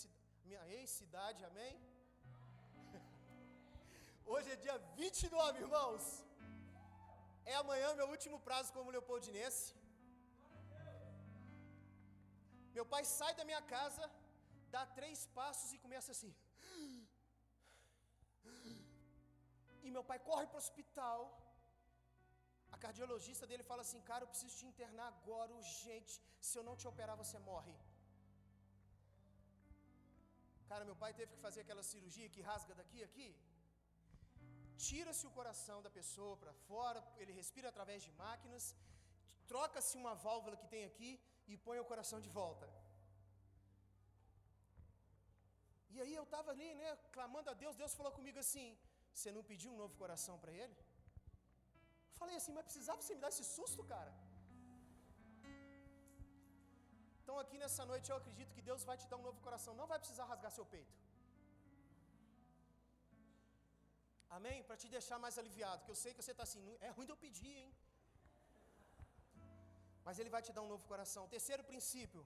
minha 0.50 0.62
ex-cidade, 0.76 1.42
amém? 1.50 1.74
Hoje 4.34 4.48
é 4.54 4.56
dia 4.66 4.78
29, 5.02 5.60
irmãos. 5.66 6.06
É 7.52 7.56
amanhã 7.62 7.90
meu 8.00 8.08
último 8.16 8.40
prazo 8.48 8.74
como 8.78 8.94
leopoldinense. 8.96 9.68
Meu 12.78 12.86
pai 12.94 13.04
sai 13.18 13.32
da 13.40 13.46
minha 13.50 13.62
casa, 13.76 14.04
dá 14.76 14.84
três 15.00 15.20
passos 15.40 15.70
e 15.76 15.84
começa 15.86 16.12
assim. 16.16 16.34
E 19.86 19.92
meu 19.96 20.04
pai 20.10 20.18
corre 20.28 20.46
para 20.48 20.58
o 20.58 20.64
hospital. 20.64 21.20
A 22.76 22.78
cardiologista 22.86 23.46
dele 23.50 23.64
fala 23.72 23.84
assim: 23.86 24.02
Cara, 24.10 24.24
eu 24.24 24.32
preciso 24.34 24.56
te 24.60 24.66
internar 24.72 25.08
agora, 25.14 25.54
urgente. 25.62 26.16
Se 26.48 26.58
eu 26.60 26.64
não 26.68 26.76
te 26.82 26.88
operar, 26.92 27.16
você 27.24 27.38
morre. 27.52 27.76
Cara, 30.72 30.86
meu 30.90 30.98
pai 31.04 31.12
teve 31.20 31.32
que 31.36 31.46
fazer 31.48 31.62
aquela 31.62 31.84
cirurgia 31.92 32.34
que 32.34 32.42
rasga 32.50 32.74
daqui 32.82 33.00
aqui. 33.08 33.30
Tira-se 34.88 35.24
o 35.30 35.32
coração 35.38 35.78
da 35.86 35.92
pessoa 36.00 36.36
para 36.42 36.54
fora, 36.68 37.00
ele 37.22 37.34
respira 37.40 37.68
através 37.70 38.00
de 38.06 38.12
máquinas, 38.24 38.66
troca-se 39.52 39.96
uma 40.02 40.14
válvula 40.26 40.60
que 40.62 40.68
tem 40.74 40.84
aqui 40.90 41.10
e 41.52 41.58
põe 41.66 41.80
o 41.80 41.90
coração 41.92 42.20
de 42.26 42.30
volta. 42.40 42.68
E 45.94 46.00
aí 46.04 46.14
eu 46.20 46.26
estava 46.28 46.52
ali, 46.54 46.70
né, 46.82 46.90
clamando 47.16 47.50
a 47.54 47.56
Deus, 47.64 47.76
Deus 47.82 47.96
falou 48.00 48.14
comigo 48.20 48.40
assim: 48.46 48.68
Você 49.14 49.32
não 49.38 49.44
pediu 49.52 49.72
um 49.74 49.80
novo 49.84 49.96
coração 50.04 50.38
para 50.44 50.54
ele? 50.62 50.76
Falei 52.22 52.36
assim, 52.40 52.54
mas 52.56 52.68
precisava 52.70 53.02
você 53.02 53.16
me 53.18 53.24
dar 53.26 53.32
esse 53.34 53.46
susto, 53.56 53.84
cara? 53.94 54.14
Então 57.20 57.36
aqui 57.44 57.58
nessa 57.64 57.84
noite 57.92 58.10
eu 58.12 58.18
acredito 58.22 58.56
que 58.56 58.64
Deus 58.70 58.84
vai 58.90 58.98
te 59.02 59.08
dar 59.12 59.18
um 59.22 59.26
novo 59.28 59.40
coração, 59.48 59.74
não 59.82 59.88
vai 59.92 60.00
precisar 60.04 60.26
rasgar 60.32 60.52
seu 60.58 60.66
peito. 60.74 60.96
Amém? 64.38 64.58
Para 64.68 64.78
te 64.82 64.88
deixar 64.96 65.18
mais 65.26 65.38
aliviado, 65.42 65.84
que 65.86 65.92
eu 65.94 66.00
sei 66.02 66.12
que 66.14 66.22
você 66.24 66.34
está 66.36 66.44
assim, 66.48 66.64
é 66.88 66.90
ruim 66.96 67.08
de 67.08 67.14
eu 67.14 67.22
pedir, 67.26 67.54
hein? 67.62 67.72
Mas 70.06 70.20
Ele 70.20 70.32
vai 70.36 70.42
te 70.48 70.54
dar 70.56 70.64
um 70.66 70.72
novo 70.74 70.86
coração. 70.92 71.24
Terceiro 71.36 71.64
princípio, 71.72 72.22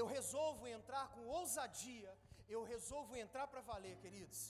eu 0.00 0.06
resolvo 0.16 0.66
entrar 0.78 1.04
com 1.14 1.32
ousadia, 1.38 2.12
eu 2.56 2.62
resolvo 2.74 3.14
entrar 3.24 3.46
para 3.52 3.62
valer, 3.72 3.96
queridos. 4.04 4.40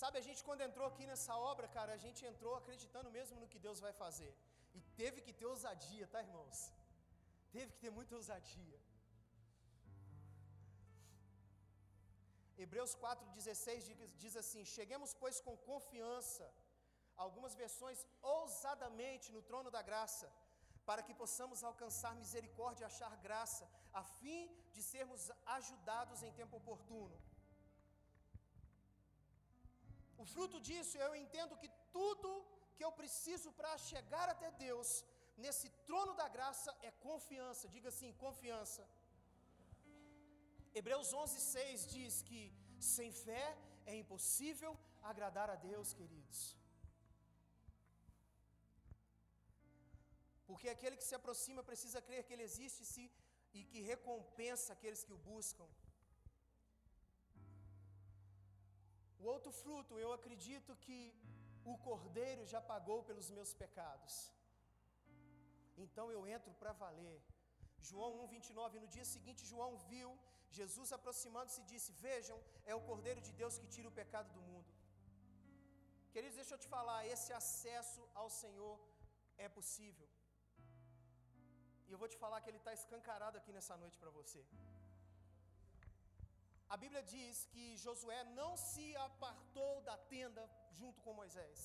Sabe, 0.00 0.16
a 0.18 0.24
gente 0.26 0.40
quando 0.46 0.64
entrou 0.66 0.86
aqui 0.88 1.04
nessa 1.10 1.34
obra, 1.52 1.66
cara, 1.76 1.92
a 1.98 2.00
gente 2.02 2.20
entrou 2.30 2.52
acreditando 2.58 3.08
mesmo 3.16 3.36
no 3.40 3.48
que 3.52 3.60
Deus 3.64 3.78
vai 3.84 3.92
fazer. 4.02 4.32
E 4.76 4.80
teve 5.00 5.18
que 5.26 5.32
ter 5.38 5.46
ousadia, 5.52 6.06
tá, 6.12 6.20
irmãos? 6.26 6.58
Teve 7.56 7.70
que 7.72 7.80
ter 7.84 7.92
muita 7.98 8.14
ousadia. 8.18 8.78
Hebreus 12.64 12.92
4,16 13.06 13.88
diz, 14.22 14.36
assim: 14.42 14.62
Cheguemos, 14.76 15.12
pois, 15.22 15.40
com 15.46 15.56
confiança, 15.70 16.46
algumas 17.24 17.56
versões 17.62 18.00
ousadamente 18.34 19.32
no 19.36 19.42
trono 19.48 19.72
da 19.76 19.82
graça, 19.90 20.28
para 20.88 21.04
que 21.06 21.18
possamos 21.22 21.64
alcançar 21.70 22.12
misericórdia 22.22 22.84
e 22.84 22.90
achar 22.92 23.16
graça, 23.28 23.66
a 24.02 24.04
fim 24.20 24.42
de 24.76 24.84
sermos 24.92 25.24
ajudados 25.58 26.22
em 26.28 26.32
tempo 26.40 26.56
oportuno. 26.62 27.18
O 30.22 30.24
fruto 30.34 30.58
disso, 30.68 30.94
eu 31.06 31.12
entendo 31.22 31.58
que 31.62 31.70
tudo 31.98 32.30
que 32.76 32.84
eu 32.86 32.92
preciso 33.00 33.48
para 33.58 33.72
chegar 33.90 34.26
até 34.34 34.48
Deus, 34.66 34.88
nesse 35.44 35.68
trono 35.88 36.12
da 36.20 36.28
graça, 36.36 36.70
é 36.88 36.90
confiança. 37.08 37.72
Diga 37.76 37.88
assim: 37.92 38.12
confiança. 38.26 38.84
Hebreus 40.78 41.12
11, 41.12 41.40
6 41.40 41.86
diz 41.94 42.14
que 42.28 42.40
sem 42.94 43.10
fé 43.24 43.46
é 43.90 43.94
impossível 44.02 44.72
agradar 45.10 45.48
a 45.54 45.58
Deus, 45.70 45.92
queridos. 46.00 46.40
Porque 50.48 50.68
aquele 50.74 50.98
que 51.00 51.08
se 51.08 51.16
aproxima 51.18 51.62
precisa 51.70 52.00
crer 52.08 52.22
que 52.24 52.32
Ele 52.34 52.46
existe 52.50 52.84
e 53.58 53.64
que 53.70 53.80
recompensa 53.92 54.72
aqueles 54.72 55.02
que 55.06 55.14
o 55.16 55.22
buscam. 55.32 55.68
O 59.22 59.26
outro 59.34 59.52
fruto, 59.62 59.98
eu 60.04 60.10
acredito 60.18 60.76
que 60.84 60.98
o 61.72 61.76
Cordeiro 61.86 62.44
já 62.52 62.60
pagou 62.72 62.98
pelos 63.08 63.28
meus 63.36 63.52
pecados. 63.62 64.14
Então 65.84 66.06
eu 66.16 66.22
entro 66.36 66.52
para 66.60 66.72
valer. 66.84 67.18
João 67.88 68.12
1,29, 68.26 68.80
no 68.84 68.88
dia 68.96 69.06
seguinte, 69.14 69.48
João 69.52 69.72
viu 69.92 70.10
Jesus 70.58 70.90
aproximando-se 70.98 71.60
e 71.62 71.68
disse: 71.72 71.90
Vejam, 72.06 72.38
é 72.70 72.74
o 72.74 72.84
Cordeiro 72.90 73.20
de 73.26 73.32
Deus 73.40 73.58
que 73.60 73.72
tira 73.74 73.88
o 73.90 73.96
pecado 74.00 74.30
do 74.36 74.42
mundo. 74.50 74.70
Queridos, 76.12 76.38
deixa 76.40 76.54
eu 76.54 76.62
te 76.64 76.68
falar, 76.76 77.00
esse 77.14 77.32
acesso 77.40 78.02
ao 78.20 78.30
Senhor 78.42 78.76
é 79.46 79.48
possível. 79.58 80.08
E 81.86 81.92
eu 81.92 81.98
vou 82.02 82.08
te 82.12 82.18
falar 82.22 82.40
que 82.40 82.50
ele 82.50 82.62
está 82.62 82.72
escancarado 82.80 83.38
aqui 83.38 83.52
nessa 83.56 83.76
noite 83.82 83.98
para 84.02 84.10
você. 84.18 84.42
A 86.74 86.76
Bíblia 86.82 87.02
diz 87.14 87.36
que 87.52 87.64
Josué 87.84 88.20
não 88.38 88.50
se 88.68 88.86
apartou 89.08 89.74
da 89.88 89.96
tenda 90.14 90.44
junto 90.78 91.00
com 91.04 91.20
Moisés. 91.20 91.60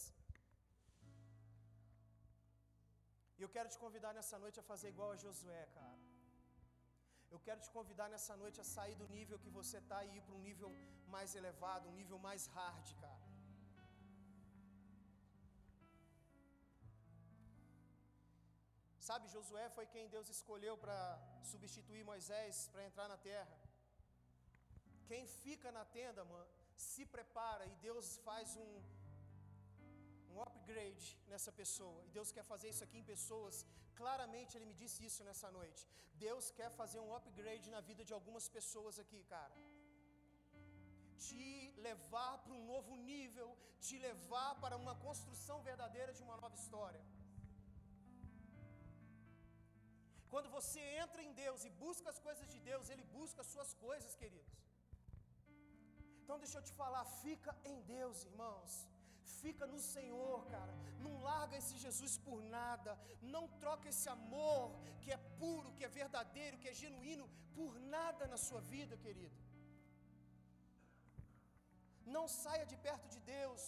E 3.37 3.41
eu 3.45 3.49
quero 3.55 3.69
te 3.73 3.77
convidar 3.83 4.13
nessa 4.17 4.37
noite 4.43 4.59
a 4.61 4.69
fazer 4.71 4.89
igual 4.93 5.11
a 5.11 5.21
Josué, 5.23 5.63
cara. 5.77 5.99
Eu 7.33 7.39
quero 7.47 7.59
te 7.65 7.69
convidar 7.77 8.07
nessa 8.13 8.35
noite 8.43 8.61
a 8.63 8.67
sair 8.75 8.95
do 9.01 9.07
nível 9.17 9.37
que 9.43 9.49
você 9.59 9.77
está 9.83 9.99
e 10.05 10.15
ir 10.17 10.21
para 10.25 10.35
um 10.39 10.43
nível 10.49 10.71
mais 11.15 11.35
elevado, 11.39 11.89
um 11.89 11.97
nível 12.01 12.19
mais 12.27 12.45
hard, 12.55 12.87
cara. 13.03 13.27
Sabe, 19.09 19.27
Josué 19.35 19.65
foi 19.77 19.85
quem 19.93 20.07
Deus 20.15 20.29
escolheu 20.29 20.75
para 20.83 20.97
substituir 21.51 22.03
Moisés 22.11 22.69
para 22.73 22.85
entrar 22.89 23.07
na 23.13 23.17
terra. 23.17 23.62
Quem 25.13 25.25
fica 25.45 25.69
na 25.77 25.85
tenda, 25.97 26.21
mano, 26.33 26.51
se 26.89 27.03
prepara 27.15 27.63
e 27.71 27.73
Deus 27.87 28.05
faz 28.27 28.55
um, 28.61 28.71
um 30.31 30.37
upgrade 30.45 31.07
nessa 31.31 31.51
pessoa. 31.59 31.99
E 32.05 32.09
Deus 32.17 32.29
quer 32.35 32.45
fazer 32.51 32.69
isso 32.71 32.83
aqui 32.85 32.97
em 33.01 33.09
pessoas. 33.11 33.57
Claramente 33.99 34.55
Ele 34.55 34.69
me 34.71 34.77
disse 34.81 35.05
isso 35.09 35.21
nessa 35.27 35.51
noite. 35.59 35.83
Deus 36.25 36.45
quer 36.59 36.71
fazer 36.79 36.99
um 37.05 37.13
upgrade 37.19 37.69
na 37.75 37.81
vida 37.89 38.03
de 38.09 38.13
algumas 38.17 38.47
pessoas 38.57 38.97
aqui, 39.03 39.21
cara. 39.35 39.55
Te 41.27 41.45
levar 41.87 42.33
para 42.43 42.55
um 42.59 42.65
novo 42.73 42.95
nível, 43.13 43.49
te 43.87 43.97
levar 44.07 44.51
para 44.63 44.81
uma 44.83 44.95
construção 45.07 45.59
verdadeira 45.69 46.11
de 46.17 46.23
uma 46.27 46.37
nova 46.43 46.57
história. 46.63 47.03
Quando 50.33 50.49
você 50.57 50.83
entra 51.05 51.21
em 51.27 51.33
Deus 51.45 51.63
e 51.69 51.71
busca 51.85 52.09
as 52.15 52.19
coisas 52.27 52.47
de 52.55 52.59
Deus, 52.71 52.89
Ele 52.89 53.03
busca 53.19 53.41
as 53.41 53.51
suas 53.55 53.73
coisas, 53.87 54.15
queridos. 54.23 54.62
Então 56.23 56.39
deixa 56.43 56.57
eu 56.57 56.65
te 56.67 56.73
falar, 56.81 57.03
fica 57.25 57.53
em 57.71 57.79
Deus, 57.95 58.17
irmãos. 58.31 58.73
Fica 59.41 59.65
no 59.71 59.79
Senhor, 59.93 60.37
cara. 60.53 60.73
Não 61.05 61.13
larga 61.29 61.55
esse 61.61 61.75
Jesus 61.85 62.13
por 62.27 62.39
nada. 62.57 62.91
Não 63.35 63.43
troca 63.63 63.89
esse 63.93 64.07
amor 64.17 64.61
que 65.01 65.11
é 65.15 65.19
puro, 65.41 65.73
que 65.77 65.85
é 65.87 65.97
verdadeiro, 66.01 66.59
que 66.61 66.69
é 66.71 66.79
genuíno, 66.83 67.25
por 67.57 67.71
nada 67.95 68.25
na 68.33 68.37
sua 68.45 68.61
vida, 68.73 68.95
querido. 69.05 69.37
Não 72.15 72.25
saia 72.41 72.65
de 72.71 72.77
perto 72.87 73.07
de 73.15 73.19
Deus. 73.35 73.63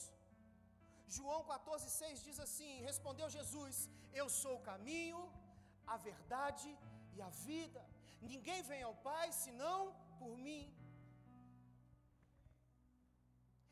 João 1.17 1.41
14,6 1.53 2.23
diz 2.27 2.39
assim: 2.45 2.71
Respondeu 2.89 3.29
Jesus: 3.37 3.89
Eu 4.21 4.27
sou 4.41 4.55
o 4.57 4.65
caminho, 4.71 5.19
a 5.93 5.97
verdade 6.09 6.69
e 7.15 7.21
a 7.27 7.29
vida. 7.47 7.83
Ninguém 8.33 8.61
vem 8.71 8.81
ao 8.83 8.95
Pai 9.09 9.27
senão 9.43 9.79
por 10.21 10.33
mim. 10.45 10.63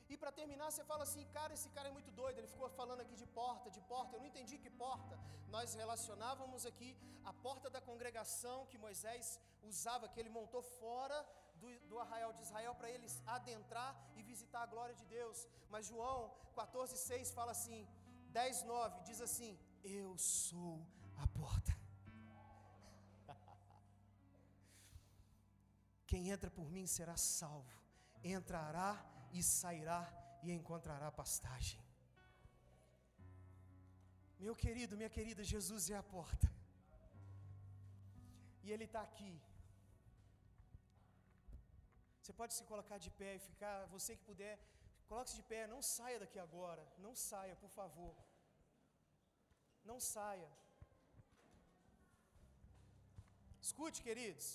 E 0.10 0.18
para 0.18 0.32
terminar, 0.32 0.72
você 0.72 0.84
fala 0.84 1.04
assim, 1.04 1.26
cara, 1.38 1.54
esse 1.54 1.70
cara 1.70 1.88
é 1.89 1.91
muito 1.91 2.12
doido. 2.12 2.38
Ele 2.38 2.47
ficou 2.47 2.70
falando 2.70 3.01
aqui 3.01 3.16
de 3.16 3.26
porta, 3.26 3.70
de 3.72 3.82
porta. 3.82 4.16
Eu 4.16 4.22
não 4.22 4.28
entendi 4.28 4.58
que 4.58 4.70
porta. 4.70 5.20
Nós 5.56 5.74
relacionávamos 5.74 6.66
aqui 6.66 6.97
a 7.24 7.34
porta 7.34 7.70
da 7.70 7.82
congregação 7.82 8.66
que 8.68 8.78
Moisés 8.78 9.39
usava, 9.64 10.08
que 10.08 10.20
ele 10.20 10.30
montou 10.30 10.62
fora 10.62 11.18
do, 11.56 11.68
do 11.89 11.99
arraial 11.99 12.34
de 12.34 12.41
Israel 12.41 12.76
para 12.76 12.89
eles 12.89 13.22
adentrar 13.26 13.91
e 14.16 14.24
visitar 14.24 14.64
a 14.64 14.66
glória 14.66 14.95
de 14.95 15.06
Deus. 15.06 15.47
Mas 15.70 15.88
João 15.88 16.32
14,6 16.56 17.34
fala 17.34 17.51
assim, 17.51 17.88
10,9 18.34 19.04
diz 19.04 19.22
assim: 19.22 19.58
Eu 19.84 20.18
sou 20.18 20.86
a 21.18 21.28
porta. 21.28 21.74
Quem 26.08 26.30
entra 26.30 26.49
por 26.51 26.70
mim 26.70 26.86
será 26.88 27.16
salvo, 27.16 27.82
entrará 28.24 28.91
e 29.38 29.41
sairá 29.57 30.01
e 30.45 30.51
encontrará 30.59 31.07
pastagem. 31.21 31.81
Meu 34.43 34.55
querido, 34.63 34.97
minha 34.99 35.13
querida, 35.17 35.51
Jesus 35.53 35.84
é 35.95 35.97
a 36.01 36.07
porta. 36.15 36.47
E 38.63 38.71
Ele 38.73 38.86
está 38.89 39.01
aqui. 39.09 39.34
Você 42.19 42.34
pode 42.39 42.53
se 42.57 42.63
colocar 42.71 42.97
de 43.05 43.11
pé 43.21 43.31
e 43.36 43.45
ficar, 43.49 43.77
você 43.95 44.11
que 44.17 44.25
puder, 44.31 44.55
coloque-se 45.09 45.38
de 45.39 45.45
pé, 45.51 45.61
não 45.73 45.81
saia 45.95 46.19
daqui 46.23 46.39
agora, 46.47 46.84
não 47.05 47.13
saia, 47.29 47.55
por 47.63 47.71
favor. 47.79 48.15
Não 49.89 49.97
saia. 50.13 50.49
Escute, 53.67 54.01
queridos. 54.07 54.47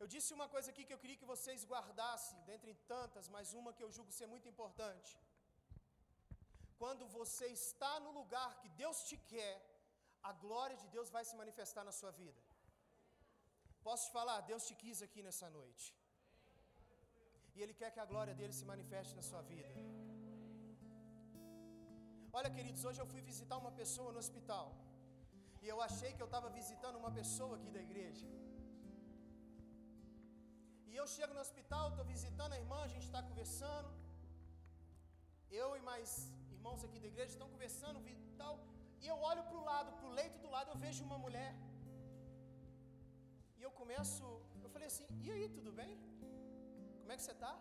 Eu 0.00 0.06
disse 0.12 0.30
uma 0.36 0.48
coisa 0.54 0.68
aqui 0.72 0.84
que 0.86 0.94
eu 0.94 1.00
queria 1.02 1.20
que 1.22 1.30
vocês 1.32 1.66
guardassem, 1.72 2.38
dentre 2.50 2.72
tantas, 2.92 3.26
mas 3.34 3.52
uma 3.60 3.74
que 3.76 3.84
eu 3.86 3.90
julgo 3.96 4.12
ser 4.18 4.28
muito 4.34 4.46
importante. 4.52 5.10
Quando 6.82 7.06
você 7.18 7.46
está 7.60 7.92
no 8.04 8.12
lugar 8.18 8.50
que 8.60 8.70
Deus 8.82 8.98
te 9.08 9.16
quer, 9.32 9.56
a 10.30 10.32
glória 10.44 10.76
de 10.82 10.88
Deus 10.94 11.10
vai 11.16 11.24
se 11.30 11.36
manifestar 11.42 11.84
na 11.88 11.94
sua 12.00 12.12
vida. 12.22 12.40
Posso 13.88 14.04
te 14.06 14.12
falar, 14.18 14.38
Deus 14.50 14.64
te 14.68 14.74
quis 14.82 15.00
aqui 15.06 15.22
nessa 15.26 15.48
noite. 15.58 15.86
E 17.54 17.62
Ele 17.62 17.74
quer 17.80 17.90
que 17.94 18.02
a 18.04 18.10
glória 18.12 18.34
dele 18.40 18.54
se 18.60 18.66
manifeste 18.72 19.14
na 19.18 19.24
sua 19.30 19.42
vida. 19.52 19.74
Olha, 22.38 22.50
queridos, 22.56 22.84
hoje 22.88 23.00
eu 23.02 23.08
fui 23.12 23.22
visitar 23.32 23.56
uma 23.64 23.72
pessoa 23.80 24.12
no 24.14 24.20
hospital. 24.24 24.66
E 25.62 25.68
eu 25.72 25.78
achei 25.88 26.12
que 26.14 26.22
eu 26.24 26.30
estava 26.32 26.48
visitando 26.60 27.00
uma 27.02 27.12
pessoa 27.20 27.54
aqui 27.58 27.70
da 27.76 27.82
igreja. 27.88 28.26
E 30.90 30.96
eu 31.00 31.06
chego 31.16 31.32
no 31.36 31.42
hospital, 31.46 31.84
estou 31.88 32.04
visitando 32.12 32.52
a 32.56 32.60
irmã, 32.62 32.78
a 32.82 32.90
gente 32.94 33.06
está 33.08 33.20
conversando. 33.30 33.90
Eu 35.60 35.68
e 35.78 35.82
mais 35.90 36.10
irmãos 36.56 36.82
aqui 36.86 36.98
da 37.04 37.08
igreja 37.12 37.32
estão 37.34 37.48
conversando 37.54 37.98
e 38.12 38.34
tal. 38.42 38.54
E 39.02 39.06
eu 39.12 39.18
olho 39.30 39.42
para 39.48 39.58
o 39.60 39.64
lado, 39.70 39.90
para 39.98 40.08
o 40.10 40.14
leito 40.20 40.38
do 40.44 40.50
lado, 40.56 40.70
eu 40.72 40.78
vejo 40.84 41.04
uma 41.08 41.18
mulher. 41.26 41.52
E 43.58 43.62
eu 43.66 43.72
começo, 43.80 44.24
eu 44.64 44.70
falei 44.74 44.88
assim: 44.92 45.06
e 45.24 45.30
aí, 45.34 45.46
tudo 45.58 45.72
bem? 45.80 45.94
Como 47.00 47.12
é 47.12 47.16
que 47.16 47.24
você 47.26 47.34
está? 47.38 47.54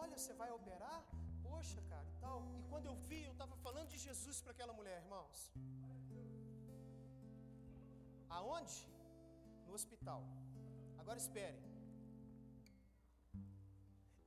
Olha, 0.00 0.16
você 0.18 0.34
vai 0.42 0.50
operar? 0.58 1.00
Poxa, 1.46 1.80
cara, 1.92 2.08
e 2.14 2.16
tal. 2.24 2.38
E 2.58 2.62
quando 2.70 2.86
eu 2.90 2.96
vi, 3.10 3.20
eu 3.28 3.32
estava 3.36 3.56
falando 3.66 3.88
de 3.94 3.98
Jesus 4.08 4.40
para 4.42 4.52
aquela 4.56 4.74
mulher, 4.80 4.98
irmãos. 5.04 5.38
Aonde? 8.38 8.78
No 9.66 9.74
hospital. 9.78 10.22
Agora 11.02 11.18
espere. 11.26 11.67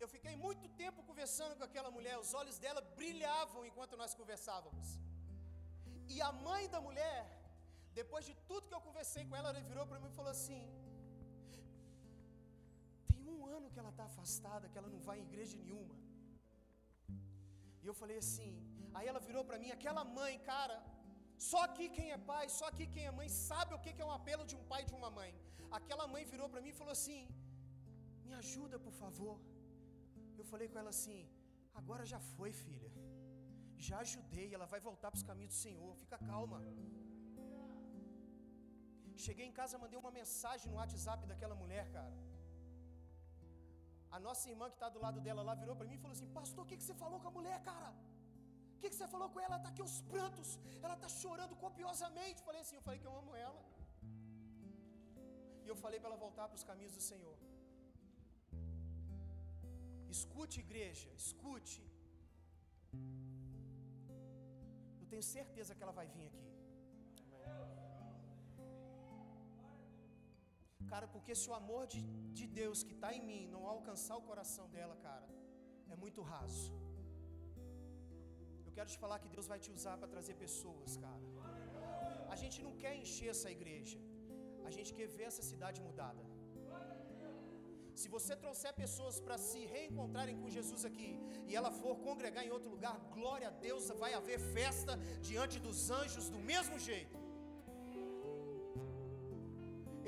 Eu 0.04 0.08
fiquei 0.16 0.36
muito 0.46 0.66
tempo 0.84 1.06
conversando 1.10 1.56
com 1.58 1.66
aquela 1.70 1.92
mulher, 1.98 2.16
os 2.26 2.32
olhos 2.42 2.58
dela 2.64 2.82
brilhavam 3.00 3.62
enquanto 3.70 4.00
nós 4.02 4.14
conversávamos. 4.22 4.88
E 6.14 6.18
a 6.30 6.32
mãe 6.48 6.64
da 6.76 6.80
mulher, 6.88 7.20
depois 8.00 8.24
de 8.30 8.34
tudo 8.50 8.68
que 8.70 8.78
eu 8.78 8.88
conversei 8.90 9.24
com 9.28 9.36
ela, 9.40 9.50
ela 9.52 9.70
virou 9.72 9.86
para 9.90 10.00
mim 10.02 10.10
e 10.12 10.18
falou 10.20 10.32
assim: 10.38 10.62
Tem 13.12 13.26
um 13.36 13.44
ano 13.58 13.70
que 13.74 13.80
ela 13.84 13.94
está 13.96 14.06
afastada, 14.12 14.70
que 14.72 14.80
ela 14.82 14.94
não 14.96 15.02
vai 15.10 15.18
em 15.20 15.28
igreja 15.30 15.58
nenhuma. 15.64 15.96
E 17.84 17.88
eu 17.90 17.96
falei 18.02 18.18
assim, 18.24 18.52
aí 18.96 19.06
ela 19.12 19.22
virou 19.28 19.44
para 19.50 19.60
mim, 19.62 19.70
aquela 19.78 20.04
mãe, 20.18 20.34
cara, 20.52 20.76
só 21.50 21.60
aqui 21.68 21.86
quem 21.96 22.08
é 22.16 22.20
pai, 22.32 22.44
só 22.58 22.66
aqui 22.72 22.86
quem 22.96 23.06
é 23.10 23.14
mãe, 23.20 23.30
sabe 23.50 23.72
o 23.76 23.82
que 23.84 24.02
é 24.04 24.08
um 24.10 24.18
apelo 24.20 24.44
de 24.52 24.56
um 24.60 24.66
pai 24.72 24.82
e 24.84 24.90
de 24.90 24.96
uma 25.00 25.10
mãe. 25.20 25.32
Aquela 25.80 26.06
mãe 26.14 26.24
virou 26.34 26.48
para 26.52 26.62
mim 26.66 26.72
e 26.74 26.80
falou 26.82 26.94
assim: 26.98 27.22
Me 28.26 28.34
ajuda, 28.42 28.78
por 28.88 28.94
favor. 29.04 29.36
Eu 30.42 30.48
falei 30.52 30.68
com 30.72 30.80
ela 30.82 30.92
assim: 30.98 31.20
agora 31.82 32.04
já 32.14 32.20
foi, 32.36 32.52
filha. 32.66 32.92
Já 33.88 33.98
ajudei, 34.06 34.48
ela 34.58 34.68
vai 34.74 34.80
voltar 34.90 35.10
para 35.12 35.20
os 35.20 35.28
caminhos 35.30 35.54
do 35.56 35.60
Senhor. 35.68 35.92
Fica 36.04 36.18
calma. 36.32 36.60
Cheguei 39.26 39.46
em 39.50 39.56
casa, 39.60 39.82
mandei 39.84 39.98
uma 40.04 40.14
mensagem 40.20 40.68
no 40.72 40.78
WhatsApp 40.82 41.22
daquela 41.32 41.56
mulher, 41.64 41.86
cara. 41.98 42.16
A 44.18 44.20
nossa 44.28 44.46
irmã 44.54 44.66
que 44.72 44.78
está 44.80 44.90
do 44.96 45.02
lado 45.06 45.20
dela 45.26 45.44
lá 45.50 45.54
virou 45.62 45.76
para 45.80 45.88
mim 45.90 45.98
e 45.98 46.04
falou 46.06 46.16
assim: 46.18 46.32
Pastor, 46.40 46.64
o 46.64 46.70
que, 46.70 46.78
que 46.80 46.86
você 46.88 46.96
falou 47.04 47.20
com 47.24 47.30
a 47.32 47.36
mulher, 47.40 47.58
cara? 47.70 47.92
O 48.76 48.80
que, 48.82 48.90
que 48.92 48.98
você 49.00 49.08
falou 49.16 49.30
com 49.34 49.40
ela? 49.46 49.54
Ela 49.54 49.62
está 49.62 49.70
aqui 49.74 49.84
aos 49.88 49.98
prantos, 50.14 50.50
ela 50.86 50.96
está 50.98 51.10
chorando 51.22 51.56
copiosamente. 51.66 52.48
Falei 52.50 52.62
assim: 52.66 52.78
Eu 52.80 52.86
falei 52.88 53.00
que 53.04 53.10
eu 53.12 53.16
amo 53.22 53.36
ela. 53.48 53.62
E 55.66 55.68
eu 55.74 55.78
falei 55.86 56.00
para 56.00 56.10
ela 56.12 56.22
voltar 56.28 56.48
para 56.50 56.60
os 56.62 56.68
caminhos 56.72 56.96
do 57.00 57.04
Senhor. 57.12 57.38
Escute, 60.16 60.56
igreja, 60.66 61.10
escute. 61.24 61.82
Eu 65.02 65.08
tenho 65.12 65.26
certeza 65.36 65.76
que 65.76 65.84
ela 65.86 65.96
vai 66.00 66.08
vir 66.16 66.26
aqui. 66.32 66.48
Cara, 70.92 71.08
porque 71.14 71.34
se 71.42 71.48
o 71.52 71.56
amor 71.62 71.84
de, 71.94 72.02
de 72.40 72.46
Deus 72.60 72.80
que 72.88 72.96
está 72.98 73.12
em 73.18 73.24
mim 73.30 73.44
não 73.54 73.64
alcançar 73.74 74.16
o 74.22 74.26
coração 74.30 74.66
dela, 74.76 74.96
cara, 75.08 75.28
é 75.94 75.98
muito 76.04 76.22
raso. 76.34 76.74
Eu 78.68 78.74
quero 78.78 78.90
te 78.94 79.00
falar 79.04 79.20
que 79.24 79.32
Deus 79.36 79.48
vai 79.54 79.60
te 79.66 79.72
usar 79.78 79.96
para 80.02 80.14
trazer 80.16 80.36
pessoas, 80.46 80.92
cara. 81.06 81.26
A 82.34 82.38
gente 82.42 82.60
não 82.68 82.76
quer 82.84 82.94
encher 83.04 83.30
essa 83.36 83.50
igreja, 83.58 84.00
a 84.70 84.72
gente 84.78 84.92
quer 84.98 85.08
ver 85.18 85.28
essa 85.32 85.44
cidade 85.52 85.80
mudada. 85.88 86.24
Se 88.02 88.10
você 88.14 88.34
trouxer 88.44 88.72
pessoas 88.84 89.16
para 89.26 89.38
se 89.48 89.60
reencontrarem 89.74 90.36
com 90.40 90.54
Jesus 90.56 90.84
aqui 90.90 91.10
e 91.48 91.56
ela 91.60 91.72
for 91.82 91.96
congregar 92.08 92.44
em 92.46 92.52
outro 92.56 92.70
lugar, 92.76 92.96
glória 93.18 93.48
a 93.50 93.56
Deus, 93.66 93.90
vai 94.04 94.12
haver 94.20 94.40
festa 94.56 94.94
diante 95.30 95.58
dos 95.66 95.80
anjos 96.00 96.28
do 96.36 96.40
mesmo 96.52 96.78
jeito. 96.88 97.18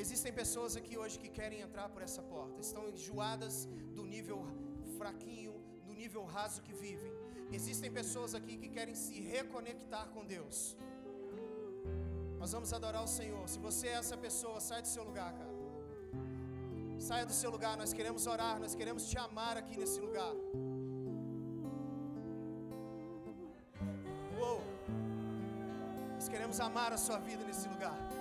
Existem 0.03 0.33
pessoas 0.41 0.75
aqui 0.79 0.95
hoje 1.01 1.21
que 1.23 1.29
querem 1.39 1.61
entrar 1.67 1.87
por 1.93 2.01
essa 2.07 2.23
porta, 2.33 2.59
estão 2.67 2.83
enjoadas 2.95 3.55
do 3.97 4.05
nível 4.15 4.39
fraquinho, 4.97 5.53
do 5.87 5.93
nível 6.01 6.25
raso 6.37 6.63
que 6.67 6.73
vivem. 6.85 7.13
Existem 7.59 7.91
pessoas 8.01 8.33
aqui 8.39 8.55
que 8.63 8.69
querem 8.77 8.95
se 9.05 9.17
reconectar 9.35 10.07
com 10.15 10.25
Deus. 10.35 10.75
Nós 12.41 12.53
vamos 12.55 12.73
adorar 12.73 13.03
o 13.03 13.15
Senhor. 13.19 13.47
Se 13.55 13.59
você 13.67 13.87
é 13.89 13.97
essa 14.03 14.17
pessoa, 14.27 14.59
sai 14.69 14.81
do 14.81 14.91
seu 14.95 15.03
lugar, 15.11 15.31
cara. 15.39 15.52
Saia 16.99 17.25
do 17.25 17.33
seu 17.33 17.51
lugar, 17.51 17.75
nós 17.77 17.93
queremos 17.93 18.27
orar, 18.27 18.59
nós 18.59 18.75
queremos 18.75 19.09
te 19.09 19.17
amar 19.17 19.57
aqui 19.57 19.77
nesse 19.77 19.99
lugar. 19.99 20.33
Uou! 24.37 24.61
Nós 26.15 26.29
queremos 26.29 26.59
amar 26.59 26.93
a 26.93 26.97
sua 26.97 27.19
vida 27.19 27.43
nesse 27.43 27.67
lugar. 27.67 28.12